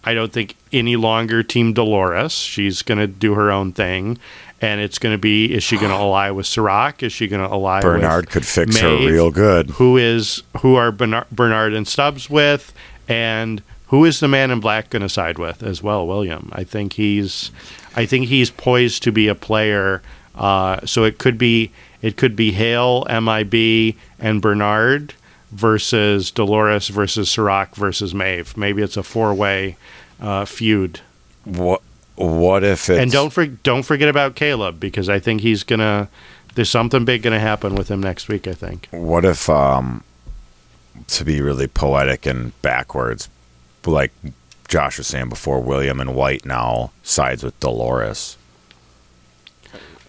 I 0.04 0.14
don't 0.14 0.32
think 0.32 0.56
any 0.72 0.96
longer 0.96 1.42
Team 1.42 1.72
Dolores. 1.72 2.32
She's 2.32 2.82
going 2.82 2.98
to 2.98 3.06
do 3.06 3.34
her 3.34 3.50
own 3.50 3.72
thing, 3.72 4.18
and 4.60 4.80
it's 4.80 4.98
going 4.98 5.14
to 5.14 5.18
be 5.18 5.52
is 5.52 5.62
she 5.62 5.76
going 5.76 5.90
to 5.96 5.96
ally 5.96 6.30
with 6.30 6.46
Serac? 6.46 7.02
Is 7.02 7.12
she 7.12 7.28
going 7.28 7.42
to 7.42 7.48
ally 7.48 7.76
with. 7.76 7.84
Bernard 7.84 8.30
could 8.30 8.46
fix 8.46 8.78
her 8.78 8.96
real 8.96 9.30
good. 9.30 9.70
Who 9.70 9.96
is 9.96 10.42
who 10.60 10.76
are 10.76 10.92
Bernard, 10.92 11.28
Bernard 11.30 11.74
and 11.74 11.86
Stubbs 11.86 12.30
with, 12.30 12.72
and 13.08 13.62
who 13.88 14.04
is 14.04 14.20
the 14.20 14.28
Man 14.28 14.50
in 14.50 14.60
Black 14.60 14.90
going 14.90 15.02
to 15.02 15.08
side 15.08 15.38
with 15.38 15.62
as 15.62 15.82
well? 15.82 16.06
William. 16.06 16.50
I 16.52 16.64
think 16.64 16.94
he's 16.94 17.50
I 17.96 18.06
think 18.06 18.28
he's 18.28 18.50
poised 18.50 19.02
to 19.04 19.12
be 19.12 19.28
a 19.28 19.34
player. 19.34 20.02
Uh, 20.34 20.86
so 20.86 21.02
it 21.04 21.18
could 21.18 21.36
be 21.36 21.72
it 22.00 22.16
could 22.16 22.36
be 22.36 22.52
Hale, 22.52 23.04
MIB, 23.10 23.96
and 24.20 24.40
Bernard 24.40 25.14
versus 25.50 26.30
Dolores 26.30 26.88
versus 26.88 27.30
Serac 27.30 27.74
versus 27.74 28.14
Maeve. 28.14 28.56
Maybe 28.56 28.82
it's 28.82 28.96
a 28.96 29.02
four 29.02 29.34
way 29.34 29.76
uh, 30.20 30.44
feud. 30.44 31.00
What? 31.44 31.82
What 32.16 32.64
if 32.64 32.90
it's 32.90 33.00
and 33.00 33.12
don't 33.12 33.30
for, 33.30 33.46
don't 33.46 33.84
forget 33.84 34.08
about 34.08 34.34
Caleb 34.34 34.80
because 34.80 35.08
I 35.08 35.20
think 35.20 35.40
he's 35.40 35.62
gonna. 35.62 36.08
There's 36.56 36.68
something 36.68 37.04
big 37.04 37.22
gonna 37.22 37.38
happen 37.38 37.76
with 37.76 37.88
him 37.88 38.00
next 38.00 38.26
week. 38.26 38.48
I 38.48 38.54
think. 38.54 38.88
What 38.90 39.24
if, 39.24 39.48
um, 39.48 40.02
to 41.06 41.24
be 41.24 41.40
really 41.40 41.68
poetic 41.68 42.26
and 42.26 42.60
backwards, 42.60 43.28
like 43.86 44.10
Josh 44.68 44.98
was 44.98 45.06
saying 45.06 45.28
before, 45.28 45.60
William 45.60 46.00
and 46.00 46.14
White 46.14 46.44
now 46.44 46.92
sides 47.02 47.42
with 47.42 47.58
Dolores. 47.60 48.36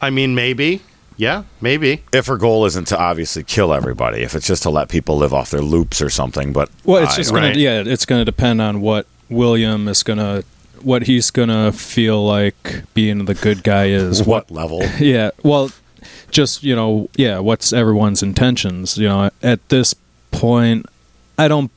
I 0.02 0.10
mean, 0.10 0.34
maybe. 0.34 0.82
Yeah, 1.20 1.44
maybe. 1.60 2.02
If 2.14 2.28
her 2.28 2.38
goal 2.38 2.66
isn't 2.66 2.88
to 2.88 2.98
obviously 2.98 3.44
kill 3.44 3.74
everybody, 3.74 4.22
if 4.22 4.34
it's 4.36 4.48
just 4.48 4.64
to 4.64 4.70
let 4.70 4.88
people 4.88 5.18
live 5.18 5.34
off 5.34 5.52
their 5.52 5.60
loops 5.62 6.02
or 6.02 6.10
something, 6.10 6.54
but 6.54 6.70
Well, 6.86 7.04
it's 7.04 7.14
I 7.14 7.18
just 7.18 7.34
gonna 7.34 7.48
Right. 7.48 7.58
yeah, 7.58 7.84
it's 7.86 8.06
gonna 8.06 8.24
depend 8.24 8.62
on 8.62 8.80
what 8.80 9.06
William 9.30 9.90
is 9.90 10.02
gonna 10.02 10.44
what 10.82 11.04
he's 11.08 11.30
gonna 11.30 11.74
feel 11.74 12.26
like 12.26 12.84
being 12.94 13.26
the 13.26 13.34
good 13.34 13.64
guy 13.64 13.88
is. 13.88 14.24
what 14.24 14.50
level. 14.50 14.82
Yeah, 15.00 15.32
well, 15.44 15.72
just 16.32 16.64
you 16.64 16.74
know, 16.74 17.10
yeah, 17.18 17.40
what's 17.40 17.74
everyone's 17.74 18.24
intentions? 18.24 18.98
You 18.98 19.10
know, 19.10 19.30
at 19.44 19.68
this 19.68 19.94
point, 20.32 20.86
I 21.38 21.50
don't. 21.50 21.70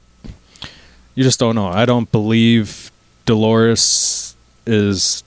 You 1.17 1.25
just 1.25 1.41
don't 1.41 1.57
know. 1.57 1.67
I 1.67 1.85
don't 1.85 2.11
believe 2.13 2.93
Dolores 3.27 4.37
is 4.67 5.25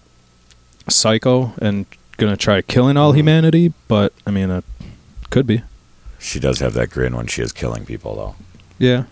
psycho 0.88 1.51
and 1.61 1.86
gonna 2.18 2.38
try 2.38 2.61
killing 2.61 2.97
all 2.97 3.11
humanity. 3.13 3.74
But 3.88 4.13
I 4.26 4.32
mean, 4.32 4.49
it 4.49 4.63
could 5.30 5.45
be. 5.47 5.61
She 6.20 6.39
does 6.39 6.59
have 6.59 6.74
that 6.74 6.89
grin 6.89 7.16
when 7.16 7.28
she 7.28 7.41
is 7.41 7.51
killing 7.51 7.86
people, 7.86 8.16
though. 8.16 8.36
Yeah. 8.80 9.03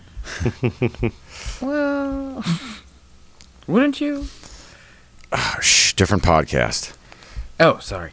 Well, 1.60 2.42
wouldn't 3.66 4.00
you? 4.00 4.26
Ah, 5.32 5.58
Shh, 5.60 5.92
different 5.94 6.22
podcast. 6.22 6.96
Oh, 7.60 7.78
sorry. 7.78 8.10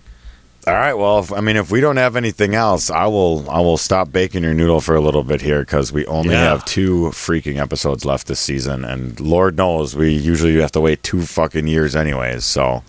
All 0.67 0.73
right. 0.73 0.93
Well, 0.93 1.19
if, 1.19 1.31
I 1.33 1.39
mean, 1.41 1.55
if 1.57 1.71
we 1.71 1.81
don't 1.81 1.97
have 1.97 2.15
anything 2.15 2.53
else, 2.53 2.91
I 2.91 3.07
will. 3.07 3.49
I 3.49 3.59
will 3.61 3.77
stop 3.77 4.11
baking 4.11 4.43
your 4.43 4.53
noodle 4.53 4.79
for 4.81 4.95
a 4.95 5.01
little 5.01 5.23
bit 5.23 5.41
here 5.41 5.61
because 5.61 5.91
we 5.91 6.05
only 6.05 6.33
Yeah. 6.33 6.43
have 6.51 6.65
two 6.65 7.05
freaking 7.13 7.57
episodes 7.57 8.05
left 8.05 8.27
this 8.27 8.39
season, 8.39 8.85
and 8.85 9.19
Lord 9.19 9.57
knows 9.57 9.95
we 9.95 10.13
usually 10.13 10.59
have 10.61 10.71
to 10.73 10.81
wait 10.81 11.01
two 11.01 11.21
fucking 11.23 11.67
years 11.67 11.95
anyways. 11.95 12.45
So 12.45 12.83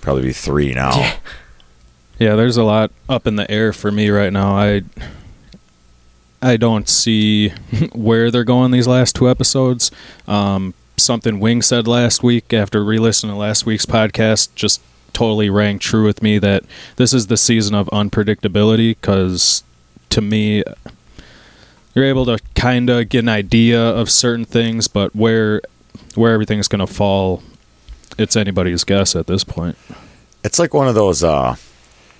probably 0.00 0.22
be 0.22 0.32
three 0.32 0.72
now. 0.72 1.18
Yeah, 2.18 2.36
there's 2.36 2.58
a 2.58 2.64
lot 2.64 2.90
up 3.08 3.26
in 3.26 3.36
the 3.36 3.50
air 3.50 3.72
for 3.72 3.90
me 3.90 4.10
right 4.10 4.32
now. 4.32 4.54
I 4.54 4.82
I 6.42 6.56
don't 6.56 6.88
see 6.88 7.48
where 7.92 8.30
they're 8.30 8.44
going 8.44 8.70
these 8.70 8.86
last 8.86 9.16
two 9.16 9.28
episodes. 9.28 9.90
Um, 10.28 10.74
something 10.98 11.40
Wing 11.40 11.62
said 11.62 11.88
last 11.88 12.22
week 12.22 12.52
after 12.52 12.84
re-listening 12.84 13.32
to 13.32 13.38
last 13.38 13.64
week's 13.66 13.86
podcast 13.86 14.54
just 14.54 14.82
totally 15.12 15.50
rang 15.50 15.78
true 15.78 16.04
with 16.04 16.22
me 16.22 16.38
that 16.38 16.62
this 16.96 17.12
is 17.12 17.26
the 17.26 17.36
season 17.36 17.74
of 17.74 17.86
unpredictability 17.88 18.90
because 18.90 19.64
to 20.08 20.20
me 20.20 20.62
you're 21.94 22.04
able 22.04 22.24
to 22.24 22.38
kind 22.54 22.88
of 22.88 23.08
get 23.08 23.20
an 23.20 23.28
idea 23.28 23.80
of 23.82 24.08
certain 24.08 24.44
things 24.44 24.86
but 24.88 25.14
where 25.16 25.60
where 26.14 26.32
everything's 26.32 26.68
going 26.68 26.86
to 26.86 26.92
fall 26.92 27.42
it's 28.20 28.36
anybody's 28.36 28.84
guess 28.84 29.16
at 29.16 29.26
this 29.26 29.44
point 29.44 29.76
It's 30.44 30.58
like 30.58 30.72
one 30.74 30.88
of 30.88 30.94
those 30.94 31.22
uh, 31.24 31.56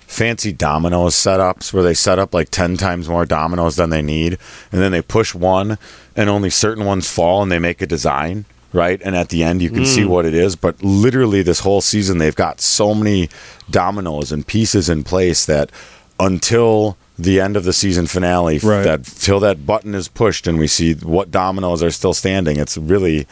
fancy 0.07 0.53
dominoes 0.53 1.15
setups 1.15 1.73
where 1.73 1.83
they 1.83 1.95
set 1.95 2.19
up 2.19 2.35
like 2.35 2.51
10 2.51 2.77
times 2.77 3.09
more 3.09 3.25
dominoes 3.25 3.77
than 3.77 3.91
they 3.91 4.03
need, 4.03 4.37
and 4.73 4.81
then 4.83 4.93
they 4.93 5.03
push 5.03 5.35
one, 5.35 5.79
and 6.17 6.29
only 6.29 6.51
certain 6.51 6.85
ones 6.85 7.09
fall, 7.11 7.43
and 7.43 7.51
they 7.53 7.59
make 7.61 7.81
a 7.81 7.87
design, 7.87 8.45
right? 8.73 9.01
And 9.05 9.15
at 9.17 9.29
the 9.31 9.43
end, 9.45 9.63
you 9.63 9.71
can 9.71 9.87
see 9.87 10.05
what 10.05 10.27
it 10.27 10.35
is. 10.35 10.57
But 10.57 10.83
literally, 10.83 11.43
this 11.43 11.61
whole 11.61 11.81
season, 11.81 12.19
they've 12.19 12.35
got 12.35 12.61
so 12.61 12.95
many 12.95 13.29
dominoes 13.71 14.33
and 14.33 14.47
pieces 14.47 14.89
in 14.91 15.05
place 15.05 15.47
that 15.47 15.71
until 16.19 16.97
the 17.19 17.41
end 17.41 17.57
of 17.57 17.65
the 17.65 17.73
season 17.73 18.07
finale, 18.07 18.59
Right. 18.59 18.83
that 18.83 19.05
till 19.05 19.41
that 19.41 19.65
button 19.67 19.95
is 19.95 20.09
pushed 20.09 20.47
and 20.47 20.59
we 20.59 20.67
see 20.67 20.95
what 20.95 21.31
dominoes 21.31 21.83
are 21.83 21.91
still 21.91 22.15
standing, 22.15 22.59
it's 22.59 22.77
really. 22.77 23.27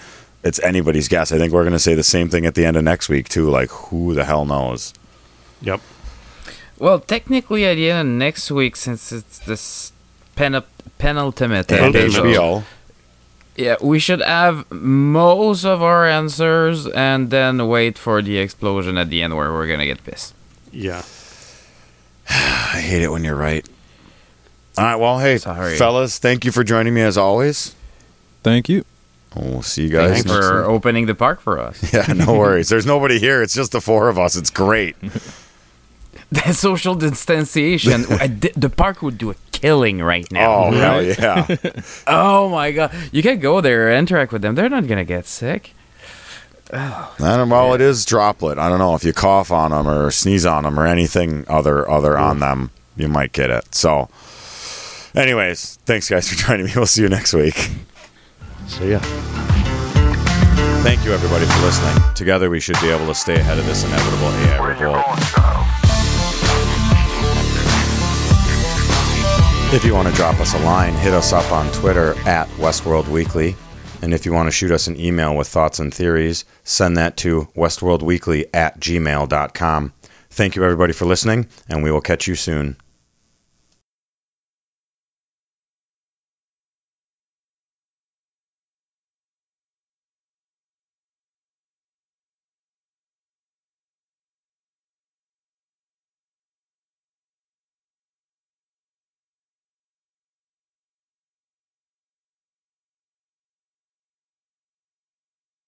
It's 0.44 0.60
anybody's 0.60 1.08
guess. 1.08 1.32
I 1.32 1.38
think 1.38 1.52
we're 1.52 1.64
going 1.64 1.72
to 1.72 1.78
say 1.78 1.94
the 1.94 2.02
same 2.04 2.28
thing 2.28 2.46
at 2.46 2.54
the 2.54 2.64
end 2.64 2.76
of 2.76 2.84
next 2.84 3.08
week 3.08 3.28
too. 3.28 3.50
Like, 3.50 3.70
who 3.70 4.14
the 4.14 4.24
hell 4.24 4.44
knows? 4.44 4.94
Yep. 5.62 5.80
Well, 6.78 7.00
technically, 7.00 7.64
at 7.66 7.74
the 7.74 7.90
end 7.90 8.08
of 8.08 8.14
next 8.14 8.50
week, 8.52 8.76
since 8.76 9.10
it's 9.10 9.40
this 9.40 9.92
pen- 10.36 10.62
penultimate 10.98 11.72
And 11.72 11.94
episode, 11.96 12.24
HBO. 12.24 12.64
yeah, 13.56 13.74
we 13.82 13.98
should 13.98 14.20
have 14.22 14.70
most 14.70 15.64
of 15.64 15.82
our 15.82 16.06
answers 16.08 16.86
and 16.86 17.30
then 17.30 17.66
wait 17.66 17.98
for 17.98 18.22
the 18.22 18.38
explosion 18.38 18.96
at 18.96 19.10
the 19.10 19.22
end 19.22 19.34
where 19.36 19.52
we're 19.52 19.66
gonna 19.66 19.86
get 19.86 20.04
pissed. 20.04 20.34
Yeah. 20.72 21.02
I 22.30 22.80
hate 22.80 23.02
it 23.02 23.10
when 23.10 23.24
you're 23.24 23.34
right. 23.34 23.66
All 24.76 24.84
right, 24.84 24.94
well, 24.96 25.18
hey, 25.18 25.38
Sorry. 25.38 25.76
fellas, 25.76 26.18
thank 26.20 26.44
you 26.44 26.52
for 26.52 26.62
joining 26.62 26.94
me 26.94 27.00
as 27.00 27.18
always. 27.18 27.74
thank 28.44 28.68
you 28.68 28.84
We'll 29.36 29.62
see 29.62 29.84
you 29.84 29.90
guys. 29.90 30.22
Thanks 30.22 30.30
for 30.30 30.64
opening 30.64 31.06
the 31.06 31.14
park 31.14 31.40
for 31.40 31.58
us. 31.58 31.92
Yeah, 31.92 32.12
no 32.12 32.34
worries. 32.34 32.68
There's 32.68 32.86
nobody 32.86 33.18
here. 33.18 33.42
It's 33.42 33.54
just 33.54 33.72
the 33.72 33.80
four 33.80 34.08
of 34.08 34.18
us. 34.18 34.36
It's 34.36 34.50
great. 34.50 34.96
the 36.30 36.52
social 36.52 36.94
distanciation, 36.94 38.02
the 38.56 38.72
park 38.74 39.02
would 39.02 39.18
do 39.18 39.30
a 39.30 39.34
killing 39.52 40.00
right 40.00 40.30
now. 40.30 40.64
Oh, 40.64 40.70
hell 40.72 41.02
yeah. 41.02 41.46
Oh 42.06 42.48
my 42.48 42.72
god, 42.72 42.94
you 43.12 43.22
can 43.22 43.38
go 43.40 43.60
there, 43.60 43.92
interact 43.96 44.32
with 44.32 44.42
them. 44.42 44.54
They're 44.54 44.68
not 44.68 44.86
gonna 44.86 45.04
get 45.04 45.26
sick. 45.26 45.74
I 46.72 47.08
don't, 47.18 47.48
well, 47.48 47.72
it 47.72 47.80
is 47.80 48.04
droplet. 48.04 48.58
I 48.58 48.68
don't 48.68 48.78
know 48.78 48.94
if 48.94 49.04
you 49.04 49.14
cough 49.14 49.50
on 49.50 49.70
them 49.70 49.88
or 49.88 50.10
sneeze 50.10 50.44
on 50.44 50.64
them 50.64 50.78
or 50.78 50.86
anything 50.86 51.46
other 51.48 51.88
other 51.90 52.18
on 52.18 52.40
them, 52.40 52.70
you 52.96 53.08
might 53.08 53.32
get 53.32 53.50
it. 53.50 53.74
So, 53.74 54.10
anyways, 55.14 55.76
thanks 55.86 56.10
guys 56.10 56.28
for 56.28 56.36
joining 56.36 56.66
me. 56.66 56.72
We'll 56.76 56.86
see 56.86 57.02
you 57.02 57.08
next 57.08 57.32
week. 57.32 57.70
See 58.68 58.90
ya. 58.90 59.00
Thank 60.82 61.04
you 61.04 61.12
everybody 61.12 61.44
for 61.46 61.60
listening. 61.62 62.14
Together 62.14 62.48
we 62.50 62.60
should 62.60 62.80
be 62.80 62.88
able 62.90 63.06
to 63.06 63.14
stay 63.14 63.34
ahead 63.34 63.58
of 63.58 63.66
this 63.66 63.84
inevitable 63.84 64.28
AI 64.28 64.68
revolt. 64.68 65.04
If 69.74 69.84
you 69.84 69.94
want 69.94 70.08
to 70.08 70.14
drop 70.14 70.40
us 70.40 70.54
a 70.54 70.58
line, 70.60 70.94
hit 70.94 71.12
us 71.12 71.32
up 71.32 71.50
on 71.52 71.70
Twitter 71.72 72.14
at 72.26 72.48
Westworld 72.56 73.08
Weekly. 73.08 73.56
And 74.00 74.14
if 74.14 74.24
you 74.24 74.32
want 74.32 74.46
to 74.46 74.52
shoot 74.52 74.70
us 74.70 74.86
an 74.86 74.98
email 74.98 75.36
with 75.36 75.48
thoughts 75.48 75.78
and 75.78 75.92
theories, 75.92 76.44
send 76.64 76.96
that 76.96 77.16
to 77.18 77.48
westworldweekly 77.56 78.46
at 78.54 78.78
gmail.com. 78.78 79.92
Thank 80.30 80.56
you 80.56 80.64
everybody 80.64 80.92
for 80.92 81.04
listening, 81.04 81.48
and 81.68 81.82
we 81.82 81.90
will 81.90 82.00
catch 82.00 82.28
you 82.28 82.34
soon. 82.34 82.76